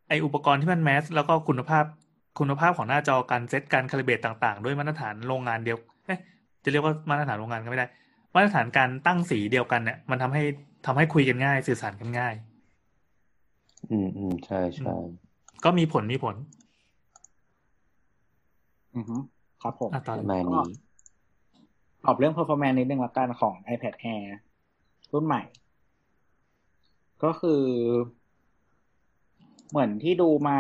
[0.10, 1.86] ไออุปกรณ์ที่มันแมสแล้วก็คุณภาพ
[2.40, 5.78] คุณภาพของหน้าจอการเซตการคาลิเบตต่าง ๆ ด้วยมาตรฐานโรงงานเดียว
[6.64, 7.88] จะเรียกว่ามาตรฐานโรงงานก็ไม่ได้
[8.38, 10.44] มาตรฐานการตั้งสีเดียวกันเนี่ย มันทำให้
[10.86, 12.34] ทำให้คุยกันง่าย สื่อสารกันง่าย
[13.92, 14.94] อืมอืมใช่ใช่
[15.64, 16.36] ก็มีผลมีผล
[18.96, 19.16] อือฮึ
[19.62, 20.78] ครับผมอะต่อปเลยระมาณก็นี้
[22.06, 24.26] ตอบเรื่อง performance นิดนึงละกันของ iPad Air
[25.14, 25.42] รุ่นใหม่
[27.24, 27.62] ก็คือ
[29.70, 30.58] เหมือนที่ดูมา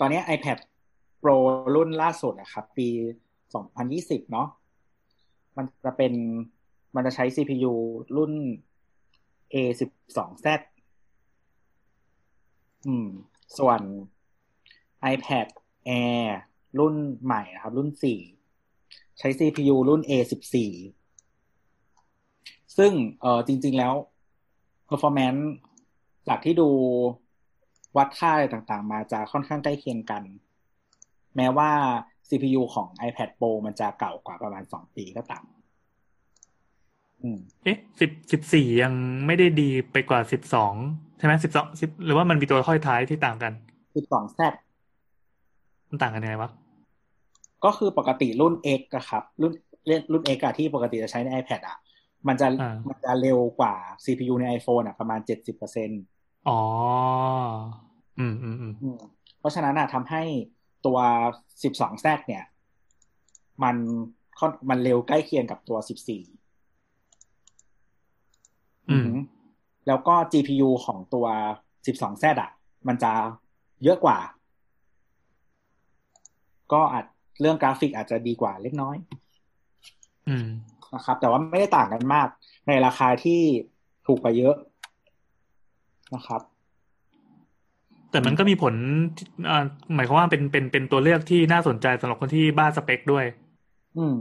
[0.00, 0.58] ตอนนี้ iPad
[1.22, 1.36] Pro
[1.74, 2.88] รุ่นล่าสุดนะครับ ปี
[3.60, 4.48] 2020 เนาะ
[5.56, 6.12] มันจะเป็น
[6.94, 7.74] มันจะใช้ CPU
[8.16, 8.32] รุ่น
[9.54, 10.46] A12Z
[12.86, 13.08] อืม
[13.58, 13.80] ส่วน
[15.12, 15.46] iPad
[15.88, 16.26] Air
[16.78, 17.88] รุ่นใหม่นะครับ รุ่น
[18.54, 20.54] 4 ใช้ CPU รุ่น A14
[22.76, 23.94] ซึ่งเออจริง ๆ แล้ว
[24.88, 25.42] performance
[26.28, 26.68] จากที่ดู
[27.96, 30.22] วัดค่าอะไรต่างๆ มาจะค่อนข้างใกล้เคียงกัน
[31.36, 31.70] แม้ว่า
[32.28, 35.44] CPU ของ iPad Pro มันจะเก่ากว่าประมาณ2ปีก็ตาม
[37.22, 38.92] อืมเอ๊ะสิบสิบสี่ยัง
[39.26, 40.74] ไม่ได้ดีไปกว่าสิบสอง
[41.18, 43.52] ใช่ไหมสิบสองสิบหรือว่ามันมีตัวค่อยท้ายที่ต่างกัน
[43.94, 44.40] 12Z
[45.88, 46.50] มันต่างกันยังไงวะ
[47.64, 49.52] ก็คือปกติรุ่น X อะครับ รุ่น
[50.12, 51.76] รุ่น X อะที่ปกติจะใช้ใน iPad อะ
[52.28, 53.74] มันจะอ่ามันจะเร็วกว่า
[54.04, 55.90] CPU ใน iPhone อะประมาณเจ็ดสิบเปอร์เซ็น
[56.48, 56.60] อ๋อ
[58.18, 58.96] อืมอืมอืม
[59.38, 60.22] เพราะฉะนั้นอะทำให้
[60.86, 60.98] ตัว
[61.62, 62.44] สิบสองแซเนี่ย
[63.62, 63.76] มัน
[64.38, 66.22] ค่อนมันเร็วใกล้เคียงกับตัวสิบสี่
[68.90, 69.10] อืม
[69.86, 71.26] แล้วก็ GPU ของตัว
[71.86, 72.50] สิบสองแซอะ
[72.88, 73.12] มันจะ
[73.82, 74.18] เยอะกว่า
[76.72, 77.04] ก็อาจ
[77.40, 78.96] เรื่องกราฟิกอาจจะดีกว่าเล็กน้อย
[80.28, 80.48] อืม
[80.94, 82.28] นะครับ แต่ว่าไม่ได้ต่างกันมาก
[82.68, 83.40] ในราคาที่
[84.06, 84.56] ถูกกว่าเยอะ
[86.14, 86.40] นะครับ
[88.16, 88.74] แต่มันก็มีผล
[89.16, 89.64] ที่อ่า
[89.94, 93.24] หมายความว่าเป็นเป็นเป็นตัวเลือกที่น่าสนใจสำหรับคนที่บ้าสเปคด้วย
[93.98, 94.14] อืม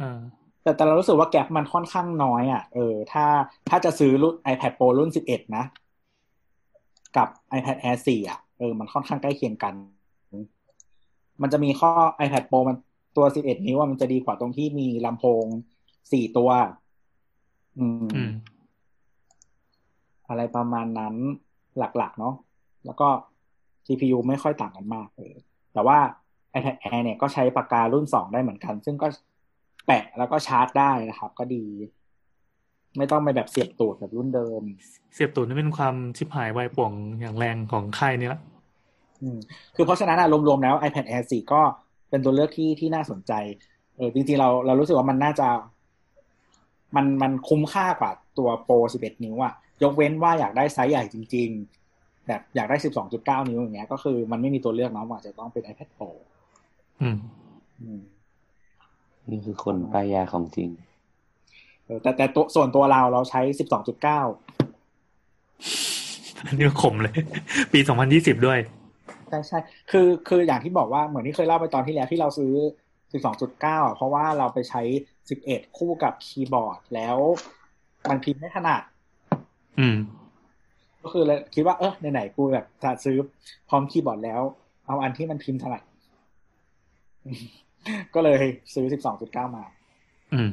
[0.00, 0.18] อ่า
[0.62, 3.26] แต่แต่เรารู้สึกว่าแกลบมันค่อนข้างน้อยอะ เออ ถ้า
[3.68, 5.64] ถ้าจะซื้อรุ่น iPad Pro รุ่น 11 นะ
[7.16, 9.74] กับ iPad Air 4 อะ เออ มันค่อนข้างใกล้เคียงกัน
[11.42, 11.90] มันจะมีข้อ
[12.24, 12.76] iPad Pro มัน
[13.16, 15.44] ตัว 11 นิ้วอะมันจะดีกว่าตรงที่มีลำโพง
[15.90, 16.50] 4 ตัว
[17.78, 18.30] อืมอืม
[20.28, 21.14] อะไรประมาณนั้น
[21.78, 22.34] หลักๆ เนาะ
[22.86, 23.08] แล้วก็
[23.86, 25.34] CPU ไม่ค่อยต่างกันมากเลย
[25.72, 25.98] แต่ว่า
[26.56, 29.06] iPad Air เนี่ยก็ใช้ปากการุ่น 2 ได้เหมือนกัน ซึ่งก็
[29.86, 31.64] แปะแล้วก็ชาร์จได้นะครับ ก็ดี
[32.98, 34.62] ไม่ต้องไปแบบเสียบตูดแบบรุ่นเดิม
[35.14, 38.40] เสียบตูนนี่เป็นความชิบหายวายป่วงอย่างแรงของค่ายนี้ละ
[39.22, 39.38] อืม
[39.74, 41.62] คือเพราะฉะนั้นอะรวมๆแล้ว iPad Air 4 ก็
[42.10, 43.32] เป็นตัวเลือกที่ที่น่าสนใจ
[43.96, 45.48] เออจริงๆเราเรารู้สึกว่ามันน่าจะ
[46.96, 51.85] มันมันคุ้มค่ากว่าตัวโปร11 นิ้วอะยกเว้นว่าอยากได้ไซส์ใหญ่จริงๆ
[52.28, 52.76] แบบอยากได้
[53.12, 56.08] 12.9นิ้วอย่างเงี้ยก็คือมันไม่มีตัวเลือกเนาะอาจจะต้องเป็น iPad Pro
[57.02, 57.16] อืม
[57.82, 58.00] อืม
[59.30, 60.68] นี่คือคนป้ายยาของจริง
[61.84, 63.40] เออแต่แต่ตัวส่วนตัวเราเราใช้
[63.92, 64.06] 12.9
[66.46, 67.18] อันนี้ก็ขมเลย
[67.72, 68.58] ปีสองพันยี่สิบด้วย
[69.28, 69.58] ใช่ใช่
[69.90, 72.52] คือคืออย่างที่บอกว่าเหมือนที่เคยเล่าไปตอนที่แล้วที่เราซื้อ
[73.12, 74.82] 12.9อะเพราะว่าเราไปใช้
[75.28, 77.16] 11คู่กับคีย์บอร์ดแล้ว
[78.08, 78.82] มันพิมพ์ไม่ถนัด
[79.78, 79.96] อืม
[81.06, 83.16] ก็คือเลยคิดว่าเออไหนๆกูแบบจะซื้อ
[83.68, 84.42] พร้อมคีย์บอร์ดแล้ว
[84.86, 85.82] เอาอันที่มันพิมพ์ถนัด
[88.14, 88.42] ก็เลย
[88.74, 88.86] ซื้อ
[89.20, 89.64] 12.9มา
[90.32, 90.50] อืม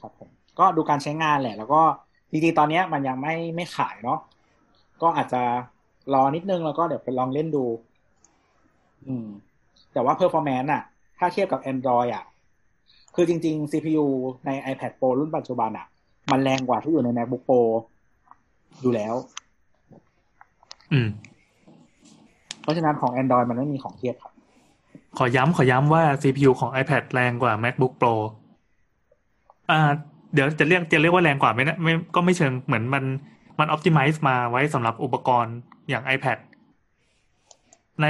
[0.00, 0.28] ครับผม
[0.58, 1.82] ก็ดูการใช้งานแหละ แล้วก็
[2.30, 4.18] จริงๆตอนเนี้ยมันยังไม่ไม่ขายเนาะ
[5.02, 5.42] ก็อาจจะ
[6.14, 7.64] รอนิดนึงแล้วก็เดี๋ยวไปลองเล่นดู
[9.06, 9.26] อืม
[9.92, 10.82] แต่ว่า performance อะ
[11.18, 12.24] ถ้าเทียบกับ Android อะ
[13.14, 14.06] คือจริง ๆ CPU
[14.46, 15.86] ใน iPad Pro รุ่นปัจจุบันอะ
[16.30, 17.60] มันแรงกว่าที่อยู่ใน MacBook Pro
[18.82, 19.14] อยู่แล้ว
[20.92, 21.08] อืม
[22.62, 24.32] เพราะฉะนั้นของ Android มันไม่มีของเทียบครับ
[25.18, 28.14] ขอย้ำขอย้ำว่า CPU ของ iPad แรงกว่า MacBook Pro
[29.70, 29.80] อ่า
[30.34, 33.04] เดี๋ยวจะเรียกจะเรียกว่าแรงกว่าไหมนะไม่ก็ไม่เชิงเหมือนมัน
[33.58, 35.54] มัน optimize มาไว้สำหรับอุปกรณ์
[35.88, 36.38] อย่าง iPad
[38.02, 38.06] ใน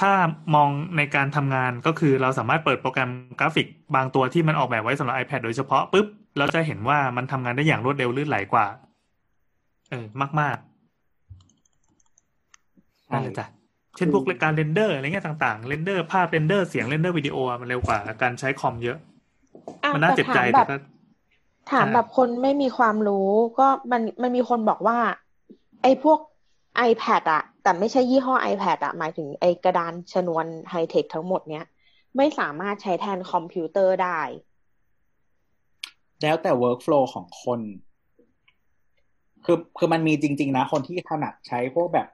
[0.00, 0.12] ถ้า
[0.54, 6.06] มองในการทำงานก็คือเราสามารถเปิดโปรแกรมกราฟิกบางตัวที่มันออกแบบไว้สำหรับ iPad โดยเฉพาะปุ๊บ
[6.38, 8.66] เราจะเห็นว่ามันทำงานได้อย่างรวดเร็วลื่นไหลกว่า
[9.90, 10.06] เออ
[10.40, 10.74] มากๆ
[13.12, 13.46] นั่นเลยจ้ะ
[13.96, 18.98] เช่นพวกการ render อะไรเงี้ยต่างๆ render ภาพ render เสียง render วิดีโออะมันเร็วกว่าการใช้คอมเยอะ
[19.84, 20.76] อ้าวมันน่าเจ็บใจแต่แต่ถามแบบก็
[21.70, 23.28] ถามแบบคนไม่มีความรู้
[23.58, 24.98] ก็มันมันมีคนบอกว่า
[25.82, 26.18] ไอ้พวก
[26.90, 31.66] iPad อะแต่ไม่ใช่ยี่ห้อ iPad อะหมายถึงไอ้กระดานชนวนไฮเทคทั้งหมดเนี้ย
[32.16, 34.20] ไม่สามารถใช้แทนคอมพิวเตอร์ได้
[36.22, 37.60] แล้วแต่ workflow ของคน
[39.44, 42.06] คือคือมันมีจริง ๆ นะ คนที่ถนัดใช้พวกแบบ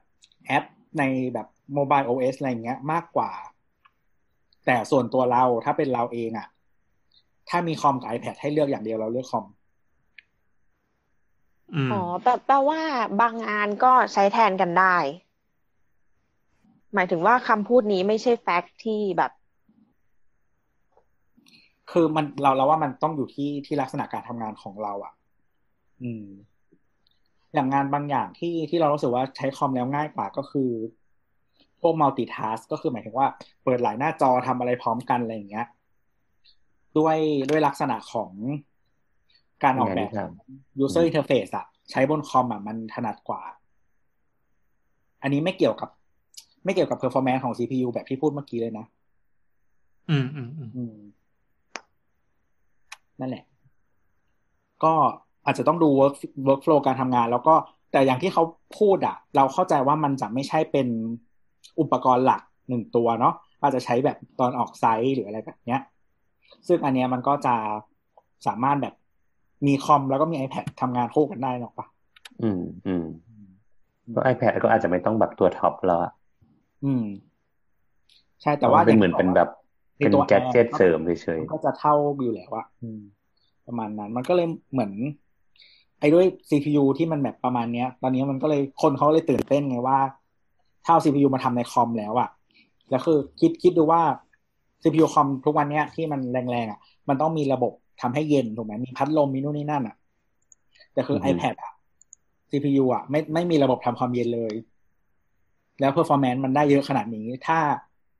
[0.46, 0.64] แอป
[0.98, 1.02] ใน
[1.34, 1.46] แบบ
[1.76, 3.30] mobile OS อะไรเงี้ยมากกว่า
[4.66, 6.48] แต่ส่วนตัวเราถ้าเป็นเราเองอะ
[7.48, 9.46] ถ้ามีคอมกับ iPad ให้เลือกอย่างเดียวเราเลือกคอม
[11.74, 12.80] อืมอ๋อแปลแปลว่า
[13.20, 14.96] บางงานก็ใช้แทนกันได้
[16.94, 19.32] หมายถึงว่าคำพูดนี้ไม่ใช่แฟกต์ที่แบบ
[21.90, 25.12] คือมันเราเราว่ามันต้องอยู่ที่ที่ลักษณะการทำงานของเราอะ่ะ
[26.02, 26.26] อืม
[27.54, 30.70] อย่างงานบางอย่างที่ที่เรารู้สึกว่าใช้คอมแล้วง่ายกว่าก็คือ
[31.80, 33.26] พวก multitask ก็คือหมายถึงว่า
[33.64, 35.66] เปิดหลายหน้าจอทำอะไรพร้อมกันอะไรอย่างเงี้ย
[36.98, 37.16] ด้วย
[37.50, 38.30] ด้วยลักษณะของ
[39.64, 43.42] การออกแบบงานที่ท user interface อะใช้บนคอมอะมันถนัดกว่า
[45.22, 45.90] อันนี้ไม่เกี่ยวกับ
[46.64, 48.86] ไม่เกี่ยวกับ performance ของ CPU แบบที่พูดเมื่อกี้เลยนะ
[50.10, 50.94] อืมอืมอืมอืม
[53.20, 53.44] นั่นแหละ
[54.84, 54.94] ก็
[55.44, 56.14] อาจจะต้องดู work
[56.46, 57.54] workflow การทำงาน แล้วก็
[57.92, 58.42] แต่อย่างที่เขา
[58.78, 60.88] พูดอะเราเข้าใจว่ามันจะไม่ใช่เป็น
[61.80, 65.80] อุปกรณ์หลักหนึ่งตัวเนาะอาจจะใช้แบบตอนออกไซต์หรืออะไรแบบเนี้ย
[66.66, 67.54] ซึ่งอันเนี้ยมันก็จะ
[68.46, 68.94] สามารถแบบ
[69.66, 71.86] มีคอมแล้วก็มี iPad ทำงานคู่กันได้หรอกปะ
[72.42, 73.04] อืมอืม
[74.14, 76.12] ก็ iPad ก็อาจจะไม่ต้องแบบตัวท็อปแล้วอะ
[76.84, 77.04] อืม
[78.42, 79.48] ใช่แต่ว่าเป็นเหมือนเป็นแบบ
[79.96, 83.00] ในเป็นตัวแกดเจ็ตแอร์เสริมเฉยมันก็จะเท่าอยู่แล้วอะอืม
[83.66, 84.92] ประมาณนั้น มันก็เลยเหมือน
[86.00, 89.98] ไอ้ด้วย CPU ที่มันแบบประมาณเนี้ย ตอนนี้มันก็เลยคนเขาเลยตื่นเต้นไงว่า
[90.84, 92.28] ถ้าเอา CPU มาทำในคอมแล้วอะ
[92.90, 94.02] แล้วคือคิดคิดดูว่า
[94.82, 96.78] CPU คอมทุกวันเนี้ยที่มันแรงๆอะ
[97.08, 99.96] มันต้องมีระบบทำให้เย็นถูกไหมมีพัดลมมีนู่นนี่นั่นอะ
[100.92, 101.72] แต่คือ iPad อะ
[102.50, 104.54] CPU อะไม่ไม่มีระบบทำความเย็นเลย
[105.80, 107.58] แล้ว performance มันได้เยอะขนาดนี้ ถ้า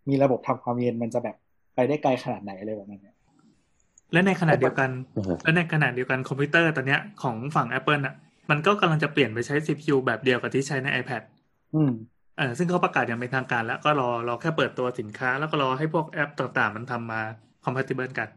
[0.09, 1.37] มีระบบทำความเย็นมันจะแบบ
[1.75, 3.17] ไปได้ไกลขนาดไหนอะไรแบบนั้นเนี่ย
[4.13, 8.15] และในขณะเดียวกันๆอือฮึและในขณะเดียวกันคอมพิวเตอร์ตอนเนี้ยของฝั่ง Apple อะ
[8.51, 11.23] มันก็กำลังจะเปลี่ยนไปใช้ CPU แบบเดียวกับที่ใช้ใน iPad
[11.75, 11.93] อืม
[12.39, 17.21] เออซึ่งเขาประกาศอย่างเป็นทางการแล้วก็รอรอแค่เปิดตัวสินค้า แล้วก็รอให้พวกแอปต่างๆ มันทำมา
[17.65, 18.29] compatible กัน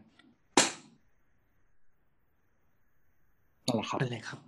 [3.66, 4.38] นั่นแหละครับเป็นไรครับ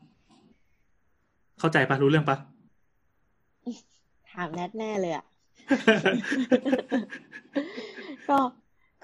[1.59, 2.37] เข้าใจปะรู้เรื่องปะ
[4.31, 5.25] ถามแนทแน่เลยอะ
[8.29, 8.39] ก็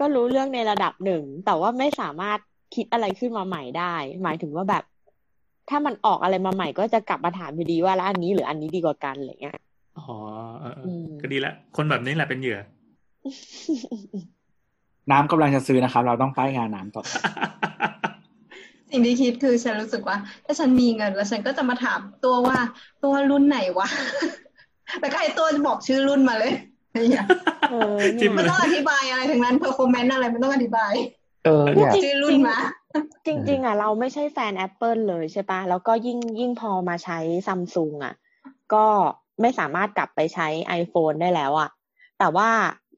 [0.02, 2.38] ก็รู้เรื่องในระดับหนึ่ง แต่ว่าไม่สามารถ
[2.74, 4.84] คิดอะไรขึ้นมาใหม่ได้ หมายถึงว่าแบบ
[5.68, 9.58] ถ้ามันออกอะไรมาใหม่ก็จะกลับมาถามอยู่ดีว่าแล้วอันนี้หรืออันนี้ดีกว่ากันอะไรเงี้ย
[9.98, 10.06] อ๋อ
[10.60, 12.58] เออเอออืมก็ดีแล้วคนแบบนี้แหละเป็นเหยื่อ
[15.10, 17.02] น้ำกำลังจะซื้อนะครับ เราต้องป้ายงานน้ำต่อ
[18.90, 22.58] สิ่งที่คิดคือฉันรู้สึกว่า ถ้าฉันมีเงินแล้วฉันก็จะมาถามตัวว่า
[23.04, 23.88] ตัวรุ่นไหนวะ
[25.00, 27.24] แล้วก็ไอ้ตัวจะบอกชื่อรุ่นมาเลยเนี่ยเออ จิ้เนี่ย
[28.30, 30.92] มมันต้องอธิบายอะไรถึงนั้น performance อะไรมันต้องอธิบาย
[31.44, 32.58] เออเนี่ยชื่อรุ่นมา
[33.26, 38.14] จริง ๆ อะ เราไม่ใช่แฟน Apple เลยใช่ปะแล้วก็ยิ่งยิ่งพอมาใช้ซัมซุงอะ
[38.74, 38.86] ก็
[39.40, 40.48] ไม่สามารถกลับไปใช้
[40.80, 41.70] iPhone ได้แล้วอะ
[42.18, 42.50] แต่ว่า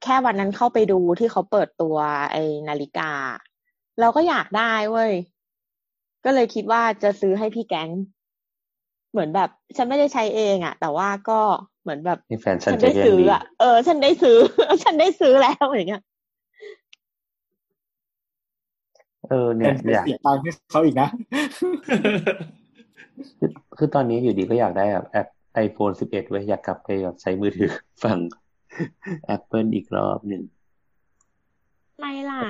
[0.03, 1.97] แค่วันนั้นเข้าไปดูที่เขาเปิดตัว
[2.33, 3.11] ไอ้นาฬิกา
[4.01, 5.13] เราก็อยากได้เว้ย
[6.25, 7.91] ก็เลยคิดว่าจะซื้อให้พี่แก๊ง
[9.11, 11.41] เหมือนแบบ ฉันไม่ได้ใช้เองอะ แต่ว่าก็
[11.85, 14.37] เหมือนแบบนี่แฟนฉันฉันจะได้เรียนซื้อดีอะเออ ฉันได้ซื้อ
[14.85, 16.03] ฉันได้ซื้อแล้วอย่างเงี้ย
[19.29, 21.09] เออเนี่ยเป็นอยากเสียตังค์ให้เขาอีกนะ
[23.39, 25.29] คือคือตอนนี้อยู่ดีก็อยากได้แบบแอป
[25.67, 27.71] iPhone 11ไว้ยอยากกลับไปแบบใช้มือถือ
[28.05, 28.19] ฟัง
[29.35, 30.43] Apple อีกรอบหนึ่ง
[32.01, 32.41] ไม่ล่ะ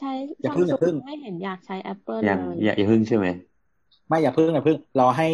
[0.00, 0.12] ใช้
[0.42, 3.26] อย่าซัมเพิ่งอย่าซุเพิ่งงไม่เห็นอยากใช้ Apple ยังเลยอย่าอย่าพึ่งใช่ไหม
[4.06, 5.28] ไม่อย่าพึ่งอย่าพึ่งเราให้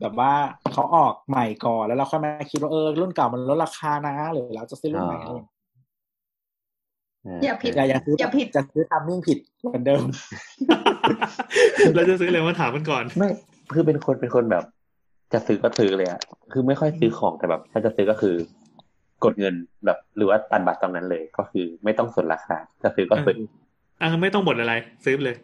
[0.00, 0.32] แบบว่า
[0.78, 5.40] เขาออกใหม่ก่อนแล้วเราค่อยมาคิดว่าเออรุ่นเก่ามันลดราคานะหรือเราจะซื้อรุ่นใหม่อ๋ออะไร
[7.44, 10.04] อย่าผิดอย่าอย่าซื้ออย่าผิดจะซื้อทามมิ่งผิดเหมือนเดิม
[11.94, 13.28] เราจะซื้อเลยมาถามมันก่อนไม่
[13.74, 14.64] คือเป็นคนเป็นคนแบบ
[15.32, 16.20] จะซื้อก็ซื้อเลยอะ
[16.52, 18.34] คือไม่ค่อยซื้อของแต่แบบ ถ้าจะซื้อก็คือ
[19.24, 23.38] กดเงินแบบหรือว่าตัดบัตรตรงนั้นเลย ก็คือไม่ต้องสนราคาจะซื้อก็ซื้อ
[24.00, 24.74] อะไม่ต้องบ่นอะไร
[25.04, 25.36] ซื้อไปเลย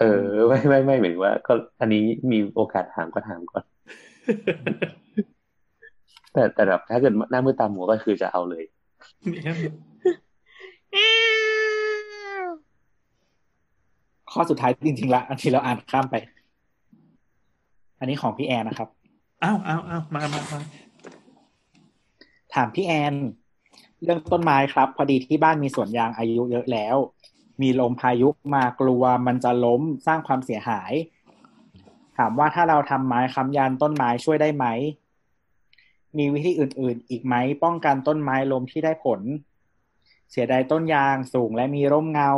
[0.00, 3.64] เออไม่ไม่ไม่เหมือนว่า ก็อันนี้มีโอกาสถามก็ถามก่อน
[6.32, 8.64] แต่แต่แบบถ้าเกิดหน้ามือตาหมัวก็คือจะเอาเลย
[14.32, 16.16] ข้อสุดท้ายจริงๆละอันที่เราอ่านข้ามไป
[17.98, 18.88] อันนี้ของพี่แอนนะครับ
[19.42, 20.60] อ้าวอ้าวอ้าวมามามา
[22.54, 23.14] ถามพี่แอน
[24.02, 26.96] เรื่องต้นไม้ครับ พอดีที่บ้านมีสวนยางอายุเยอะแล้ว
[27.62, 30.92] มีลมพายุมากลัวมันจะล้มสร้างความเสียหาย
[32.16, 34.66] ถามว่าถ้าเราทำไม้ค้ำยันต้นไม้ช่วยได้ไหม
[36.18, 37.34] มีวิธีอื่น ๆ อีกไหม
[37.64, 39.20] ป้องกันต้นไม้ล้มที่ได้ผล
[40.30, 42.30] เสียดายต้นยางสูงและมีร่มเงา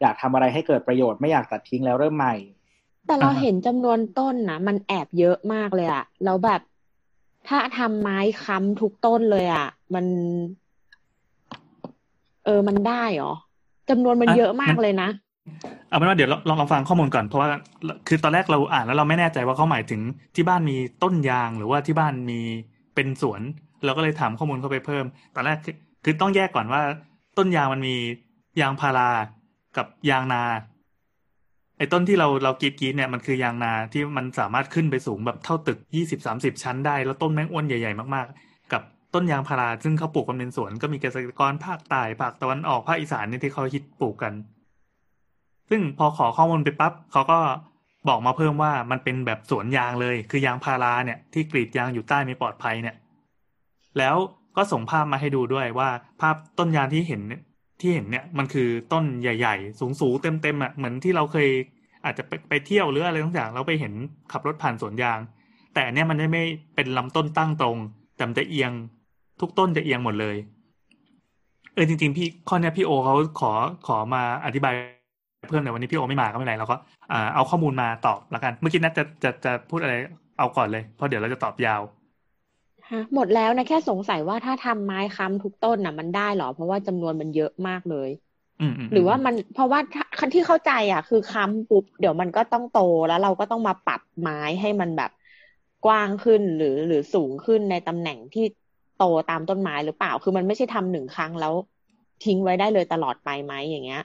[0.00, 2.34] อยากทำอะไรให้เกิดประโยชน์ไม่อยากตัดทิ้งแล้วเริ่มใหม่
[3.06, 6.60] แต่เราเห็นจำนวนต้นนะมันแอบเยอะมากเลยอะแล้วแบบ
[7.48, 10.06] ถ้าทำไม้ค้ำทุกต้นเลยอะมัน
[12.44, 13.32] เออมันได้เหรอ
[13.90, 15.08] จำนวนมันเยอะมากเลยนะ
[15.88, 17.48] เอาเป็นว่าเดี๋ยวลองลองฟังข้อมูลก่อนเพราะว่า
[18.08, 20.00] คือตอนแรกเราอ่านแล้วเราไม่แน่ใจว่าเขาหมายถึง
[20.36, 22.40] ที่บ้านมีต้นยางหรือว่าที่บ้านมี
[22.94, 23.40] เป็นสวน
[23.84, 25.04] เราก็เลยถามข้อมูลเข้าไปเพิ่ม
[25.34, 26.82] ตอนแรกคือคือต้องแยกก่อนว่า
[27.38, 27.94] ต้นยางมันมี
[28.60, 29.10] ยางพารา
[29.76, 30.42] กับยางนา
[31.78, 38.82] ไอ้ต้นที่เราเรากรีดกรีดเนี่ยมันคือยางนาที่มันสามารถขึ้นไปสูงแบบเท่าตึกยี่สิบสามสิบชั้นได้ แล้วต้นแมงอ้วนใหญ่ๆมากๆ กับ
[39.14, 44.32] ต้นยางพาราซึ่งเขาปลูกกันเป็นสวนก็มีเกษตรกรภาคใต้ภาคตะวันออกภาคอีสานนี่ที่เขาฮิตปลูกกัน
[45.74, 47.38] ซึ่งพอขอข้อมูลไปปั๊บเขาก็
[48.08, 52.96] บอกมาเพิ่มว่ามันเป็นแบบสวนยางเลย คือยางพาราเนี่ยที่กรีดยางอยู่ใต้ไม่ปลอดภัยเนี่ย
[53.98, 54.16] แล้ว
[54.56, 55.88] ก็ส่งภาพมาให้ดูด้วยว่า
[56.20, 57.22] ภาพต้นยางที่เห็น
[57.80, 61.48] ที่เห็นเนี่ยมันคือต้นใหญ่ ๆ สูงๆเต็มๆอะเหมือนที่เราเคย
[62.04, 63.92] อาจจะไปไปเที่ยวหรืออะไรต่างๆเราไปเห็น
[64.32, 65.18] ขับรถผ่านสวนยาง
[65.74, 66.44] แต่เนี่ยมันไม่
[66.74, 67.76] เป็นลำต้นตั้งตรง
[68.16, 68.72] แต่มันจะเอียง
[69.40, 70.36] ทุกต้นจะเอียงหมดเลย
[71.74, 73.52] เออจริง ๆ พี่ข้อเนี้ยพี่โอเขาขอ
[73.86, 74.74] ขอมาอธิบาย
[75.48, 76.76] เพิ่มแต่วันนี้พี่โอไม่มาก็ไม่เป็นไรเราก็
[77.12, 79.94] อ่าเอาข้อมูลมาตอบแล้วกัน เมื่อกี้นัทจะจะจะพูดอะไร
[80.38, 81.82] เอาก่อนเลย เพราะเดี๋ยวเราจะตอบยาว
[82.90, 88.08] ฮะหมดแล้วนะแค่สงสัยว่าถ้าทำไม้ค้ำทุกต้นน่ะ มันได้เหรอ เพราะว่าจำนวนมันเยอะมากเลย
[88.60, 89.80] อืมอืมหรือว่ามันเพราะว่า
[90.18, 95.10] ถ้าที่เข้าใจอะ คือค้ำปุ๊บเดี๋ยวมันก็ต้องโตแล้วเราก็ต้องมาปรับไม้ให้มันแบบ
[95.82, 98.42] กว้างขึ้นหรือหรือสูงขึ้นในตำแหน่งที่
[98.94, 101.54] โตตามต้นไม้หรือเปล่า คือมันไม่ใช่ทำหนึ่งครั้งแล้ว
[102.20, 103.98] ทิ้งไว้ได้เลยตลอดไปไหมอย่างเงี้ย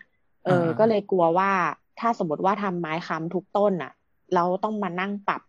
[0.48, 1.52] เออ ก็เลยกลัวว่า
[2.00, 3.92] ถ้าสมมติว่าทำไม้ค้ำทุกต้นอะ
[4.36, 5.42] เราต้องมานั่งปรับ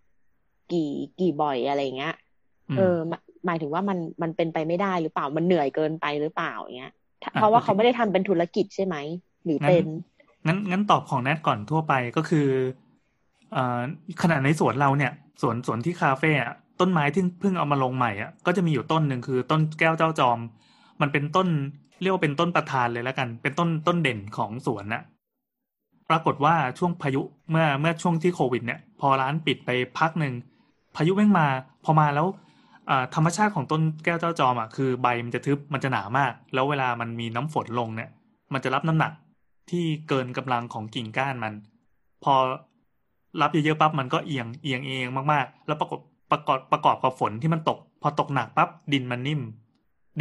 [0.73, 2.15] กี่กี่บ่อยอะไรเงี้ย
[2.71, 6.93] อืมเออหมายหมายถึงว่ามันมันเป็นไปไม่ได้หรือเปล่ามันเหนื่อยเกินไปหรือเปล่าอย่างเงี้ย
[7.23, 8.97] ถ้าเพราะว่าเขาไม่ได้ทำเป็นธุรกิจใช่ไหม
[9.45, 9.85] หรือเป็น
[10.47, 12.49] งั้นงั้นตอบของแนทก่อนทั่วไปก็คือ
[13.53, 13.81] เอ่อ
[14.23, 15.13] ขนาดในสวนเราเนี่ย
[15.43, 20.39] สวนสวนที่คาเฟ่อะต้นไม้ที่เพิ่งเอามาลงใหม่อะก็จะมีอยู่ต้นหนึ่งคือต้นแก้วเจ้าจอม
[21.01, 21.49] มันเป็นต้น
[22.01, 25.03] เรียกว่าเป็นต้นประธานเลยแล้วกัน เป็นต้นต้นเด่นของสวนน่ะ
[26.11, 30.35] ปรากฏว่าช่วงพายุเมื่อเมื่อช่วงที่โควิด เนี่ย พอร้านปิดไปพักหนึ่ง
[30.97, 31.47] พายุแม่งมา
[31.85, 32.27] พอมาแล้ว
[33.15, 38.11] ธรรมชาติของต้นแก้วเจ้าจอมอะคือใบมันจะทึบมันจะหนามาก แล้วเวลามันมีน้ำฝนลงเนี่ย
[38.53, 39.13] มันจะรับน้ำหนัก
[39.71, 41.55] ที่เกินกำลังของกิ่งก้านมัน
[42.25, 42.35] พอ
[43.41, 46.01] รับเยอะๆปั๊บมันก็เอียงเอียงเองมากๆ แล้วประกอบ
[46.33, 49.41] ประกอบประกอบกับฝนที่มันตก พอตกหนักปั๊บดินมันนิ่ม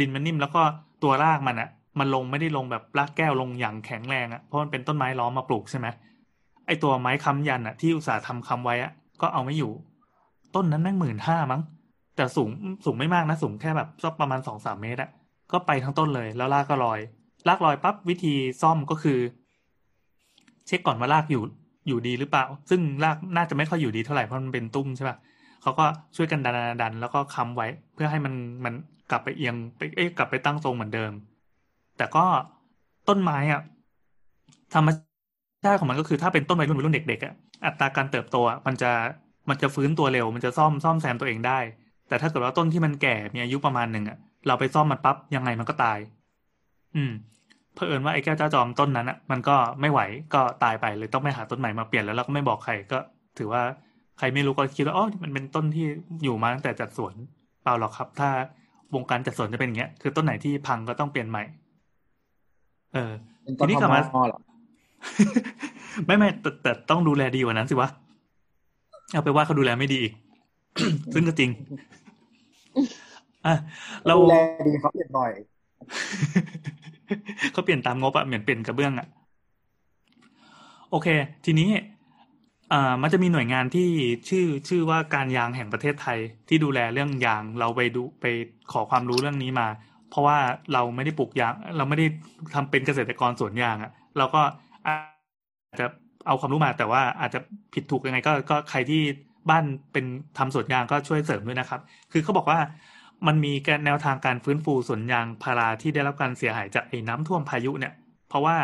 [0.00, 0.62] ดินมันนิ่มแล้วก็
[1.02, 5.86] ตัวรากมันอะมันลงไม่ได้ลงแบบรากแก้วลงอย่างแข็งแรงอะเพราะมันเป็นต้นไม้ล้อมมาปลูกใช่ไหม
[6.66, 9.72] ไอตัวไม้ค้ำยันอะที่อุตสาห์ทำค้ำไว้อะก็เอาไม่อยู่
[10.54, 11.62] ต้นนั้นแม่งหมื่นห้ามั้ง
[12.16, 12.50] แต่สูง
[12.84, 15.10] สูงไม่มากนะสูงแค่แบบสักประมาณสองสามเมตรอะ
[15.52, 17.00] ก็ไปทั้งต้นเลยแล้วรากก็ลอย
[17.48, 19.18] รากลอยปั๊บวิธีซ่อมก็คือ
[20.66, 21.42] เช็คก่อนว่ารากอยู่
[21.86, 25.16] อยู่ดีหรือเปล่า ซึ่งรากน่าจะไม่ค่อยอยู่ดีเท่าไหร่เพราะมันเป็นตุ้มใช่ปะ
[25.62, 25.84] เขาก็
[26.16, 28.34] ช่วยกันดันดันดันแล้วก็ค้ำไว้ เพื่อให้มัน
[28.64, 28.74] มัน
[29.10, 31.12] กลับไปเอียงไปเอ้ยกลับไปตั้งทรงเหมือนเดิม
[31.96, 32.24] แต่ก็
[33.08, 33.62] ต้นไม้อะ
[34.74, 34.88] ธรรม
[35.64, 38.90] ชาติของมันก็คือถ้าเป็นต้นไม้รุ่นวัยรุ่นเด็กๆอะอัตราการเติบโตอะมันจะ
[39.48, 41.58] มันจะฟื้นตัวเร็ว มันจะซ่อมซ่อมแซมตัวเองได้
[42.08, 45.98] แต่ถ้าเกิดว่าต้นที่มันแก่มีอายุประมาณหนึ่งอะเราไปซ่อมมันปั๊บยังไงมันก็ตาย
[46.96, 47.12] อืม
[47.74, 50.00] เผอิญว่าไอ้แก้วเจ้าจอมต้นนั้นอะมันก็ไม่ไหว
[50.34, 52.98] ก็ตายไปเลยต้องไปหาต้นใหม่มาเปลี่ยนแล้วเราก็ไม่บอกใครก็
[53.38, 53.62] ถือว่า
[54.18, 55.86] ใครไม่รู้ก็คิดว่าอ๋อมันเป็นต้นที่
[56.22, 57.14] อยู่มาตั้งแต่จัดสวน
[57.62, 58.28] เปล่าหรอกครับ ถ้า
[58.94, 61.42] วงการจัดสวนจะเป็นอย่างเงี้ย คือต้นไหนที่พังก็ต้องเปลี่ยนใหม่
[62.94, 63.12] เออ
[63.42, 64.38] เป็นทีนี้กลับมากทมเหรอ
[66.06, 67.88] ไม่ไม่แต่แต่ต้องดูแลดีกว่านั้นสิวะ
[69.12, 70.12] เอาไปว่าเขาดูแลไม่ดีอีก
[71.14, 71.50] ซึ่งก็จริง
[73.46, 73.54] อะ
[74.06, 74.36] เราดูแล
[74.66, 75.30] ดีเขาเปลี่ยนบ่อย
[77.52, 79.06] เขาเปลี่ยนตามงบอะเหมือนเปลี่ยนกระเบื้องอะ
[80.90, 81.08] โอเค
[81.44, 81.68] ทีนี้
[82.70, 83.82] อ่ามันจะมีหน่วยงานที่
[84.28, 86.18] ชื่อชื่อว่าการยางแห่งประเทศไทย
[86.48, 88.24] ที่ดูแลเรื่องยางเราไปดูไป
[88.72, 89.68] ขอความรู้เรื่องนี้มา
[90.08, 90.38] เพราะว่า
[90.72, 92.06] เราไม่ได้ปลูกยาง เราไม่ได้
[92.54, 94.42] ทำเป็นเกษตรกรสวนยางอะเราก็
[94.86, 94.92] อา
[95.74, 95.86] จจะ
[96.26, 97.38] เอาความรู้มาแต่ว่าอาจจะ
[97.74, 99.00] ผิดถูกยังไงก็ก็ใครที่
[99.50, 100.04] บ้านเป็น
[100.38, 101.80] ทำสวนยางก็ช่วยเสริมด้วยนะครับ
[102.12, 102.58] คือเขาบอกว่า
[103.26, 103.52] มันมี
[103.84, 107.92] แนวทางการฟื้นฟูสวนยางพาราที่ได้รับการเสียหายจากไอ้น้ำท่วมพายุเนี่ย
[108.28, 108.56] เพราะว่า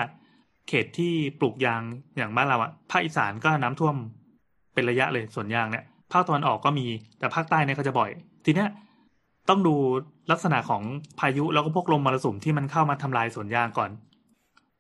[0.68, 1.82] เขตที่ปลูกยาง
[2.16, 3.96] อย่างบ้านเราอะภาคอีสานก็น้ำท่วม
[4.74, 6.86] เป็นระยะเลยสวนยางเนี่ยภาคตะวันออกก็มี
[7.18, 8.10] แต่ภาคใต้เนี่ยก็จะบ่อย
[8.44, 8.68] ทีเนี้ย
[9.48, 9.74] ต้องดู
[10.30, 10.82] ลักษณะของ
[11.20, 13.90] พายุแล้วก็พวกลมมรสุมที่มันเข้ามาทำลายสวนยางก่อน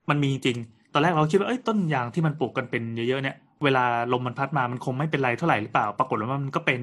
[0.08, 0.58] มันมีจริง
[0.92, 6.80] ตอนแรกเราคิดว่าเอ้ยต้นยางที่มันปลูกกันเป็นเยอะๆเนี่ยเวลาลมมันพัดมามันคงไม่เป็นไรเท่าไหร่หรือเปล่า ปรากฏว่ามันก็เป็น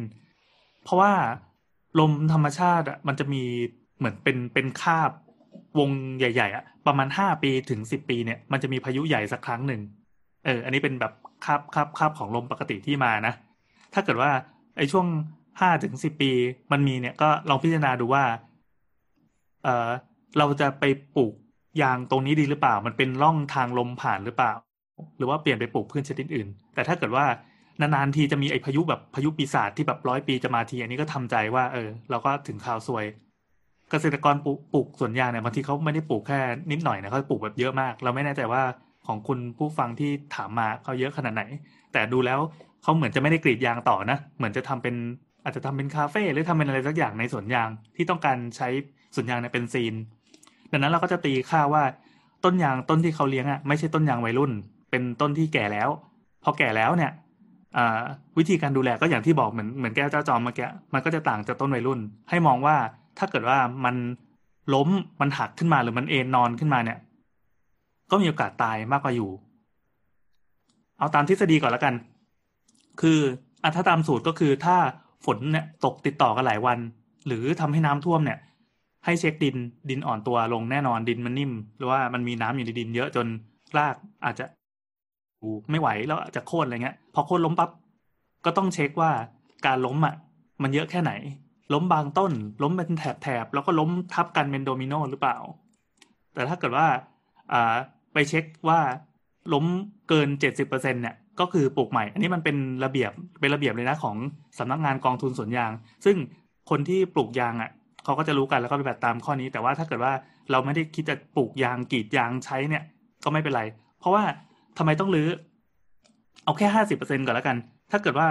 [0.84, 1.11] เพราะว่า
[1.99, 3.44] ลมธรรมชาติอะมันจะมี
[3.98, 5.11] เหมือนเป็นเป็นคาบ
[5.80, 9.81] วงใหญ่ๆอะประมาณห้าปีถึงสิบปีเนี่ยมันจะมีพายุใหญ่สักครั้งหนึ่ง
[10.45, 11.14] เออ อันนี้เป็นแบบ
[11.45, 13.34] คาบคาบคาบของลมปกติที่มานะ
[13.93, 14.31] ถ้าเกิดว่า
[14.77, 15.07] ไอ้ช่วง
[15.60, 16.31] ห้าถึงสิบปี
[16.72, 18.23] มันมีเนี่ยก็ลองพิจารณาดูว่า
[19.64, 19.89] เออ
[20.38, 20.84] เราจะไป
[21.15, 21.34] ปลูก
[21.81, 24.53] ยางตรงนี้ดีหรือเปล่า มันเป็นร่องทางลมผ่านหรือเปล่า
[25.18, 27.26] หรือว่าเปลี่ยนไปปลูกพืชชนิดอื่น แต่ถ้าเกิดว่า
[27.81, 33.06] นานๆทีจะมีไอ้พายุแบบพายุปีศาจที่แบบร้อยปีจะมาที อันนี้ก็ทำใจว่า เออ เราก็ถึงข่าวซวย
[33.91, 36.39] เกษตรกรปลูกปลูกสวนยางเนี่ยบางทีเขาไม่ได้ปลูกแค่
[36.72, 38.63] นิดหน่อยนะเขาปลูกแบบเยอะมาก เราไม่แน่ใจว่า
[39.07, 41.43] ของคุณผู้ฟังที่ถามมาเขาเยอะขนาดไหน
[41.93, 42.39] แต่ดูแล้ว
[42.84, 44.95] เขาเหมือนจะไม่ได้กรีดยางต่อนะ เหมือนจะทำเป็น
[45.43, 48.68] อาจจะทำเป็นคาเฟ่หรือทำเป็นอะไรสักอย่างในสวนยางที่ต้องการใช้
[49.15, 49.93] สวนยางเนี่ยเป็นซีน
[50.72, 51.84] ดังนั้นเราก็จะตีค่าว่า
[52.43, 54.51] ต้นยางต้นที่เขาเลี้ยงอะไม่ใช่ต้นยางวัยรุ่น
[54.89, 55.89] เป็นต้นที่แก่แล้ว
[56.43, 57.11] พอแก่แล้วเนี่ย
[58.38, 61.99] วิธีการดูแลก็อย่างที่บอกเหมือนเหมือนแก้วเจ้าจอมเมื่อกี้มันก็จะต่างจากต้นวัยรุ่น
[62.30, 62.76] ให้มองว่า
[63.17, 63.95] ถ้าเกิดว่ามัน
[64.73, 64.89] ล้ม
[65.21, 66.99] มันหักขึ้นมาหรือมันเอนนอนขึ้นมาเนี่ย
[68.11, 69.31] ก็มีโอกาสตายมากกว่าอยู่
[70.97, 71.93] เอาตามทฤษฎีก่อนแล้วกัน
[73.01, 73.19] คือ
[73.63, 74.77] อัถ้าตามสูตรก็คือถ้า
[75.25, 76.79] ฝนเนี่ยตกติดต่อกันหลายวัน
[77.27, 78.39] หรือทำให้น้ำท่วมเนี่ย
[79.05, 79.55] ให้เช็คดิน
[79.89, 83.27] ดินอ่อนตัวลงแน่นอนดินมันนิ่ม หรือว่ามันมีน้ำอยู่ในดินเยอะจน
[83.77, 84.45] รากอาจจะ
[85.71, 87.69] ไม่ไหวแล้วอาจจะโค่นอะไรเงี้ย พอโค่นล้มปั๊บ
[88.45, 89.11] ก็ต้องเช็คว่า
[89.65, 90.15] การล้มอะ
[90.61, 91.11] มันเยอะแค่ไหน
[91.73, 92.31] ล้มบางต้น
[92.64, 95.38] ล้มเป็นแถบๆแล้วก็ล้มทับกันเป็นโดมิโนหรือเปล่า
[96.34, 96.88] แต่ถ้าเกิดว่า
[97.53, 97.76] อ่า
[98.14, 98.80] ไปเช็คว่า
[99.53, 99.65] ล้ม
[100.10, 103.11] เกินเจ็ดสิบเปอร์เซ็นเนี่ยก็คือปลูกใหม่ อันนี้มันเป็นระเบียบ
[103.41, 104.15] เป็นระเบียบเลยนะของ
[104.60, 105.72] สำนักงานกองทุนสวนยาง
[106.06, 106.18] ซึ่ง
[106.69, 107.72] คนที่ปลูกยางอะ
[108.03, 110.14] เขาก็จะรู้กันแล้วก็ปฏิบัติตามข้อนี้ แต่ว่าถ้าเกิดว่า
[110.52, 112.84] เราไม่ได้คิดจะปลูกยางกรีดยางใช้เนี่ย
[113.23, 113.64] ก็ไม่เป็นไร
[113.99, 114.23] เพราะว่า
[114.77, 115.30] ทำไมต้องรื้อ
[116.43, 117.57] เอาแค่ห้าสิบเปอร์เซ็นก่อนแล้วกัน
[117.91, 118.27] ถ้าเกิดว่า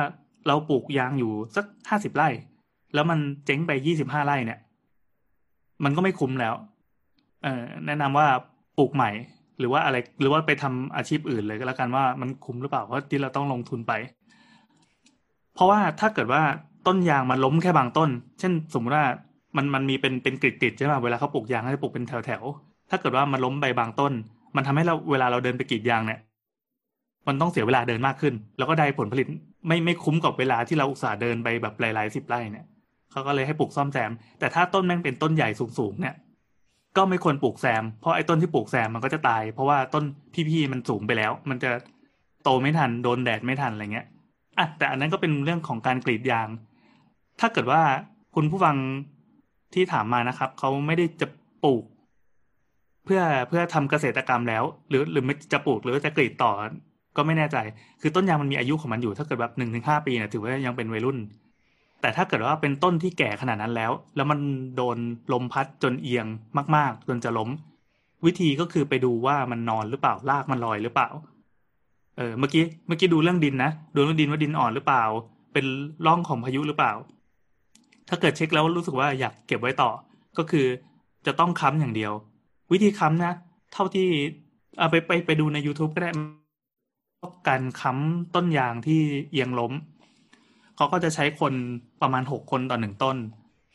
[0.47, 2.29] เราปลูกยางอยู่สักห้าสิบไร่
[2.95, 4.61] แล้วมันเจ๊งไปยี่สิบห้าไร่เนี่ย
[5.85, 6.55] มันก็ไม่คุ้มแล้ว
[7.43, 8.27] เออแนะนำว่า
[8.79, 9.11] ปลูกใหม่
[9.59, 13.93] หรือว่าอะไร หรือว่าไปทำอาชีพอื่นเลยก็แล้วกันว่ามันคุ้มหรือเปล่าเพราะที่เราต้องลงทุนไป
[15.55, 16.43] เพราะว่าถ้าเกิดว่า
[16.87, 19.07] ต้นยางมันล้มแค่บางต้น เช่น สมมติว่า
[19.57, 24.13] มันมันมีเป็นเป็นกริดๆใช่ไหมเวลาเขาปลูกยางเขาจะปลูกเป็นแถวๆถ้าเกิดว่ามันล้มใบบางต้น
[24.57, 26.21] มันทำให้เราเวลาเราเดินไปกรีดยางเนี่ย
[27.29, 29.27] มันต้องเสียเวลาเดินมากขึ้น แล้วก็ได้ผลผลิต
[29.67, 32.67] ไม่ไม่คุ้มกับเวลาที่เราอุตส่าห์เดินไปแบบหลายๆสิบไร่เนี่ย
[33.11, 36.15] เขาก็เลยให้ปลูกซ่อมแซม แต่ถ้าต้นแม่งเป็นต้นใหญ่สูงๆเนี่ย
[36.97, 40.05] ก็ไม่ควรปลูกแซม เพราะไอ้ต้นที่ปลูกแซมมันก็จะตาย เพราะว่าต้น
[40.49, 41.71] พี่ๆมันสูงไปแล้ว มันจะ
[42.45, 44.07] โตไม่ทันโดนแดดไม่ทันอะไรเงี้ย
[44.59, 46.49] อะแต่อันนั้นก็เป็นเรื่องของการกรีดยาง
[47.41, 47.81] ถ้าเกิดว่า
[48.35, 48.77] คุณผู้ฟัง
[49.75, 51.27] ที่ถามมานะครับเขาไม่ได้จะ
[51.65, 51.85] ปลูก
[53.05, 56.53] เพื่อเพื่อทำเกษตรกรรมแล้ว หรือหรือไม่จะปลูกหรือจะกรีดต่อ
[57.17, 57.57] ก็ไม่แน่ใจ
[58.01, 61.19] คือต้นยางมันมีอายุของมันอยู่ ถ้าเกิดแบบหนึ่งถึงห้าปีเนี่ยถือว่ายังเป็นวัยรุ่น
[62.01, 64.41] แต่ถ้าเกิดว่าเป็นต้นที่แก่ขนาดนั้นแล้ว แล้วมัน
[64.77, 64.97] โดน
[65.33, 66.27] ลมพัดจนเอียง
[66.77, 67.51] มาก ๆ จนจะล้ม
[68.27, 71.09] วิธีก็คือไปดูว่ามันนอนหรือเปล่ารากมันลอยหรือเปล่า
[72.17, 75.05] เออเมื่อกี้เมื่อกี้ดูเรื่องดินนะดูเรื่องดินว่าดินอ่อนหรือเปล่า
[75.53, 75.67] เป็น
[76.07, 76.93] ร่องของพายุหรือเปล่า
[78.09, 79.91] ถ้าเกิดเช็คแล้วรู้สึกว่าอยากเก็บไว้ต่อ
[80.39, 80.67] ก็คือ
[81.27, 82.13] จะต้องค้ำอย่างเดียว
[82.73, 83.33] วิธีค้ำนะ
[83.73, 84.09] เท่าที่
[84.79, 86.11] เอาไปไปไปดูใน YouTube ก็ได้
[87.49, 89.01] การค้ำต้นยางที่
[89.31, 89.73] เอียงล้ม
[90.81, 91.55] เขาก็จะใช้คน
[92.03, 93.17] ประมาณหกคนต่อหนึ่งต้น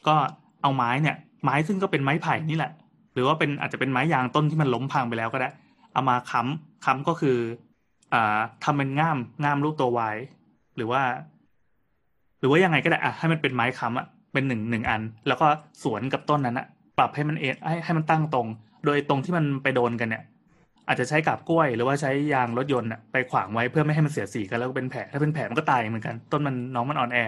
[0.07, 0.15] ก็
[0.61, 2.71] เอาไม้เนี่ย ไม้ซึ่งก็เป็นไม้ไผ่นี่แหละ
[3.13, 5.49] หรือว่าเป็นอาจจะเป็นไม้ยางต้นที่มันล้มพังไปแล้วก็ได้
[5.93, 7.37] เอามาค้ำค้ำก็คือ
[8.13, 10.17] อ่าทำเป็นง่ามง่ามรูปตัววาย
[10.75, 11.01] หรือว่า
[12.39, 15.47] หรือว่ายังไงก็ได้อะให้มันเป็นไม้ค้ำอะเป็นหนึ่งหนึ่งอัน แล้วก็
[15.83, 16.67] สวนกับต้นนั้นอะ
[16.97, 18.47] ปรับให้มันเอให้ให้มันตั้งตรง
[18.85, 20.23] โดยตรงที่มันไปโดนกันเนี่ย
[20.87, 27.19] อาจจะใช้กับกล้วยหรือว่าใช้ยางรถยนต์อะไปขวางไว้เพื่อไม่ให้มันเสียสีกันแล้วก็เป็นแผลถ้าเป็นแผลมันก็ตายเหมือนกัน ต้นมันน้องมันอ่อนแอ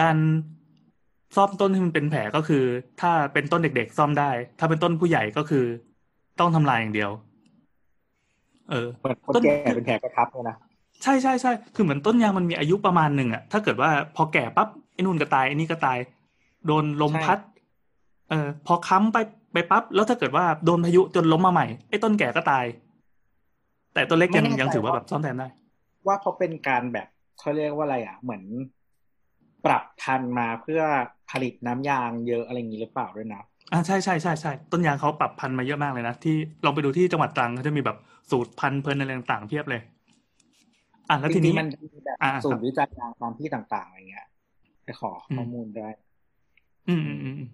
[0.00, 0.16] การ
[1.36, 2.64] ซ่อมต้นที่มันเป็นแผลก็คือ
[3.00, 5.64] ถ้าเป็นต้นเด็กๆซ่อมได้ ถ้าเป็นต้นผู้ใหญ่ก็คือ
[6.40, 7.10] ต้องทำลายอย่างเดียว
[8.70, 10.56] เออเหมือนคนแก่เป็นแผลกระทับเลยนะ
[11.02, 15.98] ใช่ใช่ใช่คือเหมือนต้นยางมันมีอายุประมาณหนึ่งอะถ้าเกิดว่าพอแก่ปั๊บไอ้นู่นก็ตายไอ้นี่ก็ตาย
[16.66, 17.38] โดนลมพัด
[18.30, 19.18] เออพอค้ำไป
[19.56, 22.64] ไปปั๊บแล้วถ้าเกิดว่าโดนพายุจนล้มมาใหม่ไอ้ต้นแก่ก็ตาย
[23.94, 25.48] แต่ต้นเล็กยังไม่แน่ใจยังถือว่าว่าแบบซ่อมแซมได้
[26.06, 27.08] ว่าเพราะเป็นการแบบ
[27.38, 28.42] เขาเรียกว่าอะไรอะ เหมือน
[29.66, 30.82] ปรับพันธุ์มาเพื่อ
[31.30, 33.42] ผลิตน้ำยางเยอะอะไรอย่างนี้หรือเปล่าด้วยนะ
[33.72, 36.34] อ่าใช่ใช่ใช่ใช่ต้นยางเขาปรับพันธุ์มาเยอะมากเลยนะที่
[36.64, 37.96] ลองไปดูที่จังหวัดตรังเขาจะมีแบบ
[38.30, 39.82] สูตรพันธุ์เพลินอะไรต่างๆเพียบเลย
[41.08, 44.26] อะแล้วทีนี้จริงๆมันจะมีแบบอ่าศูคนรับย์วิจัยยางตามที่ต่างๆอะไรเงี้ย
[44.84, 45.88] ไปขอข้อมูลได้
[46.88, 47.50] อืมอืมอืมอืม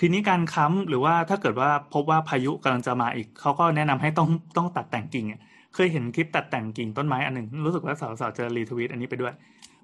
[0.00, 5.26] ทีนี้การค้ำหรือว่าถ้าเกิดว่าพบว่าพายุกำลังจะมาอีกเขาก็แนะนำให้ต้องต้องตัดแต่งกิ่ง
[5.74, 9.34] เคยเห็นคลิปตัดแต่งกิ่งต้นไม้อันหนึ่งรู้สึกว่าสาวๆจะรีทวีตอันนี้ไปด้วย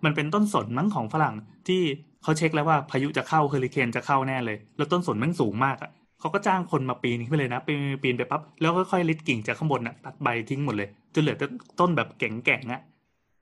[0.05, 1.35] มันเป็นต้นสนมั้งของฝรั่ง
[1.69, 1.81] ที่
[2.23, 5.91] เขาเช็คแล้วว่าพายุจะเข้าเฮอริเคนจะเข้าแน่เลย แล้วต้นสนมันสูงมากอะ
[6.21, 11.47] เขาก็จ้างคนมาปีนขึ้นไปเลยนะปีนปีนไปปั๊บแล้วค่อยๆลิดกิ่งจากข้างบนอะตัดใบทิ้งหมดเลยจนเหลือแต่
[11.81, 12.81] ต้นแบบแก่งๆอะ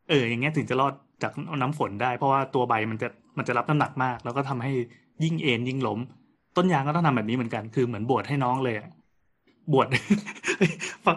[0.09, 0.93] เอออย่างเงี้ยถึงจะรอด
[1.23, 1.33] จาก
[1.63, 4.73] น้ำฝนได้ เพราะว่าตัวใบมันจะมันจะรับน้ำหนักมาก แล้วก็ทำให้
[5.25, 6.01] ยิ่งเอ็นยิ่งล้ม
[6.57, 8.89] ต้นยางก็ต้องทำแบบนี้เหมือนกัน คือเหมือนบวชให้น้องเลยอะ
[9.73, 9.87] บวช
[11.05, 11.17] ฟัง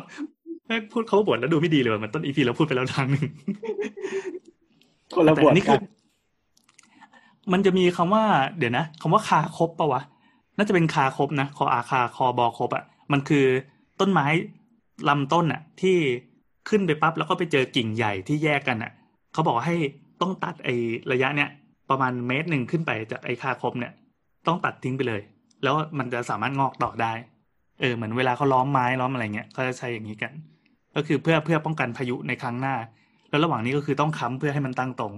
[0.68, 3.26] ไม่พูดเขาว่าบวชแล้วดูไม่ดีเลยว่ะเหมันต้นอีพีเราพูดไปแล้วทางหนึ่ง
[5.16, 5.82] คนละแต่บวอัชนนี้กัคืนอ
[7.52, 8.24] มันจะมีคำว่า
[8.58, 10.02] เดี๋ยวนะคำว่าคาคบปะวะ
[10.58, 13.46] น่าจะเป็นคาคบนะคออาคาคอบอคบอะมันคือ
[14.00, 14.26] ต้นไม้
[15.10, 15.98] ลำต้นอะที่
[16.70, 18.92] ขึ้นไปปั๊บแล้วก็ไปเจอกิ่งใหญ่ที่แยกกันอะ
[19.34, 19.78] เขาบอกว่าให้
[20.22, 20.76] ต้องตัดไอ้
[21.12, 21.50] ระยะเนี้ย
[21.90, 23.94] ประมาณเมตรหนึ่งขึ้นไปจากไอ้คาคบเนี่ย
[24.48, 25.22] ต้องตัดทิ้งไปเลย
[25.64, 27.14] แล้วมันจะสามารถงอกต่อได้
[27.80, 30.34] เออเหมือนเวลาเขาล้อมไม้ล้อมอะไรเงี้ยเขาจะใช้อย่างนี้กัน
[30.96, 32.76] ก็คือเพื่อเพื่อป้องกันพายุในครั้งหน้า
[33.30, 35.14] แล้วระหว่างนี้ก็คือต้องค้ำเพื่อให้มันตั้งตรง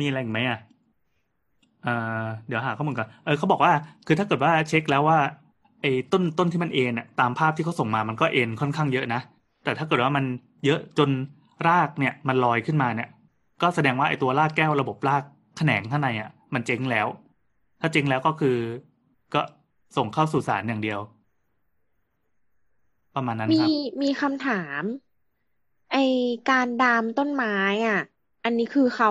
[0.00, 0.58] มีอะไรอีกไหมอะ
[1.82, 3.72] เอ่อเดี๋ยวหาข้อมูลก่อนเออเขาบอกว่า
[4.06, 5.18] คือถ้าเกิดว่าเช็คแล้วว่า
[5.80, 9.20] ไอ้ต้นต้นที่มันเอ็นอะตามภาพที่เขาส่งมามันก็เอ็นค่อนข้างเยอะนะ
[9.64, 10.24] แต่ถ้าเกิดว่ามัน
[10.64, 11.10] เยอะจน
[11.68, 13.08] รากเนี่ยมันลอยขึ้นมาเนี่ย
[13.62, 15.22] ก็แสดงว่าไอ้ตัวรากแก้วระบบราก
[15.56, 17.06] แขนงข้างในอะ มันเจ๊งแล้ว
[17.86, 18.56] ถ้าเจ๊งแล้วก็คือ
[19.34, 19.42] ก็
[19.96, 21.00] ส่งเข้าสู่สารอย่างเดียว
[23.14, 23.70] ประมาณนั้นมีครับ
[24.02, 24.82] มีคำถาม
[25.92, 25.96] ไอ
[26.50, 27.56] การดามต้นไม้
[27.86, 28.00] อะ
[28.44, 29.10] อันนี้คือเขา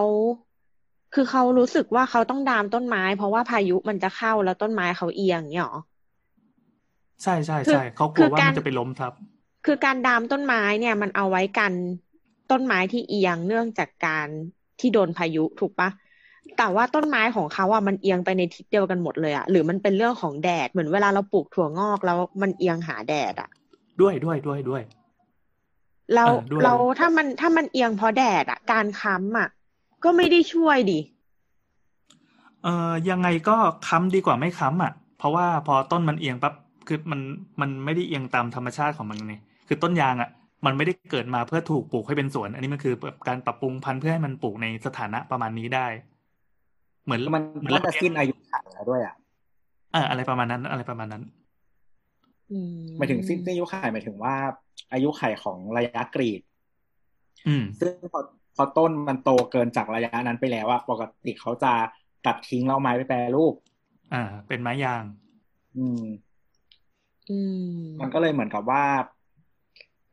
[1.13, 5.79] คือเขารู้สึกว่าเขาต้องดามต้นไม้ เพราะว่าพายุมันจะเข้าแล้วต้นไม้เขาเอียงเนี่ยหรอ
[7.23, 9.13] ใช่ใช่คือใช่เขากคืลัวอว่าการมันจะไปล้มทับ
[9.65, 11.73] คือการดามต้นไม้เนี่ย มันเอาไว้กัน
[12.51, 14.27] ต้นไม้ที่เอียงเนื่องจากการ
[14.79, 15.89] ที่โดนพายุถูกปะ
[16.57, 23.49] แต่ว่าต้นไม้ของเขาอะมันเอียงไปในทิศเดียวกันหมดเลยอะหรือมันเป็นเรื่องของแดดเหมือนเวลาเราปลูกถั่วงอกแล้วมันเอียงหาแดดอะ
[24.01, 24.81] ด้วยด้วยด้วยด้วย
[26.15, 29.47] เราเออด้วยเราถ้ามันถ้ามันเอียงเพราะแดดอะ การค้ำอะ
[30.03, 30.99] ก็ไม่ได้ช่วยดิ
[32.63, 33.55] เอ่อยังไงก็
[33.87, 36.53] ค้ำดีกว่าไม่ค้ำอะ เพราะว่าพอต้นมันเอียงปั๊บ
[36.87, 37.19] คือมัน
[37.61, 39.33] มันไม่ได้เอียงตามธรรมชาติของมันไง
[39.67, 40.29] คือต้นยางอะ
[40.65, 45.87] มันไม่ได้เกิดมาเพื่อถูกปลูกให้เป็นสวน อันนี้มันคือแบบการปรับปรุงพันธุ์เพื่อให้มันปลูกในสถานะประมาณนี้ได้
[47.05, 49.15] เหมือนมันเหมืมันเราจะสิ้นอายุขัยแล้วด้วยอะ
[49.93, 51.23] เอออะไรประมาณนั้น อะไรประมาณนั้น
[52.51, 54.35] อืมหมายถึงสิ้นอายุขัยหมายถึงว่า
[54.93, 56.41] อายุขัยของระยะกรีด
[57.47, 58.21] อืมซึ่งพอ
[58.55, 61.73] พอต้นมันโตเกินจากระยะนั้นไปแล้วอะปกติเขาจะ
[62.25, 63.53] ตัดทิ้งแล้วเอาไม้ไปแปรรูป
[64.13, 65.03] อ่า เป็นไม้ยาง
[65.77, 66.03] อืม
[67.29, 67.39] อื
[67.73, 68.85] ม มันก็เลยเหมือนกับว่า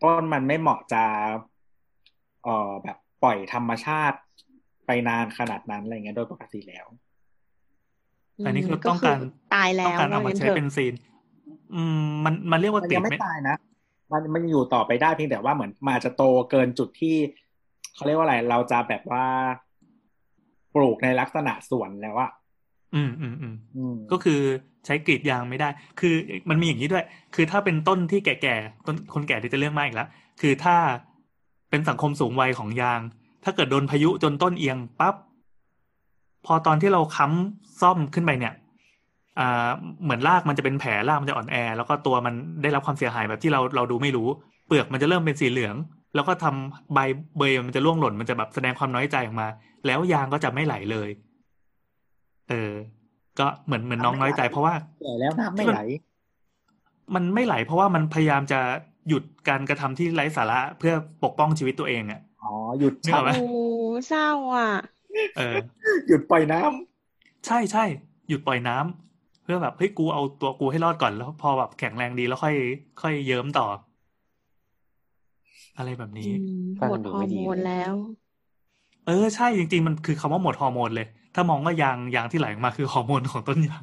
[0.02, 1.04] ต้นมันไม่เหมาะจะ
[2.44, 4.18] เอ่อแบบปล่อยธรรมชาติ
[4.90, 6.86] ไปนานขนาดนั้นอะไรเงี้ยโดยปกติแล้ว
[8.36, 9.18] แต่นี่คือต้องการ
[9.54, 10.94] ตายแล้ต้องวการเอามาว่งั้นใช้ถอะเป็นซีน
[11.74, 13.56] อืม มันมันเรียกว่ามันติยัดงไม่ไหมตายนะ
[14.12, 17.16] มันมันอยู่ต่อไปได้เพียงแต่ว่าเหมือนมันอาจจะโตเกินจุดที่
[17.94, 19.24] เขาเรียกว่าอะไร เราจะแบบว่า
[20.74, 22.30] ปลูกในลักษณะสวนแล้วอะ
[22.94, 24.40] อืมอืมอืมอืมก็คือ
[24.86, 25.68] ใช้กรีดยางไม่ได้
[26.00, 26.14] คือ
[26.50, 27.04] มันมีอย่างนี้ด้วย
[27.34, 30.08] คือถ้าเป็นต้นที่แก่ๆต้นคนแก่ที่จะเรื่องมากอีกแล้ว
[30.40, 30.76] คือถ้า
[31.70, 33.00] เป็นสังคมสูงวัยของยาง
[33.44, 35.14] ถ้าเกิดโดนพายุจนต้นเอียงปั๊บ
[36.46, 38.54] พอตอนที่เราค้ำซ่อมขึ้นไปเนี่ย
[39.38, 39.68] อ่า
[40.02, 44.28] เหมือนรากมันจะเป็นแผลรากมันจะอ่อนแอ แล้วก็ตัวมันได้รับความเสียหายแบบที่เราเราดูไม่รู้
[44.66, 45.76] เปลือกมันจะเริ่มเป็นสีเหลือง
[46.14, 46.98] แล้วก็ทำใบ
[47.36, 49.48] เบยมันจะร่วงหล่นมันจะแบบแสดงความน้อยใจออกมา
[49.86, 51.08] แล้วยางก็จะไม่ไหลเลย
[52.48, 52.72] เออ
[53.38, 55.80] ก็เหมือนเหมือนน้องน้อยใจ เพราะว่าแก่แล้วน้ำไม่ไหล
[57.14, 58.60] มันไม่ไหล เพราะว่ามันพยายามจะ
[59.08, 60.94] หยุดการกระทำที่ไร้สาระเพื่อ
[61.24, 63.40] ปกป้องชีวิตตัวเองอะ อ๋อหยุดนึกออกไหมโอ้
[64.08, 64.70] เศร้าอะ
[65.36, 65.56] เออ
[66.06, 67.84] หยุดปล่อยน้ำใช่ใช่
[68.28, 72.54] หยุดปล่อยน้ำเพื่อแบบเฮ้ยกูเอาตัวกูให้รอดก่อนแล้ว พอแบบแข็งแรงดีแล้วค่อย
[73.02, 73.66] ค่อยเยิ้มต่อ
[75.76, 77.94] อะไรแบบนี้อืมฟังหมดดูฮอไม่ร์ดี โมนแล้ว
[79.06, 83.82] เออใช่จริง ๆ มันคือคำว่าหมดฮอร์โมนเลย ถ้ามองว่ายางยางที่ไหลออกมาคือฮอร์โมนของต้นยาง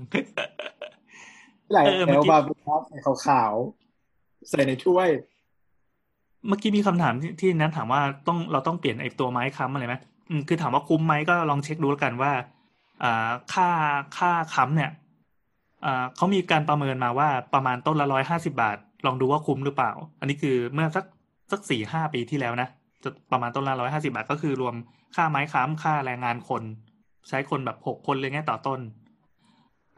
[1.71, 5.09] ไหลเออเมื่แล้อวกี้มาเป็นน้ำใส่ขาวๆใส่ในถ้วย
[6.47, 9.95] เมื่อกี้มีคำถามที่นั้นถามว่าต้องเราต้องเปลี่ยนไอ้ตัวไม้ค้ำอะไรไหม
[10.29, 12.31] อืมคือถามว่าคุ้มไหมก็ลองเช็คดูแล้วกันว่า
[13.03, 13.69] อ่าค่า
[14.17, 14.91] ค่าค้ำเนี่ย
[15.85, 21.05] อ่าเขามีการประเมินมาว่าประมาณต้นละร้อยห้าสิบาท ลองดูว่าคุ้มหรือเปล่า อันนี้คือเมื่อสัก
[21.51, 22.67] สักสี่ห้าปีที่แล้วนะ
[23.03, 24.75] จะประมาณต้นละร้อยห้าสิบาท ก็คือรวม
[25.15, 26.63] ค่าไม้ค้ำค่าแรงงานคน
[27.29, 28.79] ใช้คนแบบหกคนเลยไงต่อต้น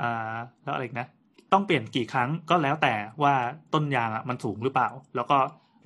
[0.02, 1.10] อ่าแล้วอะไรนะ
[1.54, 2.94] ต้องเปลี่ยนกี่ครั้งก็แล้วแต่
[3.24, 3.34] ว่า
[3.74, 5.38] ต้นยางอะมันสูงหรือเปล่า แล้วก็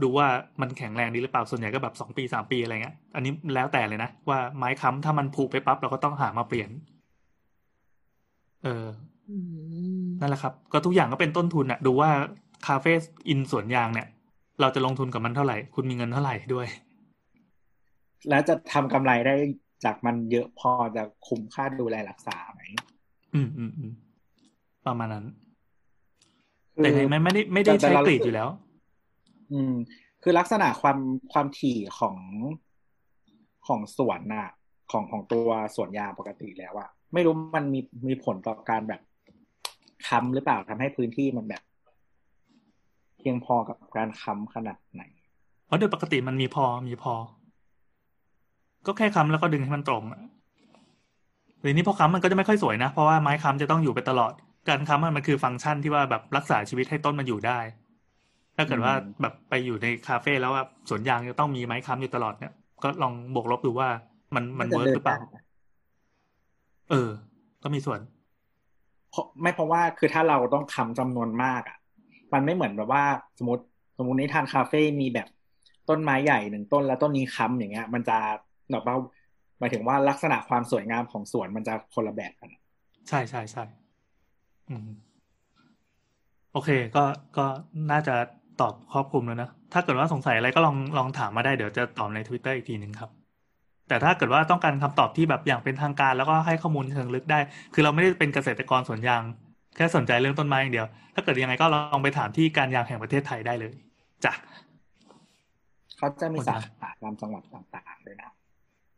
[0.02, 0.28] ดูว่า
[0.62, 6.70] มันแข็งแรงดีหรือเปล่าส่วนใหญ่ก็แบบสองปีสามปีอะไรเงี้ย อันนี้แล้วแต่เลยนะ ว่าไม้ค้ำถ้ามันผุไปปั๊บเราก็ต้องหามาเปลี่ยน
[8.64, 8.86] เออ
[9.30, 9.38] อื
[10.04, 12.10] มนั่นแหละครับ ก็ทุกอย่างก็เป็นต้นทุนอะดูว่า
[12.68, 12.92] คาเฟ่
[13.30, 14.08] อินสวนยางเนี่ย
[14.62, 16.68] เราจะลงทุนกับมันเท่าไหร่ คุณมีเงินเท่าไหร่ด้วย
[18.30, 19.36] แล้วจะทำกำไรได้
[19.86, 22.62] จากมันเยอะพอจะคุ้มค่าดูแลรักษาไหม
[23.36, 23.92] อืมอืมอืม
[24.86, 25.26] ประมาณนั้น
[26.76, 28.50] คือแต่ไม่ไม่ได้ไม่ได้แต่ใช้เรากรีดอยู่แล้ว
[29.54, 29.76] อืม
[30.24, 30.98] คือลักษณะความ
[31.34, 32.16] ความถี่ของ
[33.68, 34.50] ของสวนน่ะ
[34.92, 39.02] ของของตัวสวนยางปกติแล้วอะไม่รู้มันมีมีผลต่อการแบบ
[40.08, 41.64] ค้ำหรือเปล่าทำให้พื้นที่มันแบบ
[43.20, 45.04] เพียงพอกับการค้ำขนาดไหน
[45.66, 47.14] เพราะโดยปกติมันมีพอมีพอ
[48.88, 50.22] ก็แค่ค้ำแล้วก็ดึงให้มันตรงอะ
[51.64, 54.34] ทีนี้พอค้ำมันก็จะไม่ค่อยสวยนะ เพราะว่าไม้ค้ำจะต้องอยู่ไปตลอด
[54.70, 57.60] การค้ำมันมันคือฟังก์ชันที่ว่าแบบรักษาชีวิตให้ต้นมันอยู่ได้
[58.58, 62.54] ถ้าเกิดว่าอืมแบบไปอยู่ในคาเฟ่แล้วว่าสวนยางจะต้องมีไม้ค้ำอยู่ตลอดเนี่ย
[62.84, 63.90] ก็ลองบวกลบดูว่า
[64.36, 65.42] มันมันจะ work ดิหรือเปล่าได้
[66.90, 67.10] เออ
[67.64, 68.00] ก็มีส่วน
[69.12, 71.78] เพราะไม่เพราะว่าคือถ้าเราต้องค้ำจำนวนมากอะ
[72.34, 73.04] มันไม่เหมือนแบบว่า
[73.40, 73.64] สมมติ
[73.98, 75.28] สมมตินิทานคาเฟ่มีแบบ
[75.90, 78.18] ต้นไม้ใหญ่หนึ่งต้นแล้วต้นนี้ค้ำอย่างเงี้ย มันจะ
[78.72, 78.96] แบบว่า
[79.60, 82.50] หมายถึงว่าลักษณะความสวยงามของสวนมันจะคนละแบบกัน
[83.10, 83.64] ใช่ใช่ใช่
[84.70, 84.90] อืม
[86.54, 87.04] โอเค ก็
[87.38, 87.46] ก็
[87.92, 88.16] น่าจะ
[88.62, 93.10] ตอบครอบคลุมแล้วนะ ถ้าเกิดว่าสงสัยอะไรก็ลองลองถามมาได้เดี๋ยวจะตอบใน Twitter อีกทีหนึ่งครับ
[93.88, 97.40] แต่ถ้าเกิดว่าต้องการคำตอบที่แบบอย่างเป็นทางการ แล้วก็ให้ข้อมูลเชิงลึกได้
[97.74, 99.22] คือเราไม่ได้เป็นเกษตรกรสวนยาง
[99.76, 103.74] แค่สนใจเรื่องต้นไม้อย่างเดียว ถ้าเกิดยังไงก็ลองไปถามที่การยางแห่งประเทศไทยได้เลย
[104.26, 104.34] จ้ะ
[105.98, 108.30] เขาจะมีโอเคสาขาตามจังหวัดต่างๆด้วยนะ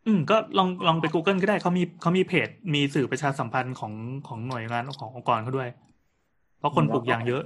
[0.08, 3.94] อืมก็ลองลองไป Google ก็ได้เขามีเขามีเพจ มีสื่อประชาสัมพันธ์ของ
[4.28, 5.70] ของหน่วยงานขององค์กรเขาด้วย
[6.60, 7.44] เพราะคนปลูกยางเยอะ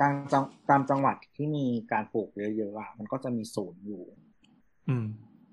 [0.00, 4.02] ตามจังตามจังหวัดที่มีการปลูกเยอะๆอะมันก็จะมีศูนย์อยู่
[4.88, 5.06] อืม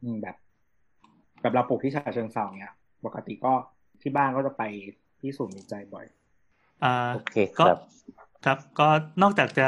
[0.04, 0.36] อืมแบบ
[1.42, 2.74] แบบเราปลูกที่ชาเชิงเซาเนี้ย
[3.06, 3.54] ปกติก็
[4.02, 4.64] ที่บ้านก็จะไป
[5.20, 6.06] ที่ศูนย์วิจัยบ่อย
[6.84, 7.80] อ่าโอเคคก็รับ
[8.46, 8.88] ครับ ก็
[9.22, 9.68] นอกจากจะ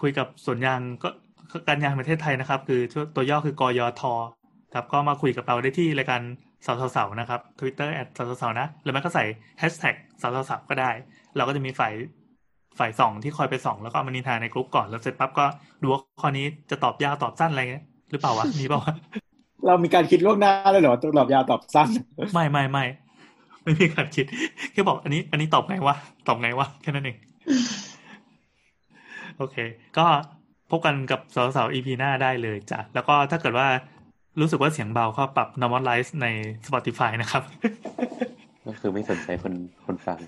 [0.00, 1.08] คุยกับสวนยางก็
[1.68, 2.80] การยางแห่งประเทศไทยนะครับ คือ
[3.14, 4.02] ตัวย่อคือกยท
[4.74, 6.22] ครับ ก็มาคุยกับเราได้ที่รายการ
[6.66, 9.24] สาวสาวๆนะครับ Twitter แอดสาวสาวๆนะหรือไม่ก็ใส่
[9.58, 10.90] แฮชแท็กสาวสาวๆก็ได้
[11.36, 11.92] เราก็จะมีฝ่าย
[12.78, 15.44] ฝ่ายส่องที่คอยไปส่องแล้วก็เอามานินทาในกลุ่มก่อนแล้วเสร็จปั๊บก็
[15.82, 18.94] ดูว่าข้อนี้จะตอบยาวตอบสั้นอะไรเงี้ยหรือเปล่าวะมีเปล่าวะ
[19.66, 21.88] เรามีการคิดล่วงหน้าเลยเหรอตอบยาวตอบสั้น
[22.34, 22.84] ไม่ไม่ไม่
[23.62, 24.26] ไม่มีการคิด
[24.72, 25.96] แค่บอกอันนี้ อันนี้ตอบไงวะ
[26.28, 27.16] ตอบไงวะแค่นั้นเอง
[29.38, 29.56] โอเค
[29.98, 30.06] ก็
[30.70, 33.66] พบกันกับสาวสาว EP หน้าได้เลยจ้ะแล้วก็ถ้าเกิดว่า
[34.40, 36.26] รู้สึกว่าเสียงเบาก็ปรับ normalize ใน
[36.66, 37.42] Spotify นะครับ
[38.66, 39.54] ก็คือไม่สนใจคน
[39.86, 40.18] คนฟัง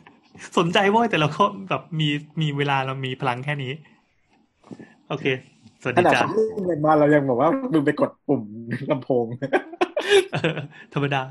[0.58, 2.08] สนใจเว้ยแต่เราก็แบบมี
[2.40, 3.72] มีเวลาเรามีพลังแค่นี้
[5.08, 5.26] โอเค
[5.80, 8.42] สวัสขดีนาดจ้ะเขาให้เงินมาเรายังบอกว่ามึงไปกดปุ่ม
[8.90, 9.24] ลำโพง
[10.32, 10.58] เออ
[10.94, 11.22] ธรรมดา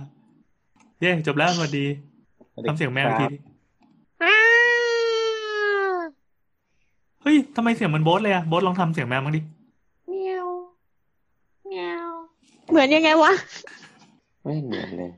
[1.00, 1.86] เย้จบแล้วสวัสดี
[2.68, 3.38] ทำเสียงแมวอีกทีดิ
[7.22, 9.42] เฮ้ยทำไมเสียงมันโบ๊ทเลยอะโบ๊ทลองทำเสียงแมวมั้างดิ
[10.08, 10.48] เมียว
[11.68, 12.10] เมียว
[12.70, 13.32] เหมือนยังไงวะ
[14.44, 15.12] ไม่เหมือนเลย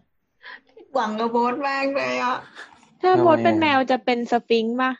[0.93, 2.37] หวังกับโบสมากเลยอะ
[3.05, 4.91] ถ้าทำไมมดเป็นอะแมวจะเป็นสฟิงค์ป่ะ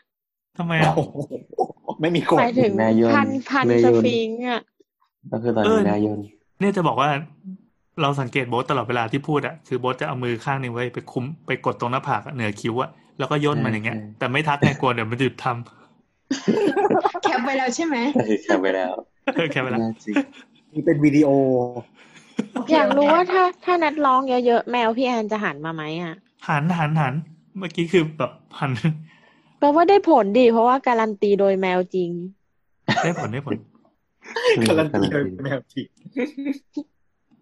[0.58, 1.16] ทำไมอะโอ้โห
[2.00, 4.60] ไม่มีกหดมายถึงนายนพันพันนายนสฟิงค์อะ
[5.32, 6.18] ก็คือตอนเอนี้อนายน
[6.60, 7.10] เนี่ยจะบอกว่า
[8.02, 15.46] เราสังเกตโบ๊ทตลอดเวลาที่พูดอะคือโบ๊ทจะเอามือข้างหนึ่งไว้ไปคุมไปกดตรงหน้าผากอะเหนือคิ้วอะแล้วก็ย่นมันอย่างเงี้ย แต่ไม่ทักไงกลัวเดี๋ยวมันจะหยุดท
[17.22, 20.14] แคปไปแล้วใช่ไหมใช่แคปไปแล้วำเออแค่เวลาน่าจริง
[20.72, 21.28] มีเป็นวิดีโอ
[22.72, 26.14] อยากรู้ว่าถ้าถ้านัดร้องเยอะๆแมวพี่แอนจะหันมาไหมอะ
[26.48, 27.14] หันหันหัน
[27.58, 28.72] เมื่อกี้คือแบบหัน
[29.58, 32.10] แปลว่าได้ผลดี เพราะว่าการันตีโดยแมวจริง
[33.04, 33.54] ได้ผลได้ผล
[34.68, 35.82] การันตีโดยแมวที